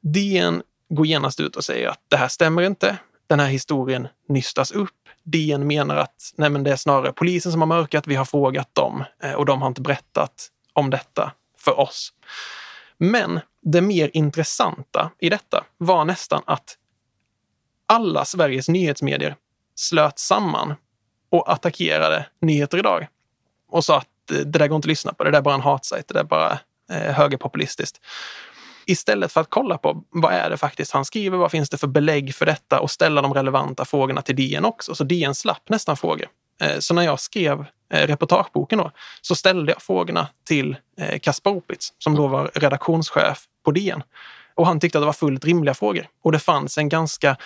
DN 0.00 0.62
går 0.88 1.06
genast 1.06 1.40
ut 1.40 1.56
och 1.56 1.64
säger 1.64 1.88
att 1.88 2.00
det 2.08 2.16
här 2.16 2.28
stämmer 2.28 2.62
inte. 2.62 2.96
Den 3.26 3.40
här 3.40 3.48
historien 3.48 4.08
nystas 4.28 4.72
upp. 4.72 4.90
DN 5.24 5.66
menar 5.66 5.96
att 5.96 6.32
nej 6.36 6.50
men 6.50 6.64
det 6.64 6.72
är 6.72 6.76
snarare 6.76 7.12
polisen 7.12 7.52
som 7.52 7.60
har 7.60 7.68
mörkat. 7.68 8.06
Vi 8.06 8.14
har 8.14 8.24
frågat 8.24 8.74
dem 8.74 9.04
eh, 9.22 9.32
och 9.32 9.46
de 9.46 9.62
har 9.62 9.68
inte 9.68 9.80
berättat 9.80 10.48
om 10.72 10.90
detta 10.90 11.32
för 11.58 11.80
oss. 11.80 12.12
Men 12.98 13.40
det 13.62 13.80
mer 13.80 14.10
intressanta 14.12 15.10
i 15.20 15.28
detta 15.28 15.64
var 15.78 16.04
nästan 16.04 16.42
att 16.46 16.76
alla 17.92 18.24
Sveriges 18.24 18.68
nyhetsmedier 18.68 19.36
slöt 19.74 20.18
samman 20.18 20.74
och 21.30 21.52
attackerade 21.52 22.26
Nyheter 22.40 22.78
idag 22.78 23.06
och 23.70 23.84
sa 23.84 23.98
att 23.98 24.30
eh, 24.30 24.36
det 24.36 24.58
där 24.58 24.68
går 24.68 24.76
inte 24.76 24.86
att 24.86 24.88
lyssna 24.88 25.12
på, 25.12 25.24
det 25.24 25.30
där 25.30 25.38
är 25.38 25.42
bara 25.42 25.54
en 25.54 25.60
hatsajt, 25.60 26.08
det 26.08 26.14
där 26.14 26.20
är 26.20 26.24
bara 26.24 26.58
eh, 26.92 27.14
högerpopulistiskt. 27.14 28.00
Istället 28.86 29.32
för 29.32 29.40
att 29.40 29.50
kolla 29.50 29.78
på 29.78 30.04
vad 30.10 30.32
är 30.32 30.50
det 30.50 30.56
faktiskt 30.56 30.92
han 30.92 31.04
skriver, 31.04 31.38
vad 31.38 31.50
finns 31.50 31.70
det 31.70 31.78
för 31.78 31.86
belägg 31.86 32.34
för 32.34 32.46
detta 32.46 32.80
och 32.80 32.90
ställa 32.90 33.22
de 33.22 33.34
relevanta 33.34 33.84
frågorna 33.84 34.22
till 34.22 34.36
DN 34.36 34.64
också. 34.64 34.94
Så 34.94 35.04
DN 35.04 35.34
slapp 35.34 35.68
nästan 35.68 35.96
frågor. 35.96 36.28
Eh, 36.60 36.78
Så 36.78 36.94
när 36.94 37.02
jag 37.02 37.20
skrev 37.20 37.64
eh, 37.92 38.06
reportageboken 38.06 38.78
då, 38.78 38.90
så 39.20 39.34
ställde 39.34 39.72
jag 39.72 39.82
frågorna 39.82 40.28
till 40.46 40.76
eh, 40.98 41.18
Kaspar 41.18 41.50
Opitz 41.50 41.92
som 41.98 42.14
då 42.14 42.26
var 42.26 42.50
redaktionschef 42.54 43.44
på 43.64 43.70
DN. 43.70 44.02
Och 44.54 44.66
han 44.66 44.80
tyckte 44.80 44.98
att 44.98 45.02
det 45.02 45.06
var 45.06 45.12
fullt 45.12 45.44
rimliga 45.44 45.74
frågor. 45.74 46.06
Och 46.24 46.32
det 46.32 46.38
fanns 46.38 46.78
en 46.78 46.88
ganska 46.88 47.36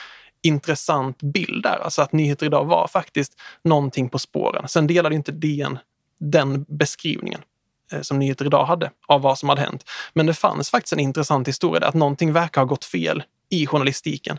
intressant 0.42 1.22
bild 1.22 1.62
där. 1.62 1.78
Alltså 1.78 2.02
att 2.02 2.12
Nyheter 2.12 2.46
idag 2.46 2.64
var 2.64 2.88
faktiskt 2.88 3.32
någonting 3.64 4.08
på 4.08 4.18
spåren. 4.18 4.68
Sen 4.68 4.86
delade 4.86 5.14
inte 5.14 5.32
DN 5.32 5.78
den 6.20 6.64
beskrivningen 6.68 7.40
eh, 7.92 8.00
som 8.00 8.18
Nyheter 8.18 8.44
idag 8.44 8.64
hade 8.64 8.90
av 9.06 9.20
vad 9.20 9.38
som 9.38 9.48
hade 9.48 9.60
hänt. 9.60 9.84
Men 10.14 10.26
det 10.26 10.34
fanns 10.34 10.70
faktiskt 10.70 10.92
en 10.92 11.00
intressant 11.00 11.48
historia 11.48 11.80
där 11.80 11.88
att 11.88 11.94
någonting 11.94 12.32
verkar 12.32 12.60
ha 12.60 12.66
gått 12.66 12.84
fel 12.84 13.22
i 13.50 13.66
journalistiken. 13.66 14.38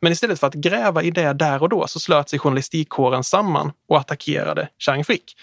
Men 0.00 0.12
istället 0.12 0.40
för 0.40 0.46
att 0.46 0.54
gräva 0.54 1.02
i 1.02 1.10
det 1.10 1.32
där 1.32 1.62
och 1.62 1.68
då 1.68 1.86
så 1.86 2.00
slöt 2.00 2.28
sig 2.28 2.38
journalistikkåren 2.38 3.24
samman 3.24 3.72
och 3.88 3.98
attackerade 3.98 4.68
Chang 4.78 5.04
Frick. 5.04 5.36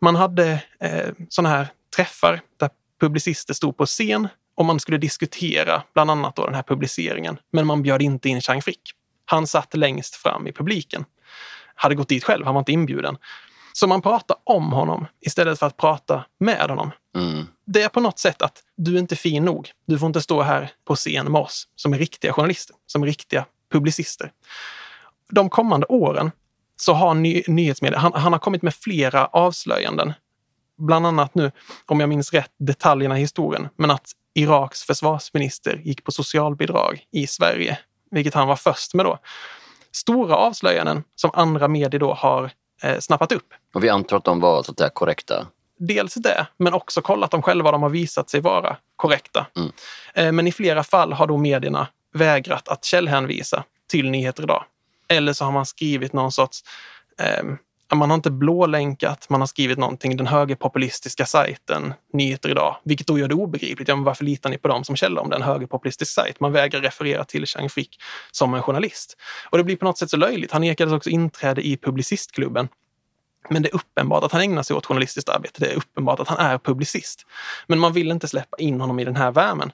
Man 0.00 0.16
hade 0.16 0.62
eh, 0.80 1.08
sådana 1.28 1.48
här 1.48 1.66
träffar 1.96 2.40
där 2.56 2.70
publicister 3.00 3.54
stod 3.54 3.76
på 3.76 3.86
scen 3.86 4.28
och 4.54 4.64
man 4.64 4.80
skulle 4.80 4.98
diskutera 4.98 5.82
bland 5.94 6.10
annat 6.10 6.36
då 6.36 6.44
den 6.44 6.54
här 6.54 6.62
publiceringen. 6.62 7.38
Men 7.52 7.66
man 7.66 7.82
bjöd 7.82 8.02
inte 8.02 8.28
in 8.28 8.40
Chang 8.40 8.62
Frick. 8.62 8.80
Han 9.24 9.46
satt 9.46 9.74
längst 9.74 10.14
fram 10.14 10.46
i 10.46 10.52
publiken. 10.52 11.04
Hade 11.74 11.94
gått 11.94 12.08
dit 12.08 12.24
själv, 12.24 12.44
han 12.44 12.54
var 12.54 12.60
inte 12.60 12.72
inbjuden. 12.72 13.16
Så 13.72 13.86
man 13.86 14.02
pratar 14.02 14.36
om 14.44 14.72
honom 14.72 15.06
istället 15.20 15.58
för 15.58 15.66
att 15.66 15.76
prata 15.76 16.24
med 16.40 16.70
honom. 16.70 16.90
Mm. 17.16 17.46
Det 17.66 17.82
är 17.82 17.88
på 17.88 18.00
något 18.00 18.18
sätt 18.18 18.42
att 18.42 18.62
du 18.76 18.94
är 18.94 18.98
inte 18.98 19.16
fin 19.16 19.44
nog. 19.44 19.70
Du 19.86 19.98
får 19.98 20.06
inte 20.06 20.20
stå 20.20 20.42
här 20.42 20.70
på 20.84 20.96
scen 20.96 21.32
med 21.32 21.40
oss 21.40 21.68
som 21.76 21.92
är 21.92 21.98
riktiga 21.98 22.32
journalister, 22.32 22.76
som 22.86 23.02
är 23.02 23.06
riktiga 23.06 23.44
publicister. 23.72 24.32
De 25.30 25.50
kommande 25.50 25.86
åren 25.86 26.30
så 26.76 26.92
har 26.92 27.14
ny, 27.14 27.42
nyhetsmedia, 27.46 27.98
han, 27.98 28.12
han 28.12 28.32
har 28.32 28.40
kommit 28.40 28.62
med 28.62 28.74
flera 28.74 29.26
avslöjanden. 29.26 30.12
Bland 30.78 31.06
annat 31.06 31.34
nu, 31.34 31.50
om 31.86 32.00
jag 32.00 32.08
minns 32.08 32.32
rätt, 32.32 32.50
detaljerna 32.58 33.18
i 33.18 33.20
historien, 33.20 33.68
men 33.76 33.90
att 33.90 34.12
Iraks 34.34 34.82
försvarsminister 34.82 35.80
gick 35.84 36.04
på 36.04 36.12
socialbidrag 36.12 37.04
i 37.12 37.26
Sverige, 37.26 37.78
vilket 38.12 38.34
han 38.34 38.48
var 38.48 38.56
först 38.56 38.94
med 38.94 39.06
då. 39.06 39.18
Stora 39.92 40.36
avslöjanden 40.36 41.04
som 41.14 41.30
andra 41.34 41.68
medier 41.68 42.00
då 42.00 42.14
har 42.14 42.50
eh, 42.82 42.98
snappat 42.98 43.32
upp. 43.32 43.46
Och 43.74 43.84
vi 43.84 43.88
antar 43.88 44.16
att 44.16 44.24
de 44.24 44.40
var 44.40 44.62
så 44.62 44.72
att 44.72 44.78
säga 44.78 44.90
korrekta. 44.90 45.46
Dels 45.78 46.14
det, 46.14 46.46
men 46.56 46.74
också 46.74 47.02
kollat 47.02 47.30
dem 47.30 47.42
själva. 47.42 47.70
De 47.72 47.82
har 47.82 47.90
visat 47.90 48.30
sig 48.30 48.40
vara 48.40 48.76
korrekta. 48.96 49.46
Mm. 49.56 49.72
Eh, 50.14 50.32
Men 50.32 50.46
i 50.46 50.52
flera 50.52 50.84
fall 50.84 51.12
har 51.12 51.26
då 51.26 51.36
medierna 51.36 51.86
vägrat 52.14 52.68
att 52.68 52.84
källhänvisa 52.84 53.64
till 53.88 54.10
Nyheter 54.10 54.42
idag. 54.42 54.64
Eller 55.08 55.32
så 55.32 55.44
har 55.44 55.52
man 55.52 55.66
skrivit 55.66 56.12
någon 56.12 56.32
sorts... 56.32 56.62
Eh, 57.18 57.44
man 57.98 58.10
har 58.10 58.14
inte 58.14 58.30
blålänkat, 58.30 59.28
man 59.28 59.40
har 59.40 59.46
skrivit 59.46 59.78
någonting, 59.78 60.16
den 60.16 60.26
högerpopulistiska 60.26 61.26
sajten 61.26 61.94
Nyheter 62.12 62.48
idag, 62.48 62.76
vilket 62.84 63.06
då 63.06 63.18
gör 63.18 63.28
det 63.28 63.34
obegripligt. 63.34 63.88
Ja, 63.88 63.96
men 63.96 64.04
varför 64.04 64.24
litar 64.24 64.50
ni 64.50 64.58
på 64.58 64.68
dem 64.68 64.84
som 64.84 64.96
källa 64.96 65.20
om 65.20 65.30
det 65.30 65.36
är 65.36 65.40
en 65.40 65.46
högerpopulistisk 65.46 66.12
sajt? 66.12 66.40
Man 66.40 66.52
vägrar 66.52 66.80
referera 66.80 67.24
till 67.24 67.46
Chang 67.46 67.68
Frick 67.68 68.02
som 68.30 68.54
en 68.54 68.62
journalist. 68.62 69.16
Och 69.50 69.58
det 69.58 69.64
blir 69.64 69.76
på 69.76 69.84
något 69.84 69.98
sätt 69.98 70.10
så 70.10 70.16
löjligt. 70.16 70.52
Han 70.52 70.62
nekades 70.62 70.94
också 70.94 71.10
inträde 71.10 71.66
i 71.66 71.76
Publicistklubben 71.76 72.68
Men 73.50 73.62
det 73.62 73.68
är 73.68 73.74
uppenbart 73.74 74.24
att 74.24 74.32
han 74.32 74.40
ägnar 74.40 74.62
sig 74.62 74.76
åt 74.76 74.86
journalistiskt 74.86 75.28
arbete. 75.28 75.60
Det 75.60 75.72
är 75.72 75.76
uppenbart 75.76 76.20
att 76.20 76.28
han 76.28 76.38
är 76.38 76.58
publicist. 76.58 77.26
Men 77.66 77.78
man 77.78 77.92
vill 77.92 78.10
inte 78.10 78.28
släppa 78.28 78.56
in 78.58 78.80
honom 78.80 79.00
i 79.00 79.04
den 79.04 79.16
här 79.16 79.30
värmen. 79.30 79.72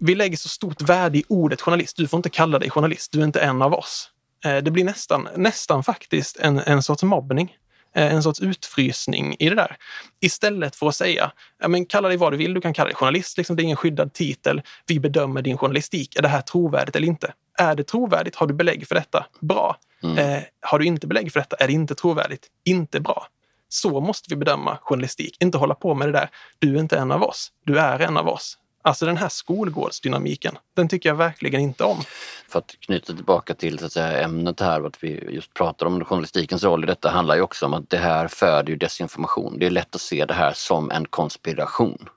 Vi 0.00 0.14
lägger 0.14 0.36
så 0.36 0.48
stort 0.48 0.82
värde 0.82 1.18
i 1.18 1.24
ordet 1.28 1.60
journalist. 1.60 1.96
Du 1.96 2.08
får 2.08 2.18
inte 2.18 2.30
kalla 2.30 2.58
dig 2.58 2.70
journalist. 2.70 3.12
Du 3.12 3.20
är 3.20 3.24
inte 3.24 3.40
en 3.40 3.62
av 3.62 3.74
oss. 3.74 4.10
Eh, 4.44 4.56
det 4.56 4.70
blir 4.70 4.84
nästan, 4.84 5.28
nästan 5.36 5.84
faktiskt 5.84 6.36
en, 6.36 6.58
en 6.58 6.82
sorts 6.82 7.02
mobbning. 7.02 7.56
Eh, 7.94 8.14
en 8.14 8.22
sorts 8.22 8.40
utfrysning 8.40 9.36
i 9.38 9.48
det 9.48 9.54
där. 9.54 9.76
Istället 10.20 10.76
för 10.76 10.88
att 10.88 10.94
säga, 10.94 11.32
ja, 11.58 11.68
men 11.68 11.86
kalla 11.86 12.08
dig 12.08 12.16
vad 12.16 12.32
du 12.32 12.36
vill, 12.36 12.54
du 12.54 12.60
kan 12.60 12.74
kalla 12.74 12.86
dig 12.86 12.94
journalist, 12.94 13.36
liksom, 13.36 13.56
det 13.56 13.62
är 13.62 13.64
ingen 13.64 13.76
skyddad 13.76 14.12
titel. 14.12 14.62
Vi 14.86 15.00
bedömer 15.00 15.42
din 15.42 15.58
journalistik. 15.58 16.16
Är 16.16 16.22
det 16.22 16.28
här 16.28 16.40
trovärdigt 16.40 16.96
eller 16.96 17.08
inte? 17.08 17.32
Är 17.58 17.74
det 17.74 17.84
trovärdigt? 17.84 18.36
Har 18.36 18.46
du 18.46 18.54
belägg 18.54 18.88
för 18.88 18.94
detta? 18.94 19.26
Bra. 19.40 19.76
Mm. 20.02 20.18
Eh, 20.18 20.42
har 20.60 20.78
du 20.78 20.84
inte 20.84 21.06
belägg 21.06 21.32
för 21.32 21.40
detta? 21.40 21.56
Är 21.56 21.66
det 21.66 21.72
inte 21.72 21.94
trovärdigt? 21.94 22.46
Inte 22.64 23.00
bra. 23.00 23.26
Så 23.68 24.00
måste 24.00 24.26
vi 24.30 24.36
bedöma 24.36 24.78
journalistik. 24.82 25.36
Inte 25.40 25.58
hålla 25.58 25.74
på 25.74 25.94
med 25.94 26.08
det 26.08 26.12
där. 26.12 26.30
Du 26.58 26.76
är 26.76 26.80
inte 26.80 26.98
en 26.98 27.12
av 27.12 27.22
oss. 27.22 27.52
Du 27.64 27.78
är 27.78 27.98
en 27.98 28.16
av 28.16 28.28
oss. 28.28 28.58
Alltså 28.88 29.06
den 29.06 29.16
här 29.16 29.28
skolgårdsdynamiken, 29.28 30.58
den 30.76 30.88
tycker 30.88 31.08
jag 31.08 31.16
verkligen 31.16 31.60
inte 31.60 31.84
om. 31.84 32.02
För 32.48 32.58
att 32.58 32.74
knyta 32.80 33.12
tillbaka 33.12 33.54
till 33.54 33.78
så 33.78 33.86
att 33.86 33.92
säga, 33.92 34.22
ämnet 34.22 34.60
här, 34.60 34.86
att 34.86 35.04
vi 35.04 35.28
just 35.30 35.54
pratar 35.54 35.86
om 35.86 36.04
journalistikens 36.04 36.64
roll 36.64 36.84
i 36.84 36.86
detta, 36.86 37.10
handlar 37.10 37.36
ju 37.36 37.42
också 37.42 37.66
om 37.66 37.74
att 37.74 37.90
det 37.90 37.96
här 37.96 38.28
föder 38.28 38.70
ju 38.70 38.76
desinformation. 38.76 39.58
Det 39.58 39.66
är 39.66 39.70
lätt 39.70 39.94
att 39.94 40.00
se 40.00 40.24
det 40.24 40.34
här 40.34 40.52
som 40.52 40.90
en 40.90 41.06
konspiration. 41.06 42.08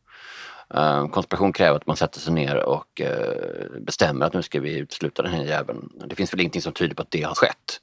Uh, 0.75 1.07
konspiration 1.07 1.53
kräver 1.53 1.77
att 1.77 1.87
man 1.87 1.97
sätter 1.97 2.19
sig 2.19 2.33
ner 2.33 2.55
och 2.55 3.01
uh, 3.01 3.81
bestämmer 3.81 4.25
att 4.25 4.33
nu 4.33 4.41
ska 4.41 4.59
vi 4.59 4.77
utesluta 4.77 5.21
den 5.21 5.31
här 5.31 5.43
jäveln. 5.43 5.89
Det 6.05 6.15
finns 6.15 6.33
väl 6.33 6.39
ingenting 6.39 6.61
som 6.61 6.73
tyder 6.73 6.95
på 6.95 7.01
att 7.01 7.11
det 7.11 7.21
har 7.21 7.35
skett. 7.35 7.81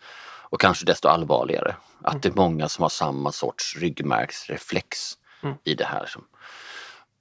Och 0.51 0.61
kanske 0.61 0.87
desto 0.87 1.09
allvarligare, 1.09 1.75
att 2.03 2.13
mm. 2.13 2.21
det 2.21 2.29
är 2.29 2.35
många 2.35 2.69
som 2.69 2.83
har 2.83 2.89
samma 2.89 3.33
sorts 3.33 3.77
ryggmärgsreflex 3.77 4.99
mm. 5.43 5.55
i 5.65 5.75
det 5.75 5.85
här. 5.85 6.07
Som, 6.07 6.25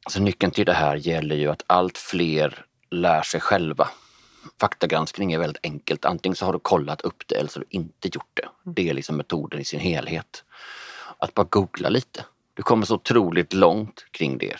Alltså 0.08 0.20
nyckeln 0.20 0.51
till 0.51 0.66
det 0.66 0.74
här 0.74 0.95
gäller 0.95 1.36
ju 1.36 1.47
att 1.47 1.64
allt 1.68 1.97
fler 1.97 2.66
lär 2.91 3.22
sig 3.22 3.41
själva. 3.41 3.88
Faktagranskning 4.60 5.34
är 5.34 5.39
väldigt 5.39 5.66
enkelt. 5.66 6.05
Antingen 6.05 6.36
så 6.36 6.45
har 6.45 6.53
du 6.53 6.60
kollat 6.60 7.01
upp 7.01 7.24
det 7.28 7.36
eller 7.36 7.49
så 7.49 7.60
har 7.60 7.66
du 7.70 7.78
inte 7.78 8.08
gjort 8.14 8.32
det. 8.34 8.47
Det 8.64 8.89
är 8.89 8.93
liksom 8.93 9.18
metoden 9.18 9.60
i 9.60 9.66
sin 9.66 9.80
helhet. 9.80 10.43
Att 11.18 11.34
bara 11.34 11.47
googla 11.49 11.89
lite. 11.89 12.26
Du 12.53 12.64
kommer 12.64 12.86
så 12.86 12.95
otroligt 12.95 13.53
långt 13.53 14.05
kring 14.12 14.38
det. 14.38 14.55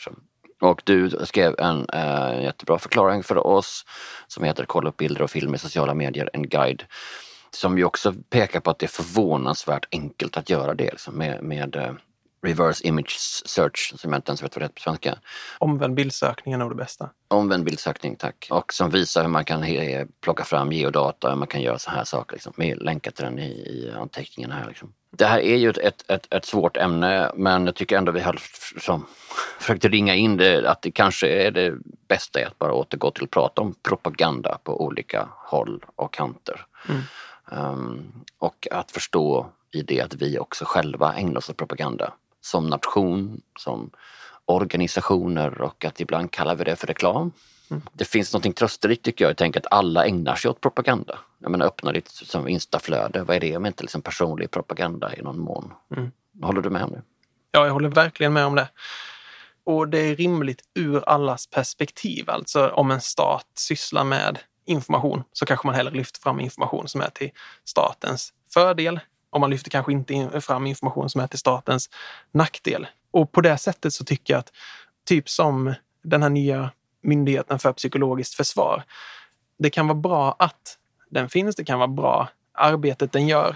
Och 0.62 0.82
du 0.84 1.10
skrev 1.10 1.56
en 1.60 1.90
äh, 1.90 2.44
jättebra 2.44 2.80
förklaring 2.80 3.24
för 3.24 3.48
oss 3.48 3.86
som 4.28 4.44
heter 4.44 4.66
Kolla 4.66 4.90
upp 4.90 4.98
bilder 4.98 5.22
och 5.22 5.32
film 5.32 5.56
i 5.56 5.58
sociala 5.58 5.94
medier, 5.94 6.30
en 6.34 6.50
guide. 6.50 6.84
Som 7.52 7.78
ju 7.78 7.84
också 7.84 8.14
pekar 8.30 8.60
på 8.60 8.72
att 8.72 8.80
det 8.80 8.86
är 8.86 9.04
förvånansvärt 9.04 9.88
enkelt 9.92 10.38
att 10.38 10.50
göra 10.50 10.74
det 10.74 10.92
liksom, 10.92 11.16
med, 11.16 11.44
med 11.44 11.76
äh, 11.76 11.92
reverse 12.42 12.88
image 12.88 13.18
search 13.46 13.94
som 14.00 14.12
jag 14.12 14.18
inte 14.18 14.30
ens 14.30 14.44
vet 14.44 14.56
vad 14.56 14.62
det 14.62 14.66
heter 14.66 14.76
på 14.76 14.82
svenska. 14.82 15.18
Omvänd 15.58 15.94
bildsökning 15.94 16.54
är 16.54 16.58
nog 16.58 16.72
det 16.72 16.76
bästa. 16.76 17.10
Omvänd 17.28 17.64
bildsökning, 17.64 18.16
tack. 18.16 18.48
Och 18.52 18.74
som 18.74 18.90
visar 18.90 19.22
hur 19.22 19.30
man 19.30 19.46
kan 19.46 19.66
plocka 20.22 20.44
fram 20.44 20.72
geodata, 20.72 21.30
hur 21.30 21.36
man 21.36 21.48
kan 21.48 21.62
göra 21.62 21.80
så 21.80 21.92
här 21.92 22.04
saker. 22.04 22.34
Liksom. 22.36 22.54
Vi 22.58 22.76
länkar 22.76 23.12
till 23.12 23.26
den 23.26 23.40
i, 23.40 23.52
i 23.52 23.92
anteckningen 23.96 24.52
här. 24.52 24.68
Liksom. 24.68 24.94
Det 25.12 25.26
här 25.26 25.40
är 25.40 25.56
ju 25.56 25.70
ett, 25.70 26.10
ett, 26.10 26.34
ett, 26.34 26.46
svårt 26.46 26.78
ämne 26.78 27.32
men 27.36 27.66
jag 27.66 27.76
tycker 27.76 27.98
ändå 27.98 28.12
vi 28.12 28.20
har 28.20 28.40
som, 28.80 29.06
försökt 29.60 29.86
ringa 29.86 30.16
in 30.16 30.38
det 30.38 30.70
att 30.70 30.82
det 30.82 30.92
kanske 30.92 31.28
är 31.28 31.52
det 31.52 31.74
bästa 32.08 32.48
att 32.48 32.60
bara 32.60 32.74
återgå 32.74 33.12
till 33.12 33.24
att 33.24 33.32
prata 33.32 33.62
om 33.62 33.76
propaganda 33.84 34.58
på 34.64 34.82
olika 34.86 35.28
håll 35.32 35.86
och 35.96 36.14
kanter. 36.14 36.66
Mm. 36.90 37.02
Um, 37.52 38.12
och 38.38 38.68
att 38.72 38.92
förstå 38.92 39.52
i 39.72 39.82
det 39.82 40.02
att 40.02 40.14
vi 40.14 40.40
också 40.40 40.66
själva 40.68 41.14
ägnar 41.14 41.38
oss 41.38 41.50
åt 41.50 41.58
propaganda 41.58 42.14
som 42.48 42.68
nation, 42.68 43.42
som 43.60 43.92
organisationer 44.46 45.62
och 45.62 45.86
att 45.86 46.00
ibland 46.00 46.32
kallar 46.32 46.56
vi 46.56 46.64
det 46.64 46.76
för 46.76 46.88
reklam. 46.88 47.32
Mm. 47.72 47.82
Det 47.94 48.06
finns 48.06 48.34
något 48.34 48.56
trösterikt 48.56 49.04
tycker 49.04 49.26
jag, 49.26 49.30
jag 49.30 49.38
tänker 49.38 49.60
att 49.60 49.72
alla 49.72 50.06
ägnar 50.06 50.36
sig 50.36 50.52
åt 50.52 50.62
propaganda. 50.62 51.20
Jag 51.40 51.52
menar 51.52 51.66
öppna 51.66 51.92
ditt 51.92 52.08
som 52.08 52.48
instaflöde, 52.48 53.24
vad 53.24 53.36
är 53.36 53.40
det 53.40 53.58
om 53.58 53.66
inte 53.66 53.84
liksom 53.84 54.02
personlig 54.02 54.52
propaganda 54.52 55.16
i 55.16 55.22
någon 55.22 55.40
mån? 55.40 55.74
Mm. 55.96 56.12
Håller 56.42 56.62
du 56.62 56.70
med 56.70 56.84
om 56.84 56.92
det? 56.92 57.02
Ja, 57.52 57.66
jag 57.66 57.74
håller 57.74 57.90
verkligen 57.90 58.34
med 58.34 58.46
om 58.46 58.56
det. 58.56 58.68
Och 59.64 59.88
det 59.88 60.00
är 60.00 60.16
rimligt 60.16 60.62
ur 60.76 61.10
allas 61.10 61.48
perspektiv. 61.48 62.30
Alltså 62.30 62.68
om 62.68 62.92
en 62.92 63.02
stat 63.02 63.48
sysslar 63.56 64.04
med 64.04 64.40
information 64.66 65.24
så 65.34 65.46
kanske 65.46 65.68
man 65.68 65.76
hellre 65.76 65.94
lyfter 65.94 66.22
fram 66.22 66.40
information 66.40 66.88
som 66.88 67.02
är 67.02 67.10
till 67.10 67.30
statens 67.64 68.34
fördel 68.54 69.00
och 69.30 69.40
man 69.40 69.50
lyfter 69.50 69.70
kanske 69.70 69.92
inte 69.92 70.42
fram 70.42 70.68
information 70.68 71.10
som 71.10 71.22
är 71.22 71.28
till 71.28 71.40
statens 71.40 71.90
nackdel. 72.32 72.88
Och 73.12 73.32
på 73.32 73.42
det 73.42 73.58
sättet 73.58 73.94
så 73.94 74.06
tycker 74.06 74.34
jag 74.34 74.40
att 74.40 74.52
typ 75.06 75.30
som 75.30 75.74
den 76.04 76.24
här 76.24 76.30
nya 76.30 76.72
Myndigheten 77.08 77.60
för 77.60 77.74
psykologiskt 77.74 78.34
försvar. 78.34 78.84
Det 79.60 79.70
kan 79.70 79.88
vara 79.88 79.98
bra 79.98 80.36
att 80.40 80.78
den 81.10 81.30
finns, 81.30 81.56
det 81.56 81.64
kan 81.64 81.80
vara 81.80 81.88
bra 81.88 82.30
arbetet 82.54 83.12
den 83.12 83.28
gör. 83.28 83.56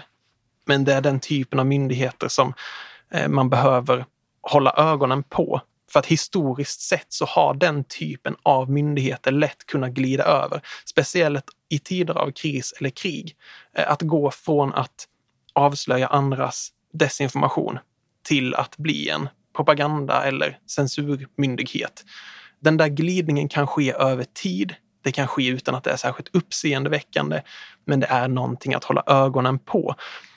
Men 0.64 0.84
det 0.84 0.94
är 0.94 1.00
den 1.00 1.20
typen 1.20 1.58
av 1.58 1.66
myndigheter 1.66 2.28
som 2.28 2.54
eh, 3.10 3.28
man 3.28 3.50
behöver 3.50 4.04
hålla 4.42 4.72
ögonen 4.76 5.22
på. 5.22 5.60
För 5.92 5.98
att 5.98 6.06
historiskt 6.06 6.80
sett 6.80 7.06
så 7.08 7.24
har 7.24 7.54
den 7.54 7.84
typen 7.84 8.36
av 8.42 8.70
myndigheter 8.70 9.32
lätt 9.32 9.66
kunnat 9.66 9.90
glida 9.90 10.24
över. 10.24 10.60
Speciellt 10.84 11.44
i 11.68 11.78
tider 11.78 12.14
av 12.14 12.30
kris 12.30 12.74
eller 12.78 12.90
krig. 12.90 13.36
Eh, 13.76 13.90
att 13.90 14.02
gå 14.02 14.30
från 14.30 14.74
att 14.74 15.08
avslöja 15.52 16.06
andras 16.06 16.68
desinformation 16.92 17.78
till 18.24 18.54
att 18.54 18.76
bli 18.76 19.08
en 19.08 19.28
propaganda 19.56 20.24
eller 20.24 20.58
censurmyndighet. 20.66 22.04
Den 22.60 22.76
där 22.76 22.88
glidningen 22.88 23.48
kan 23.48 23.66
ske 23.66 23.92
över 23.92 24.24
tid. 24.24 24.74
Det 25.04 25.12
kan 25.12 25.28
ske 25.28 25.48
utan 25.48 25.74
att 25.74 25.84
det 25.84 25.90
är 25.90 25.96
särskilt 25.96 26.34
uppseendeväckande, 26.34 27.42
men 27.84 28.00
det 28.00 28.06
är 28.06 28.28
någonting 28.28 28.74
att 28.74 28.84
hålla 28.84 29.02
ögonen 29.06 29.58
på. 29.58 29.94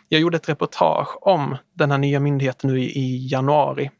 Jag 0.09 0.21
gjorde 0.21 0.37
ett 0.37 0.49
reportage 0.49 1.27
om 1.27 1.57
den 1.73 1.91
här 1.91 1.97
nya 1.97 2.19
myndigheten 2.19 2.73
nu 2.73 2.79
i 2.79 3.27
januari 3.27 3.91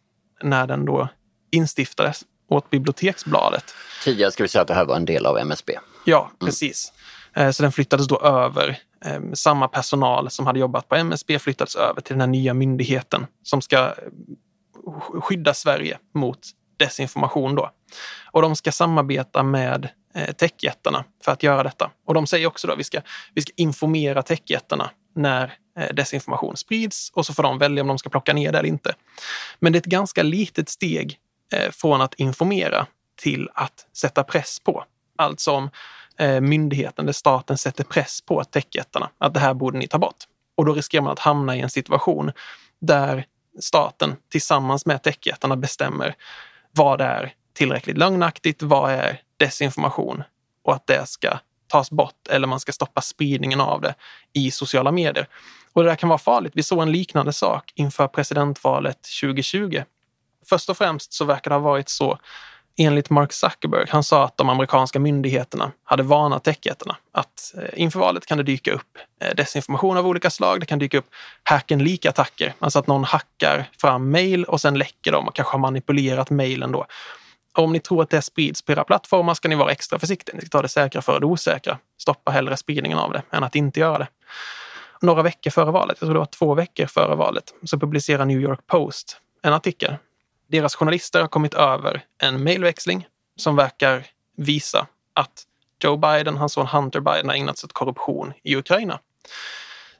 när 0.43 0.67
den 0.67 0.85
då 0.85 1.09
instiftades 1.51 2.23
åt 2.49 2.69
Biblioteksbladet. 2.69 3.73
Tidigare 4.03 4.31
ska 4.31 4.43
vi 4.43 4.49
säga 4.49 4.61
att 4.61 4.67
det 4.67 4.73
här 4.73 4.85
var 4.85 4.95
en 4.95 5.05
del 5.05 5.25
av 5.25 5.37
MSB. 5.37 5.73
Ja, 6.05 6.21
mm. 6.21 6.47
precis. 6.47 6.91
Mm. 6.91 6.99
Eh, 7.35 7.51
så 7.51 7.63
den 7.63 7.71
flyttades 7.71 8.07
då 8.07 8.19
över 8.19 8.77
eh, 9.05 9.21
samma 9.33 9.67
personal 9.67 10.29
som 10.29 10.45
hade 10.45 10.59
jobbat 10.59 10.89
på 10.89 10.95
MSB 10.95 11.39
flyttades 11.39 11.75
över 11.75 12.01
till 12.01 12.13
den 12.13 12.21
här 12.21 12.27
nya 12.27 12.53
myndigheten 12.53 13.27
som 13.43 13.61
ska 13.61 13.77
eh, 13.77 13.93
skydda 15.21 15.53
Sverige 15.53 15.97
mot 16.13 16.39
desinformation 16.77 17.55
då. 17.55 17.71
Och 18.31 18.41
de 18.41 18.55
ska 18.55 18.71
samarbeta 18.71 19.43
med 19.43 19.89
techjättarna 20.37 21.05
för 21.23 21.31
att 21.31 21.43
göra 21.43 21.63
detta. 21.63 21.91
Och 22.05 22.13
de 22.13 22.27
säger 22.27 22.47
också 22.47 22.67
då 22.67 22.73
att 22.73 22.79
vi 22.79 22.83
ska, 22.83 23.01
vi 23.33 23.41
ska 23.41 23.51
informera 23.55 24.21
techjättarna 24.21 24.89
när 25.15 25.53
desinformation 25.93 26.57
sprids 26.57 27.11
och 27.13 27.25
så 27.25 27.33
får 27.33 27.43
de 27.43 27.57
välja 27.57 27.81
om 27.81 27.87
de 27.87 27.97
ska 27.97 28.09
plocka 28.09 28.33
ner 28.33 28.51
det 28.51 28.59
eller 28.59 28.69
inte. 28.69 28.95
Men 29.59 29.73
det 29.73 29.77
är 29.77 29.79
ett 29.79 29.85
ganska 29.85 30.23
litet 30.23 30.69
steg 30.69 31.17
från 31.71 32.01
att 32.01 32.13
informera 32.13 32.87
till 33.21 33.49
att 33.53 33.87
sätta 33.93 34.23
press 34.23 34.59
på. 34.59 34.83
Alltså 35.17 35.51
om 35.51 35.69
Eh, 36.17 36.41
myndigheten, 36.41 37.05
där 37.05 37.13
staten 37.13 37.57
sätter 37.57 37.83
press 37.83 38.21
på 38.21 38.43
techjättarna 38.43 39.09
att 39.17 39.33
det 39.33 39.39
här 39.39 39.53
borde 39.53 39.77
ni 39.77 39.87
ta 39.87 39.97
bort. 39.97 40.23
Och 40.55 40.65
då 40.65 40.73
riskerar 40.73 41.01
man 41.01 41.11
att 41.11 41.19
hamna 41.19 41.55
i 41.55 41.61
en 41.61 41.69
situation 41.69 42.31
där 42.79 43.25
staten 43.59 44.15
tillsammans 44.31 44.85
med 44.85 45.03
techjättarna 45.03 45.55
bestämmer 45.55 46.15
vad 46.71 47.01
är 47.01 47.33
tillräckligt 47.53 47.97
lögnaktigt, 47.97 48.61
vad 48.61 48.91
är 48.91 49.21
desinformation 49.37 50.23
och 50.63 50.73
att 50.73 50.87
det 50.87 51.07
ska 51.07 51.39
tas 51.67 51.91
bort 51.91 52.27
eller 52.29 52.47
man 52.47 52.59
ska 52.59 52.71
stoppa 52.71 53.01
spridningen 53.01 53.61
av 53.61 53.81
det 53.81 53.95
i 54.33 54.51
sociala 54.51 54.91
medier. 54.91 55.27
Och 55.73 55.83
det 55.83 55.89
där 55.89 55.95
kan 55.95 56.09
vara 56.09 56.19
farligt. 56.19 56.53
Vi 56.55 56.63
såg 56.63 56.81
en 56.81 56.91
liknande 56.91 57.33
sak 57.33 57.71
inför 57.75 58.07
presidentvalet 58.07 58.97
2020. 59.21 59.83
Först 60.49 60.69
och 60.69 60.77
främst 60.77 61.13
så 61.13 61.25
verkar 61.25 61.51
det 61.51 61.55
ha 61.55 61.61
varit 61.61 61.89
så 61.89 62.19
enligt 62.77 63.09
Mark 63.09 63.33
Zuckerberg, 63.33 63.85
han 63.89 64.03
sa 64.03 64.25
att 64.25 64.37
de 64.37 64.49
amerikanska 64.49 64.99
myndigheterna 64.99 65.71
hade 65.83 66.03
varnat 66.03 66.43
techjättarna 66.43 66.95
att 67.11 67.53
eh, 67.57 67.81
inför 67.81 67.99
valet 67.99 68.25
kan 68.25 68.37
det 68.37 68.43
dyka 68.43 68.71
upp 68.71 68.97
eh, 69.21 69.35
desinformation 69.35 69.97
av 69.97 70.07
olika 70.07 70.29
slag. 70.29 70.59
Det 70.59 70.65
kan 70.65 70.79
dyka 70.79 70.97
upp 70.97 71.07
hack 71.43 71.71
and 71.71 71.81
leak-attacker, 71.81 72.53
alltså 72.59 72.79
att 72.79 72.87
någon 72.87 73.03
hackar 73.03 73.69
fram 73.81 74.09
mejl 74.09 74.43
och 74.43 74.61
sen 74.61 74.77
läcker 74.77 75.11
dem 75.11 75.27
och 75.27 75.35
kanske 75.35 75.53
har 75.53 75.59
manipulerat 75.59 76.29
mejlen 76.29 76.71
då. 76.71 76.85
Om 77.53 77.73
ni 77.73 77.79
tror 77.79 78.03
att 78.03 78.09
det 78.09 78.21
sprids 78.21 78.61
på 78.61 78.71
era 78.71 78.83
plattformar 78.83 79.33
ska 79.33 79.47
ni 79.47 79.55
vara 79.55 79.71
extra 79.71 79.99
försiktiga. 79.99 80.35
Ni 80.35 80.41
ska 80.41 80.49
ta 80.49 80.61
det 80.61 80.67
säkra 80.67 81.01
före 81.01 81.19
det 81.19 81.25
osäkra. 81.25 81.77
Stoppa 81.97 82.31
hellre 82.31 82.57
spridningen 82.57 82.97
av 82.97 83.11
det 83.11 83.21
än 83.31 83.43
att 83.43 83.55
inte 83.55 83.79
göra 83.79 83.97
det. 83.97 84.07
Några 85.01 85.21
veckor 85.21 85.51
före 85.51 85.71
valet, 85.71 85.97
jag 85.99 86.07
tror 86.07 86.13
det 86.13 86.19
var 86.19 86.25
två 86.25 86.53
veckor 86.53 86.85
före 86.85 87.15
valet, 87.15 87.53
så 87.63 87.79
publicerar 87.79 88.25
New 88.25 88.41
York 88.41 88.67
Post 88.67 89.17
en 89.41 89.53
artikel 89.53 89.95
deras 90.47 90.75
journalister 90.75 91.21
har 91.21 91.27
kommit 91.27 91.53
över 91.53 92.03
en 92.21 92.43
mejlväxling 92.43 93.07
som 93.35 93.55
verkar 93.55 94.05
visa 94.37 94.87
att 95.13 95.43
Joe 95.83 95.97
Biden, 95.97 96.37
hans 96.37 96.53
son 96.53 96.67
Hunter 96.67 96.99
Biden, 96.99 97.29
har 97.29 97.35
ägnat 97.35 97.57
sig 97.57 97.67
åt 97.67 97.73
korruption 97.73 98.33
i 98.43 98.55
Ukraina. 98.55 98.99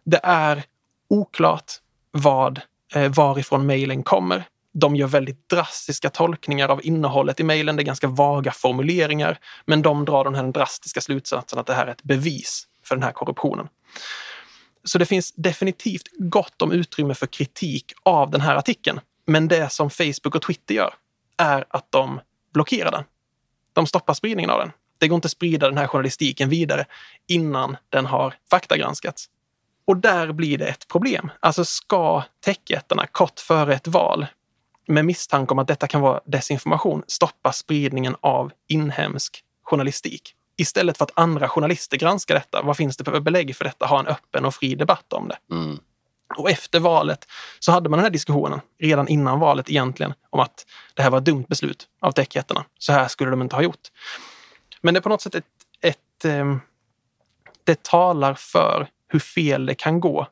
Det 0.04 0.20
är 0.24 0.64
oklart 1.10 1.72
vad 2.12 2.62
eh, 2.94 3.12
varifrån 3.12 3.66
mejlen 3.66 4.04
kommer. 4.04 4.44
De 4.74 4.96
gör 4.96 5.08
väldigt 5.08 5.50
drastiska 5.50 6.10
tolkningar 6.10 6.70
av 6.70 6.86
innehållet 6.86 7.40
i 7.40 7.44
mejlen. 7.44 7.76
Det 7.76 7.82
är 7.82 7.86
ganska 7.86 8.08
vaga 8.08 8.52
formuleringar, 8.52 9.40
men 9.66 9.82
de 9.82 10.06
drar 10.06 10.24
den 10.24 10.36
här 10.36 10.52
drastiska 10.52 11.02
slutsatsen 11.02 11.60
att 11.60 11.66
det 11.66 11.74
här 11.74 11.88
är 11.88 11.92
ett 11.92 12.04
bevis 12.04 12.68
för 12.84 12.96
den 12.96 13.04
här 13.04 13.12
korruptionen. 13.12 13.68
Så 14.84 14.98
det 14.98 15.06
finns 15.06 15.32
definitivt 15.32 16.08
gott 16.18 16.62
om 16.62 16.72
utrymme 16.72 17.14
för 17.14 17.28
kritik 17.28 17.94
av 18.04 18.32
den 18.32 18.42
här 18.42 18.56
artikeln. 18.56 19.00
Men 19.26 19.48
det 19.48 19.72
som 19.72 19.90
Facebook 19.90 20.36
och 20.36 20.42
Twitter 20.42 20.76
gör 20.76 20.94
är 21.38 21.66
att 21.70 21.92
de 21.92 22.20
blockerar 22.54 22.92
den. 22.92 23.04
De 23.74 23.88
stoppar 23.88 24.14
spridningen 24.14 24.50
av 24.50 24.60
den. 24.60 24.72
Det 24.98 25.08
går 25.08 25.16
inte 25.16 25.26
att 25.26 25.32
sprida 25.32 25.70
den 25.70 25.78
här 25.78 25.88
journalistiken 25.88 26.50
vidare 26.50 26.86
innan 27.28 27.78
den 27.90 28.06
har 28.06 28.36
faktagranskats. 28.50 29.30
Och 29.88 29.98
där 29.98 30.32
blir 30.32 30.58
det 30.58 30.68
ett 30.68 30.88
problem. 30.88 31.32
Alltså 31.40 31.66
ska 31.66 32.24
techjättarna 32.46 33.08
kort 33.08 33.40
före 33.40 33.74
ett 33.74 33.88
val 33.88 34.26
med 34.88 35.06
misstanke 35.06 35.52
om 35.52 35.60
att 35.60 35.68
detta 35.68 35.88
kan 35.88 36.02
vara 36.02 36.22
desinformation 36.26 37.04
stoppa 37.08 37.52
spridningen 37.52 38.16
av 38.20 38.52
inhemsk 38.68 39.44
journalistik? 39.64 40.36
Istället 40.58 40.98
för 40.98 41.06
att 41.06 41.12
andra 41.14 41.50
journalister 41.50 41.98
granskar 41.98 42.36
detta, 42.36 42.62
vad 42.62 42.78
finns 42.78 42.98
det 42.98 43.04
för 43.04 43.20
belägg 43.20 43.56
för 43.56 43.66
detta? 43.66 43.86
Ha 43.86 44.00
en 44.00 44.08
öppen 44.08 44.46
och 44.46 44.56
fri 44.56 44.76
debatt 44.76 45.14
om 45.14 45.28
det. 45.28 45.38
Mm. 45.52 45.80
Och 46.38 46.50
efter 46.50 46.80
valet 46.80 47.28
så 47.60 47.72
hade 47.72 47.90
man 47.90 47.98
den 47.98 48.04
här 48.04 48.12
diskussionen, 48.12 48.60
redan 48.80 49.08
innan 49.08 49.40
valet 49.40 49.70
egentligen, 49.70 50.14
om 50.30 50.40
att 50.40 50.66
det 50.94 51.02
här 51.02 51.10
var 51.10 51.18
ett 51.18 51.26
dumt 51.26 51.46
beslut 51.50 51.88
av 52.02 52.12
techjättarna. 52.12 52.66
Så 52.80 52.94
här 52.94 53.08
skulle 53.08 53.32
de 53.32 53.42
inte 53.42 53.56
ha 53.56 53.64
gjort. 53.64 53.92
Men 54.82 54.94
det 54.94 54.98
är 54.98 55.02
på 55.02 55.10
något 55.10 55.22
sätt 55.22 55.36
ett, 55.36 55.46
ett 55.82 56.26
eh, 56.26 56.56
det 57.64 57.84
talar 57.84 58.34
för 58.34 58.88
hur 59.08 59.20
fel 59.20 59.66
det 59.66 59.76
kan 59.76 60.00
gå 60.00 60.28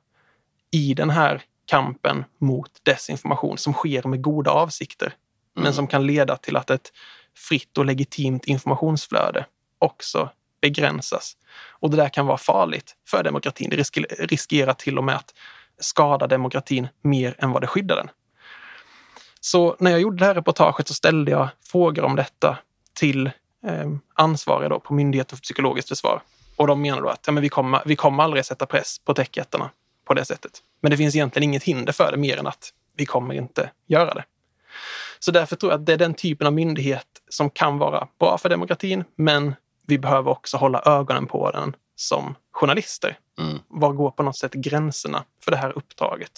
i 0.71 0.93
den 0.93 1.09
här 1.09 1.43
kampen 1.65 2.25
mot 2.37 2.71
desinformation 2.83 3.57
som 3.57 3.73
sker 3.73 4.07
med 4.07 4.21
goda 4.21 4.51
avsikter, 4.51 5.05
mm. 5.05 5.63
men 5.63 5.73
som 5.73 5.87
kan 5.87 6.07
leda 6.07 6.37
till 6.37 6.57
att 6.57 6.69
ett 6.69 6.91
fritt 7.35 7.77
och 7.77 7.85
legitimt 7.85 8.45
informationsflöde 8.45 9.45
också 9.79 10.29
begränsas. 10.61 11.37
Och 11.69 11.89
det 11.89 11.97
där 11.97 12.09
kan 12.09 12.25
vara 12.25 12.37
farligt 12.37 12.95
för 13.07 13.23
demokratin. 13.23 13.69
Det 13.69 13.75
riskerar 14.25 14.73
till 14.73 14.97
och 14.97 15.03
med 15.03 15.15
att 15.15 15.33
skada 15.83 16.27
demokratin 16.27 16.87
mer 17.01 17.35
än 17.37 17.51
vad 17.51 17.63
det 17.63 17.67
skyddar 17.67 17.95
den. 17.95 18.09
Så 19.39 19.75
när 19.79 19.91
jag 19.91 19.99
gjorde 19.99 20.17
det 20.17 20.25
här 20.25 20.35
reportaget 20.35 20.87
så 20.87 20.93
ställde 20.93 21.31
jag 21.31 21.47
frågor 21.71 22.03
om 22.03 22.15
detta 22.15 22.57
till 22.93 23.27
eh, 23.67 23.91
ansvariga 24.13 24.69
då 24.69 24.79
på 24.79 24.93
Myndigheten 24.93 25.37
för 25.37 25.41
psykologiskt 25.41 25.89
försvar. 25.89 26.21
Och 26.55 26.67
de 26.67 26.81
menar 26.81 27.01
då 27.01 27.09
att 27.09 27.23
ja, 27.25 27.33
men 27.33 27.43
vi, 27.43 27.49
kommer, 27.49 27.81
vi 27.85 27.95
kommer 27.95 28.23
aldrig 28.23 28.45
sätta 28.45 28.65
press 28.65 28.99
på 28.99 29.13
techjättarna 29.13 29.69
på 30.05 30.13
det 30.13 30.25
sättet. 30.25 30.51
Men 30.81 30.91
det 30.91 30.97
finns 30.97 31.15
egentligen 31.15 31.49
inget 31.49 31.63
hinder 31.63 31.93
för 31.93 32.11
det 32.11 32.17
mer 32.17 32.37
än 32.37 32.47
att 32.47 32.73
vi 32.97 33.05
kommer 33.05 33.35
inte 33.35 33.69
göra 33.87 34.13
det. 34.13 34.23
Så 35.19 35.31
därför 35.31 35.55
tror 35.55 35.71
jag 35.71 35.79
att 35.79 35.85
det 35.85 35.93
är 35.93 35.97
den 35.97 36.13
typen 36.13 36.47
av 36.47 36.53
myndighet 36.53 37.07
som 37.29 37.49
kan 37.49 37.77
vara 37.77 38.07
bra 38.19 38.37
för 38.37 38.49
demokratin, 38.49 39.03
men 39.15 39.55
vi 39.87 39.99
behöver 39.99 40.31
också 40.31 40.57
hålla 40.57 40.81
ögonen 40.85 41.27
på 41.27 41.51
den 41.51 41.75
som 41.95 42.35
journalister. 42.51 43.17
Mm. 43.39 43.59
Var 43.67 43.93
går 43.93 44.11
på 44.11 44.23
något 44.23 44.37
sätt 44.37 44.53
gränserna 44.53 45.23
för 45.43 45.51
det 45.51 45.57
här 45.57 45.77
uppdraget? 45.77 46.31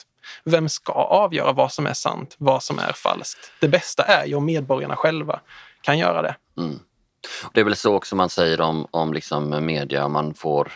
Vem 0.43 0.69
ska 0.69 0.91
avgöra 0.93 1.51
vad 1.51 1.71
som 1.71 1.85
är 1.85 1.93
sant, 1.93 2.35
vad 2.37 2.63
som 2.63 2.79
är 2.79 2.93
falskt? 2.93 3.51
Det 3.61 3.67
bästa 3.67 4.03
är 4.03 4.25
ju 4.25 4.35
om 4.35 4.45
medborgarna 4.45 4.95
själva 4.95 5.39
kan 5.81 5.97
göra 5.97 6.21
det. 6.21 6.35
Mm. 6.57 6.79
Det 7.53 7.59
är 7.59 7.63
väl 7.63 7.75
så 7.75 7.95
också 7.95 8.15
man 8.15 8.29
säger 8.29 8.61
om, 8.61 8.87
om 8.91 9.13
liksom 9.13 9.65
media, 9.65 10.05
om 10.05 10.11
man 10.11 10.33
får 10.33 10.71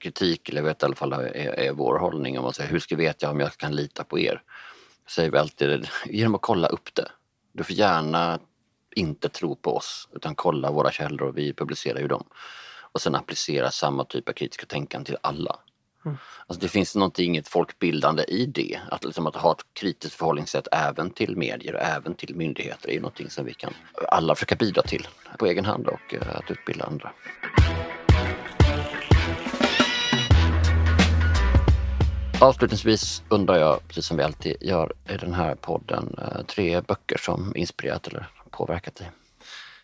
kritik, 0.00 0.48
eller 0.48 0.62
vet 0.62 0.82
i 0.82 0.86
alla 0.86 0.94
fall 0.94 1.12
är, 1.12 1.36
är 1.36 1.72
vår 1.72 1.98
hållning, 1.98 2.38
om 2.38 2.44
man 2.44 2.52
säger 2.52 2.70
hur 2.70 2.78
ska 2.78 2.94
jag 2.94 2.98
veta 2.98 3.30
om 3.30 3.40
jag 3.40 3.56
kan 3.56 3.76
lita 3.76 4.04
på 4.04 4.18
er? 4.18 4.42
säger 5.06 5.30
vi 5.30 5.38
alltid 5.38 5.88
genom 6.06 6.34
att 6.34 6.42
kolla 6.42 6.68
upp 6.68 6.94
det. 6.94 7.08
Du 7.52 7.64
får 7.64 7.76
gärna 7.76 8.38
inte 8.96 9.28
tro 9.28 9.56
på 9.56 9.76
oss 9.76 10.08
utan 10.12 10.34
kolla 10.34 10.70
våra 10.70 10.90
källor 10.90 11.28
och 11.28 11.38
vi 11.38 11.52
publicerar 11.52 12.00
ju 12.00 12.08
dem. 12.08 12.24
Och 12.96 13.02
sen 13.02 13.14
applicera 13.14 13.70
samma 13.70 14.04
typ 14.04 14.28
av 14.28 14.32
kritiska 14.32 14.66
tänkande 14.66 15.06
till 15.06 15.16
alla. 15.20 15.56
Mm. 16.04 16.16
Alltså 16.46 16.60
det 16.60 16.68
finns 16.68 16.94
någonting, 16.94 17.26
inget 17.26 17.48
folkbildande 17.48 18.22
i 18.22 18.46
det. 18.46 18.80
Att, 18.90 19.04
liksom, 19.04 19.26
att 19.26 19.36
ha 19.36 19.52
ett 19.52 19.64
kritiskt 19.72 20.14
förhållningssätt 20.14 20.68
även 20.72 21.10
till 21.10 21.36
medier 21.36 21.74
och 21.74 21.80
även 21.80 22.14
till 22.14 22.36
myndigheter 22.36 22.88
är 22.88 22.92
ju 22.92 23.00
någonting 23.00 23.30
som 23.30 23.44
vi 23.44 23.54
kan 23.54 23.74
alla 24.08 24.34
försöka 24.34 24.54
bidra 24.56 24.82
till 24.82 25.08
på 25.38 25.46
egen 25.46 25.64
hand 25.64 25.86
och 25.86 26.14
uh, 26.14 26.36
att 26.36 26.50
utbilda 26.50 26.84
andra. 26.84 27.12
Avslutningsvis 32.40 33.22
undrar 33.28 33.56
jag, 33.56 33.88
precis 33.88 34.06
som 34.06 34.16
vi 34.16 34.22
alltid 34.22 34.56
gör 34.60 34.92
i 35.08 35.16
den 35.16 35.34
här 35.34 35.54
podden, 35.54 36.18
uh, 36.18 36.44
tre 36.46 36.80
böcker 36.80 37.18
som 37.18 37.56
inspirerat 37.56 38.06
eller 38.06 38.30
påverkat 38.50 38.96
dig? 38.96 39.10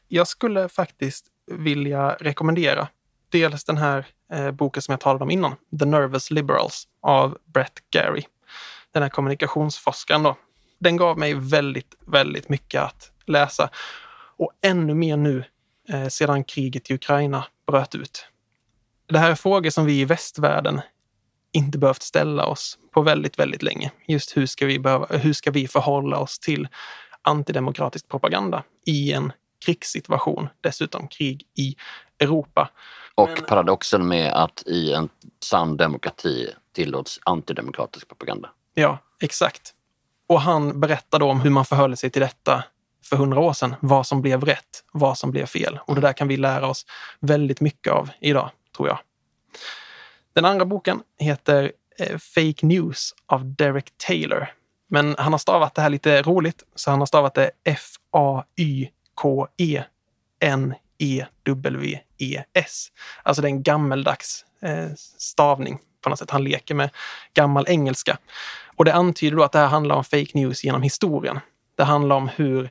Jag 0.09 0.29
skulle 0.29 0.69
faktiskt 0.69 1.27
vilja 1.47 2.17
rekommendera 2.21 2.89
dels 3.33 3.65
den 3.65 3.77
här 3.77 4.07
eh, 4.33 4.51
boken 4.51 4.83
som 4.83 4.93
jag 4.93 5.01
talade 5.01 5.25
om 5.25 5.31
innan, 5.31 5.55
The 5.79 5.85
Nervous 5.85 6.31
Liberals 6.31 6.89
av 7.03 7.39
Brett 7.55 7.81
Gary. 7.91 8.23
Den 8.93 9.03
här 9.03 9.11
kommunikationsforskaren 9.11 10.23
då. 10.23 10.37
Den 10.79 10.97
gav 10.97 11.19
mig 11.19 11.35
väldigt, 11.35 11.95
väldigt 12.07 12.49
mycket 12.49 12.83
att 12.83 13.11
läsa. 13.27 13.71
Och 14.37 14.53
ännu 14.63 14.95
mer 14.95 15.17
nu 15.17 15.45
eh, 15.89 16.09
sedan 16.09 16.45
kriget 16.45 16.91
i 16.91 16.95
Ukraina 16.95 17.45
bröt 17.67 17.95
ut. 17.95 18.27
Det 19.09 19.19
här 19.19 19.31
är 19.31 19.35
frågor 19.35 19.71
som 19.71 19.87
vi 19.87 20.01
i 20.01 20.05
västvärlden 20.05 20.81
inte 21.53 21.79
behövt 21.79 22.03
ställa 22.03 22.47
oss 22.47 22.79
på 22.91 23.03
väldigt, 23.03 23.39
väldigt 23.39 23.63
länge. 23.63 23.91
Just 24.07 24.37
hur 24.37 24.47
ska 24.47 24.67
vi, 24.67 24.79
behöva, 24.79 25.07
hur 25.07 25.33
ska 25.33 25.51
vi 25.51 25.69
förhålla 25.69 26.19
oss 26.19 26.39
till 26.39 26.69
antidemokratisk 27.23 28.09
propaganda 28.09 28.63
i 28.87 29.13
en 29.13 29.33
krigssituation, 29.65 30.49
dessutom 30.61 31.09
krig 31.09 31.47
i 31.55 31.77
Europa. 32.19 32.71
Och 33.15 33.31
Men, 33.35 33.45
paradoxen 33.45 34.09
med 34.09 34.33
att 34.33 34.63
i 34.67 34.93
en 34.93 35.09
sann 35.45 35.77
demokrati 35.77 36.51
tillåts 36.73 37.21
antidemokratisk 37.25 38.09
propaganda. 38.09 38.51
Ja, 38.75 38.99
exakt. 39.21 39.75
Och 40.27 40.41
han 40.41 40.81
berättar 40.81 41.19
då 41.19 41.31
om 41.31 41.41
hur 41.41 41.51
man 41.51 41.65
förhöll 41.65 41.97
sig 41.97 42.11
till 42.11 42.23
detta 42.23 42.65
för 43.05 43.17
hundra 43.17 43.41
år 43.41 43.53
sedan. 43.53 43.75
Vad 43.81 44.07
som 44.07 44.23
blev 44.23 44.45
rätt, 44.45 44.85
vad 44.93 45.19
som 45.19 45.31
blev 45.31 45.47
fel. 45.47 45.79
Och 45.85 45.95
det 45.95 46.01
där 46.01 46.13
kan 46.13 46.29
vi 46.29 46.37
lära 46.37 46.67
oss 46.67 46.87
väldigt 47.21 47.61
mycket 47.61 47.93
av 47.93 48.11
idag, 48.21 48.51
tror 48.77 48.89
jag. 48.89 48.99
Den 50.33 50.45
andra 50.45 50.65
boken 50.65 51.03
heter 51.19 51.73
eh, 51.99 52.19
Fake 52.19 52.67
News 52.67 53.15
av 53.27 53.55
Derek 53.55 53.93
Taylor. 53.97 54.49
Men 54.89 55.15
han 55.19 55.33
har 55.33 55.39
stavat 55.39 55.75
det 55.75 55.83
här 55.83 55.91
lite 55.91 56.23
roligt, 56.23 56.63
så 56.75 56.91
han 56.91 56.99
har 56.99 57.07
stavat 57.07 57.35
det 57.35 57.51
F-A-Y-K-E 57.65 58.05
E-S. 62.23 62.89
Alltså 63.23 63.43
det 63.43 63.49
är 63.49 63.51
en 63.51 63.63
gammeldags 63.63 64.45
eh, 64.63 64.89
stavning 65.19 65.79
på 66.03 66.09
något 66.09 66.19
sätt. 66.19 66.31
Han 66.31 66.45
leker 66.45 66.75
med 66.75 66.91
gammal 67.35 67.65
engelska. 67.69 68.19
Och 68.77 68.85
det 68.85 68.95
antyder 68.95 69.37
då 69.37 69.43
att 69.43 69.53
det 69.53 69.59
här 69.59 69.67
handlar 69.67 69.97
om 69.97 70.05
fake 70.05 70.31
news 70.35 70.65
genom 70.65 70.83
historien. 70.83 71.41
Det 71.77 71.85
handlar 71.85 72.17
om 72.17 72.29
hur 72.29 72.71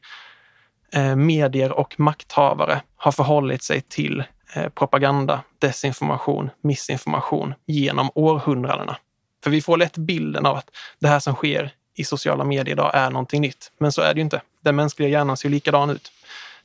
eh, 0.94 1.16
medier 1.16 1.72
och 1.72 2.00
makthavare 2.00 2.82
har 2.96 3.12
förhållit 3.12 3.64
sig 3.64 3.82
till 3.82 4.24
eh, 4.54 4.70
propaganda, 4.70 5.44
desinformation, 5.60 6.50
missinformation 6.62 7.54
genom 7.66 8.10
århundradena. 8.16 8.98
För 9.44 9.50
vi 9.50 9.62
får 9.62 9.78
lätt 9.78 9.98
bilden 9.98 10.46
av 10.46 10.58
att 10.58 10.70
det 11.00 11.08
här 11.08 11.20
som 11.20 11.36
sker 11.36 11.74
i 11.96 12.04
sociala 12.04 12.44
medier 12.44 12.74
idag 12.74 12.92
är 12.94 13.10
någonting 13.10 13.42
nytt. 13.42 13.72
Men 13.78 13.92
så 13.92 14.02
är 14.02 14.14
det 14.14 14.18
ju 14.18 14.24
inte. 14.24 14.42
Den 14.62 14.76
mänskliga 14.76 15.10
hjärnan 15.10 15.38
ser 15.38 15.50
likadan 15.50 15.90
ut 15.90 16.12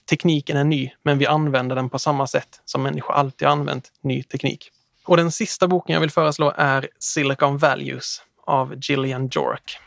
tekniken 0.06 0.56
är 0.56 0.64
ny, 0.64 0.90
men 1.02 1.18
vi 1.18 1.26
använder 1.26 1.76
den 1.76 1.90
på 1.90 1.98
samma 1.98 2.26
sätt 2.26 2.60
som 2.64 2.82
människor 2.82 3.14
alltid 3.14 3.48
använt 3.48 3.92
ny 4.00 4.22
teknik. 4.22 4.70
Och 5.06 5.16
den 5.16 5.32
sista 5.32 5.68
boken 5.68 5.94
jag 5.94 6.00
vill 6.00 6.10
föreslå 6.10 6.52
är 6.56 6.88
Silicon 6.98 7.58
Values 7.58 8.22
av 8.46 8.74
Gillian 8.76 9.28
Jork. 9.32 9.78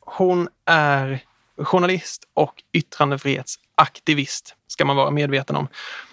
Hon 0.00 0.48
är 0.64 1.24
journalist 1.56 2.24
och 2.34 2.62
yttrandefrihetsaktivist, 2.72 4.54
ska 4.66 4.84
man 4.84 4.96
vara 4.96 5.10
medveten 5.10 5.56
om. 5.56 5.68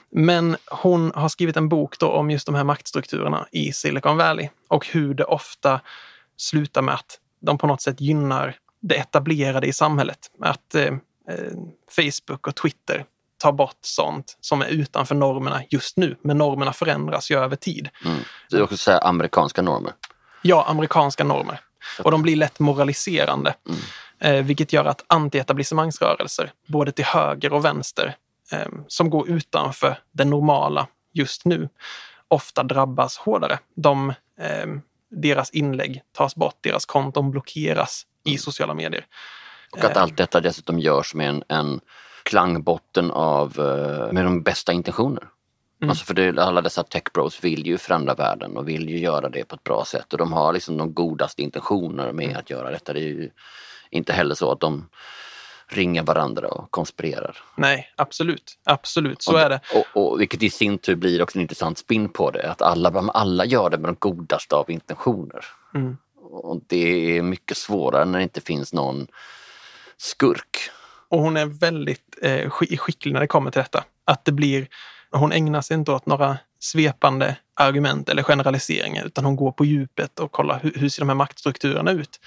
Men 0.09 0.57
hon 0.71 1.11
har 1.15 1.29
skrivit 1.29 1.57
en 1.57 1.69
bok 1.69 1.99
då 1.99 2.07
om 2.07 2.31
just 2.31 2.45
de 2.45 2.55
här 2.55 2.63
maktstrukturerna 2.63 3.47
i 3.51 3.73
Silicon 3.73 4.17
Valley 4.17 4.49
och 4.67 4.87
hur 4.87 5.13
det 5.13 5.23
ofta 5.23 5.81
slutar 6.37 6.81
med 6.81 6.93
att 6.93 7.19
de 7.39 7.57
på 7.57 7.67
något 7.67 7.81
sätt 7.81 8.01
gynnar 8.01 8.55
det 8.79 8.95
etablerade 8.95 9.67
i 9.67 9.73
samhället. 9.73 10.31
Att 10.39 10.75
eh, 10.75 10.83
eh 10.83 11.53
Facebook 11.95 12.47
och 12.47 12.55
Twitter 12.55 13.05
ta 13.37 13.51
bort 13.51 13.77
sånt 13.81 14.37
som 14.41 14.61
är 14.61 14.67
utanför 14.67 15.15
normerna 15.15 15.61
just 15.69 15.97
nu. 15.97 16.17
Men 16.21 16.37
normerna 16.37 16.73
förändras 16.73 17.31
ju 17.31 17.39
över 17.39 17.55
tid. 17.55 17.89
Mm. 18.05 18.19
Är 18.53 18.61
också 18.61 18.77
säga 18.77 18.97
amerikanska 18.97 19.61
normer. 19.61 19.93
Ja, 20.41 20.65
amerikanska 20.67 21.23
normer. 21.23 21.59
Och 22.03 22.11
de 22.11 22.21
blir 22.21 22.35
lätt 22.35 22.59
moraliserande. 22.59 23.55
Mm. 23.69 23.79
Eh, 24.19 24.45
vilket 24.45 24.73
gör 24.73 24.85
att 24.85 25.05
antietablissemangsrörelser, 25.07 26.51
både 26.67 26.91
till 26.91 27.05
höger 27.05 27.53
och 27.53 27.65
vänster, 27.65 28.15
eh, 28.51 28.67
som 28.87 29.09
går 29.09 29.29
utanför 29.29 29.99
det 30.11 30.25
normala 30.25 30.87
just 31.13 31.45
nu, 31.45 31.69
ofta 32.27 32.63
drabbas 32.63 33.17
hårdare. 33.17 33.59
De 33.75 34.09
eh, 34.39 34.67
deras 35.09 35.49
inlägg 35.49 36.01
tas 36.11 36.35
bort, 36.35 36.57
deras 36.61 36.85
konton 36.85 37.31
blockeras 37.31 38.05
i 38.23 38.37
sociala 38.37 38.73
medier. 38.73 39.05
Och 39.71 39.83
att 39.83 39.97
allt 39.97 40.17
detta 40.17 40.41
dessutom 40.41 40.79
görs 40.79 41.13
med 41.13 41.29
en, 41.29 41.43
en 41.47 41.79
klangbotten 42.27 43.11
av, 43.11 43.59
eh, 43.59 44.13
med 44.13 44.25
de 44.25 44.41
bästa 44.41 44.73
intentioner. 44.73 45.23
Mm. 45.81 45.89
Alltså 45.89 46.05
för 46.05 46.13
det, 46.13 46.43
alla 46.43 46.61
dessa 46.61 46.83
techbros 46.83 47.43
vill 47.43 47.67
ju 47.67 47.77
förändra 47.77 48.13
världen 48.13 48.57
och 48.57 48.67
vill 48.67 48.89
ju 48.89 48.99
göra 48.99 49.29
det 49.29 49.43
på 49.43 49.55
ett 49.55 49.63
bra 49.63 49.85
sätt 49.85 50.13
och 50.13 50.19
de 50.19 50.33
har 50.33 50.53
liksom 50.53 50.77
de 50.77 50.93
godaste 50.93 51.41
intentioner 51.41 52.11
med 52.11 52.25
mm. 52.25 52.37
att 52.37 52.49
göra 52.49 52.71
detta. 52.71 52.93
Det 52.93 52.99
är 52.99 53.03
ju 53.03 53.29
inte 53.89 54.13
heller 54.13 54.35
så 54.35 54.51
att 54.51 54.59
de 54.59 54.89
ringer 55.67 56.03
varandra 56.03 56.47
och 56.47 56.71
konspirerar. 56.71 57.37
Nej, 57.55 57.93
absolut. 57.95 58.57
Absolut, 58.63 59.21
så 59.21 59.33
och, 59.33 59.39
är 59.39 59.49
det. 59.49 59.59
Och, 59.75 60.11
och, 60.11 60.21
vilket 60.21 60.43
i 60.43 60.49
sin 60.49 60.77
tur 60.77 60.95
blir 60.95 61.21
också 61.21 61.37
en 61.37 61.41
intressant 61.41 61.77
spin 61.77 62.09
på 62.09 62.31
det, 62.31 62.51
att 62.51 62.61
alla, 62.61 62.89
alla 63.13 63.45
gör 63.45 63.69
det 63.69 63.77
med 63.77 63.89
de 63.89 63.95
godaste 63.99 64.55
av 64.55 64.71
intentioner. 64.71 65.45
Mm. 65.75 65.97
Och 66.21 66.61
det 66.67 67.17
är 67.17 67.21
mycket 67.21 67.57
svårare 67.57 68.05
när 68.05 68.19
det 68.19 68.23
inte 68.23 68.41
finns 68.41 68.73
någon 68.73 69.07
skurk. 69.97 70.69
Och 71.09 71.21
hon 71.21 71.37
är 71.37 71.45
väldigt 71.45 72.17
eh, 72.21 72.49
skicklig 72.49 73.13
när 73.13 73.19
det 73.19 73.27
kommer 73.27 73.51
till 73.51 73.61
detta. 73.61 73.83
Att 74.05 74.25
det 74.25 74.31
blir, 74.31 74.67
hon 75.11 75.31
ägnar 75.31 75.61
sig 75.61 75.77
inte 75.77 75.91
åt 75.91 76.05
några 76.05 76.37
svepande 76.59 77.37
argument 77.53 78.09
eller 78.09 78.23
generaliseringar 78.23 79.05
utan 79.05 79.25
hon 79.25 79.35
går 79.35 79.51
på 79.51 79.65
djupet 79.65 80.19
och 80.19 80.31
kollar 80.31 80.59
hur, 80.59 80.73
hur 80.75 80.89
ser 80.89 81.01
de 81.01 81.09
här 81.09 81.15
maktstrukturerna 81.15 81.91
ut? 81.91 82.19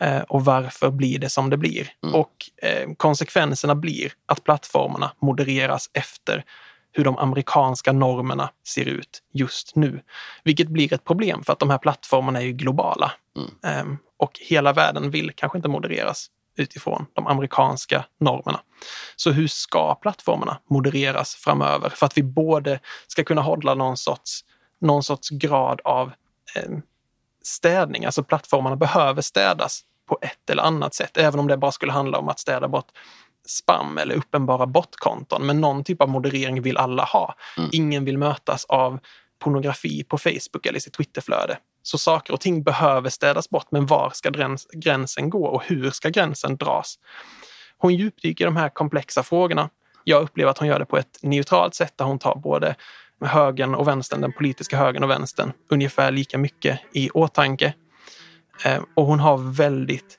Eh, 0.00 0.20
och 0.20 0.44
varför 0.44 0.90
blir 0.90 1.18
det 1.18 1.28
som 1.28 1.50
det 1.50 1.56
blir? 1.56 1.88
Mm. 2.02 2.14
Och 2.14 2.50
eh, 2.62 2.88
konsekvenserna 2.96 3.74
blir 3.74 4.12
att 4.26 4.44
plattformarna 4.44 5.12
modereras 5.20 5.90
efter 5.92 6.44
hur 6.92 7.04
de 7.04 7.18
amerikanska 7.18 7.92
normerna 7.92 8.50
ser 8.66 8.84
ut 8.84 9.22
just 9.32 9.76
nu. 9.76 10.00
Vilket 10.44 10.68
blir 10.68 10.92
ett 10.92 11.04
problem 11.04 11.44
för 11.44 11.52
att 11.52 11.58
de 11.58 11.70
här 11.70 11.78
plattformarna 11.78 12.40
är 12.40 12.44
ju 12.44 12.52
globala. 12.52 13.12
Mm. 13.36 13.80
Um, 13.80 13.98
och 14.18 14.40
hela 14.40 14.72
världen 14.72 15.10
vill 15.10 15.32
kanske 15.34 15.58
inte 15.58 15.68
modereras 15.68 16.26
utifrån 16.56 17.06
de 17.12 17.26
amerikanska 17.26 18.04
normerna. 18.20 18.60
Så 19.16 19.30
hur 19.30 19.48
ska 19.48 19.94
plattformarna 19.94 20.58
modereras 20.70 21.34
framöver 21.34 21.88
för 21.88 22.06
att 22.06 22.18
vi 22.18 22.22
både 22.22 22.80
ska 23.06 23.24
kunna 23.24 23.42
hålla 23.42 23.74
någon 23.74 23.96
sorts, 23.96 24.40
någon 24.80 25.02
sorts 25.02 25.30
grad 25.30 25.80
av 25.84 26.12
eh, 26.56 26.78
städning, 27.42 28.04
alltså 28.04 28.22
plattformarna 28.22 28.76
behöver 28.76 29.22
städas 29.22 29.80
på 30.08 30.18
ett 30.22 30.50
eller 30.50 30.62
annat 30.62 30.94
sätt, 30.94 31.16
även 31.16 31.40
om 31.40 31.46
det 31.46 31.56
bara 31.56 31.72
skulle 31.72 31.92
handla 31.92 32.18
om 32.18 32.28
att 32.28 32.38
städa 32.38 32.68
bort 32.68 32.88
spam 33.46 33.98
eller 33.98 34.14
uppenbara 34.14 34.66
botkonton. 34.66 35.46
Men 35.46 35.60
någon 35.60 35.84
typ 35.84 36.02
av 36.02 36.08
moderering 36.08 36.62
vill 36.62 36.76
alla 36.76 37.04
ha. 37.04 37.34
Mm. 37.58 37.70
Ingen 37.72 38.04
vill 38.04 38.18
mötas 38.18 38.64
av 38.64 38.98
pornografi 39.38 40.04
på 40.04 40.18
Facebook 40.18 40.66
eller 40.66 40.76
i 40.76 40.80
sitt 40.80 40.92
Twitterflöde. 40.92 41.58
Så 41.82 41.98
saker 41.98 42.32
och 42.32 42.40
ting 42.40 42.62
behöver 42.62 43.10
städas 43.10 43.50
bort, 43.50 43.66
men 43.70 43.86
var 43.86 44.10
ska 44.14 44.30
gränsen 44.72 45.30
gå 45.30 45.46
och 45.46 45.62
hur 45.64 45.90
ska 45.90 46.08
gränsen 46.08 46.56
dras? 46.56 46.98
Hon 47.78 47.94
djupdyker 47.94 48.44
i 48.44 48.46
de 48.46 48.56
här 48.56 48.68
komplexa 48.68 49.22
frågorna. 49.22 49.70
Jag 50.04 50.22
upplever 50.22 50.50
att 50.50 50.58
hon 50.58 50.68
gör 50.68 50.78
det 50.78 50.86
på 50.86 50.96
ett 50.96 51.18
neutralt 51.22 51.74
sätt 51.74 51.92
där 51.96 52.04
hon 52.04 52.18
tar 52.18 52.36
både 52.36 52.74
högern 53.20 53.74
och 53.74 53.88
vänstern, 53.88 54.20
den 54.20 54.32
politiska 54.32 54.76
högern 54.76 55.02
och 55.02 55.10
vänstern, 55.10 55.52
ungefär 55.70 56.10
lika 56.12 56.38
mycket 56.38 56.80
i 56.92 57.10
åtanke. 57.10 57.74
Eh, 58.64 58.82
och 58.94 59.06
hon 59.06 59.20
har 59.20 59.38
väldigt 59.38 60.18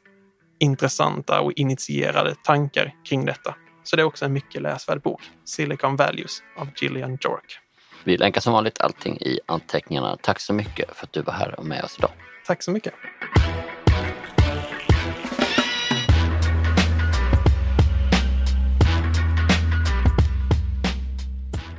intressanta 0.60 1.42
och 1.42 1.52
initierade 1.52 2.36
tankar 2.44 2.94
kring 3.10 3.26
detta. 3.26 3.56
Så 3.84 3.96
det 3.96 4.02
är 4.02 4.06
också 4.06 4.26
en 4.26 4.34
mycket 4.34 4.62
läsvärd 4.62 5.02
bok. 5.02 5.22
Silicon 5.46 5.96
Values 5.96 6.44
av 6.58 6.70
Gillian 6.82 7.18
Jork. 7.22 7.60
Vi 8.08 8.18
länkar 8.18 8.42
som 8.42 8.54
vanligt 8.54 8.82
allting 8.82 9.18
i 9.22 9.40
anteckningarna. 9.46 10.18
Tack 10.22 10.40
så 10.40 10.54
mycket 10.54 10.96
för 10.96 11.06
att 11.06 11.14
du 11.14 11.22
var 11.22 11.34
här 11.34 11.60
och 11.60 11.66
med 11.66 11.84
oss 11.84 11.96
idag. 11.98 12.12
Tack 12.46 12.64
så 12.64 12.72
mycket. 12.72 12.94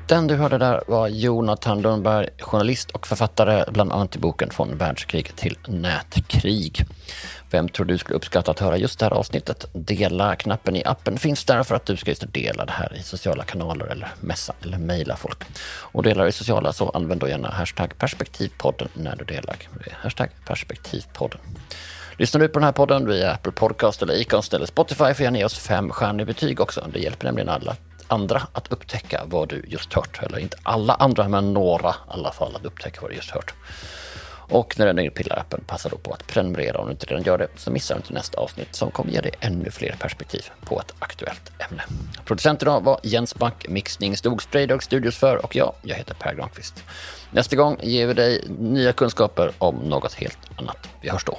Den 0.08 0.26
du 0.26 0.36
hörde 0.36 0.58
där 0.58 0.82
var 0.86 1.08
Jonathan 1.08 1.82
Lundberg, 1.82 2.28
journalist 2.38 2.90
och 2.90 3.06
författare, 3.06 3.64
bland 3.72 3.92
annat 3.92 4.16
i 4.16 4.18
boken 4.18 4.50
Från 4.50 4.76
världskrig 4.76 5.36
till 5.36 5.56
nätkrig. 5.66 6.84
Vem 7.50 7.68
tror 7.68 7.86
du 7.86 7.98
skulle 7.98 8.16
uppskatta 8.16 8.50
att 8.50 8.58
höra 8.58 8.76
just 8.76 8.98
det 8.98 9.04
här 9.04 9.12
avsnittet? 9.12 9.66
Dela-knappen 9.72 10.76
i 10.76 10.84
appen 10.84 11.18
finns 11.18 11.44
där 11.44 11.62
för 11.62 11.74
att 11.74 11.86
du 11.86 11.96
ska 11.96 12.10
just 12.10 12.32
dela 12.32 12.64
det 12.64 12.72
här 12.72 12.96
i 12.96 13.02
sociala 13.02 13.44
kanaler 13.44 13.86
eller 13.86 14.08
messa 14.20 14.54
eller 14.62 14.78
mejla 14.78 15.16
folk. 15.16 15.44
Och 15.68 16.02
delar 16.02 16.26
i 16.26 16.32
sociala 16.32 16.72
så 16.72 16.88
använd 16.88 17.20
då 17.20 17.28
gärna 17.28 17.48
hashtag 17.48 17.98
perspektivpodden 17.98 18.88
när 18.94 19.16
du 19.16 19.24
delar. 19.24 19.56
Hashtag 19.92 20.28
perspektivpodden. 20.46 21.40
Lyssnar 22.16 22.40
du 22.40 22.48
på 22.48 22.58
den 22.58 22.64
här 22.64 22.72
podden 22.72 23.06
via 23.06 23.32
Apple 23.32 23.52
Podcast 23.52 24.02
eller 24.02 24.20
Acast 24.20 24.54
eller 24.54 24.66
Spotify 24.66 25.14
får 25.14 25.20
gärna 25.20 25.38
ge 25.38 25.44
oss 25.44 25.58
fem 25.58 25.90
stjärnor 25.90 26.24
betyg 26.24 26.60
också. 26.60 26.88
Det 26.92 26.98
hjälper 26.98 27.24
nämligen 27.24 27.48
alla 27.48 27.76
andra 28.08 28.42
att 28.52 28.72
upptäcka 28.72 29.22
vad 29.26 29.48
du 29.48 29.64
just 29.68 29.92
hört. 29.92 30.22
Eller 30.22 30.38
inte 30.38 30.56
alla 30.62 30.94
andra, 30.94 31.28
men 31.28 31.52
några 31.52 31.90
i 31.90 31.92
alla 32.08 32.32
fall 32.32 32.56
att 32.56 32.64
upptäcka 32.64 33.00
vad 33.00 33.10
du 33.10 33.14
just 33.14 33.30
hört. 33.30 33.54
Och 34.50 34.78
när 34.78 34.92
du 34.92 35.02
är 35.02 35.10
Pillar-appen, 35.10 35.60
passa 35.66 35.88
då 35.88 35.96
på 35.96 36.12
att 36.12 36.26
prenumerera 36.26 36.78
om 36.78 36.86
du 36.86 36.92
inte 36.92 37.06
redan 37.06 37.22
gör 37.22 37.38
det, 37.38 37.48
så 37.56 37.70
missar 37.70 37.94
du 37.94 37.98
inte 37.98 38.12
nästa 38.12 38.40
avsnitt 38.40 38.74
som 38.74 38.90
kommer 38.90 39.12
ge 39.12 39.20
dig 39.20 39.32
ännu 39.40 39.70
fler 39.70 39.96
perspektiv 40.00 40.50
på 40.64 40.80
ett 40.80 40.94
aktuellt 40.98 41.52
ämne. 41.58 41.82
Producent 42.24 42.62
idag 42.62 42.84
var 42.84 43.00
Jens 43.02 43.34
Back, 43.34 43.68
mixning 43.68 44.16
stod 44.16 44.42
Spraydog 44.42 44.82
Studios 44.82 45.16
för 45.16 45.44
och 45.44 45.56
jag, 45.56 45.74
jag 45.82 45.96
heter 45.96 46.14
Per 46.14 46.34
Granqvist. 46.34 46.84
Nästa 47.30 47.56
gång 47.56 47.76
ger 47.82 48.06
vi 48.06 48.14
dig 48.14 48.44
nya 48.58 48.92
kunskaper 48.92 49.50
om 49.58 49.76
något 49.76 50.14
helt 50.14 50.38
annat. 50.58 50.88
Vi 51.00 51.10
hörs 51.10 51.24
då. 51.24 51.38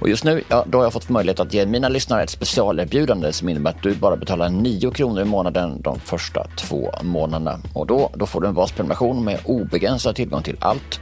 Och 0.00 0.08
just 0.08 0.24
nu, 0.24 0.42
ja, 0.48 0.64
då 0.68 0.78
har 0.78 0.84
jag 0.84 0.92
fått 0.92 1.08
möjlighet 1.08 1.40
att 1.40 1.54
ge 1.54 1.66
mina 1.66 1.88
lyssnare 1.88 2.22
ett 2.22 2.30
specialerbjudande 2.30 3.32
som 3.32 3.48
innebär 3.48 3.70
att 3.70 3.82
du 3.82 3.94
bara 3.94 4.16
betalar 4.16 4.48
9 4.48 4.90
kronor 4.90 5.22
i 5.22 5.24
månaden 5.24 5.82
de 5.82 6.00
första 6.00 6.46
två 6.56 6.90
månaderna. 7.02 7.58
Och 7.74 7.86
då, 7.86 8.10
då 8.14 8.26
får 8.26 8.40
du 8.40 8.48
en 8.48 8.54
basprenumeration 8.54 9.24
med 9.24 9.38
obegränsad 9.44 10.16
tillgång 10.16 10.42
till 10.42 10.56
allt. 10.60 11.00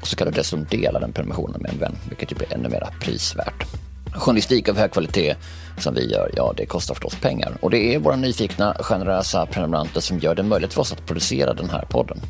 Och 0.00 0.06
så 0.06 0.16
kan 0.16 0.26
du 0.26 0.32
dessutom 0.32 0.66
dela 0.70 1.00
den 1.00 1.12
prenumerationen 1.12 1.62
med 1.62 1.70
en 1.70 1.78
vän, 1.78 1.96
vilket 2.08 2.32
ju 2.32 2.36
blir 2.36 2.54
ännu 2.54 2.68
mer 2.68 2.88
prisvärt. 3.00 3.66
Journalistik 4.14 4.68
av 4.68 4.76
hög 4.76 4.92
kvalitet 4.92 5.34
som 5.78 5.94
vi 5.94 6.12
gör, 6.12 6.30
ja 6.36 6.54
det 6.56 6.66
kostar 6.66 6.94
förstås 6.94 7.14
pengar. 7.20 7.52
Och 7.60 7.70
det 7.70 7.94
är 7.94 7.98
våra 7.98 8.16
nyfikna, 8.16 8.76
generösa 8.80 9.46
prenumeranter 9.46 10.00
som 10.00 10.18
gör 10.18 10.34
det 10.34 10.42
möjligt 10.42 10.72
för 10.74 10.80
oss 10.80 10.92
att 10.92 11.06
producera 11.06 11.54
den 11.54 11.70
här 11.70 11.84
podden. 11.90 12.20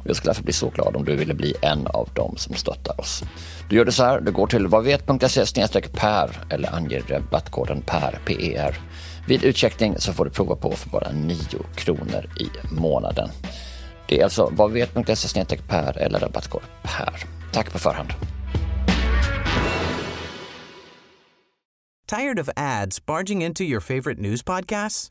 Och 0.00 0.06
jag 0.06 0.16
skulle 0.16 0.28
därför 0.28 0.42
bli 0.42 0.52
så 0.52 0.70
glad 0.70 0.96
om 0.96 1.04
du 1.04 1.16
ville 1.16 1.34
bli 1.34 1.54
en 1.62 1.86
av 1.86 2.08
dem 2.14 2.36
som 2.36 2.54
stöttar 2.54 3.00
oss. 3.00 3.22
Du 3.68 3.76
gör 3.76 3.84
det 3.84 3.92
så 3.92 4.04
här, 4.04 4.20
du 4.20 4.32
går 4.32 4.46
till 4.46 4.66
vadvet.se 4.66 5.44
per 5.92 6.44
eller 6.50 6.74
anger 6.74 7.02
rabattkoden 7.08 7.82
PER, 7.82 8.18
PER. 8.24 8.78
Vid 9.28 9.44
utcheckning 9.44 9.94
så 9.98 10.12
får 10.12 10.24
du 10.24 10.30
prova 10.30 10.56
på 10.56 10.70
för 10.70 10.90
bara 10.90 11.12
9 11.12 11.36
kronor 11.74 12.30
i 12.36 12.74
månaden. 12.74 13.28
Det 14.08 14.20
är 14.20 14.24
alltså 14.24 14.50
vadvet.se 14.52 15.56
per 15.68 15.98
eller 15.98 16.18
rabattkod 16.18 16.62
PER. 16.82 17.24
Tack 17.52 17.72
på 17.72 17.78
förhand. 17.78 18.08
Tired 22.06 22.40
of 22.40 22.48
ads 22.56 23.06
barging 23.06 23.42
into 23.42 23.62
your 23.62 23.80
favorite 23.80 24.20
news 24.20 24.42
podcasts? 24.42 25.10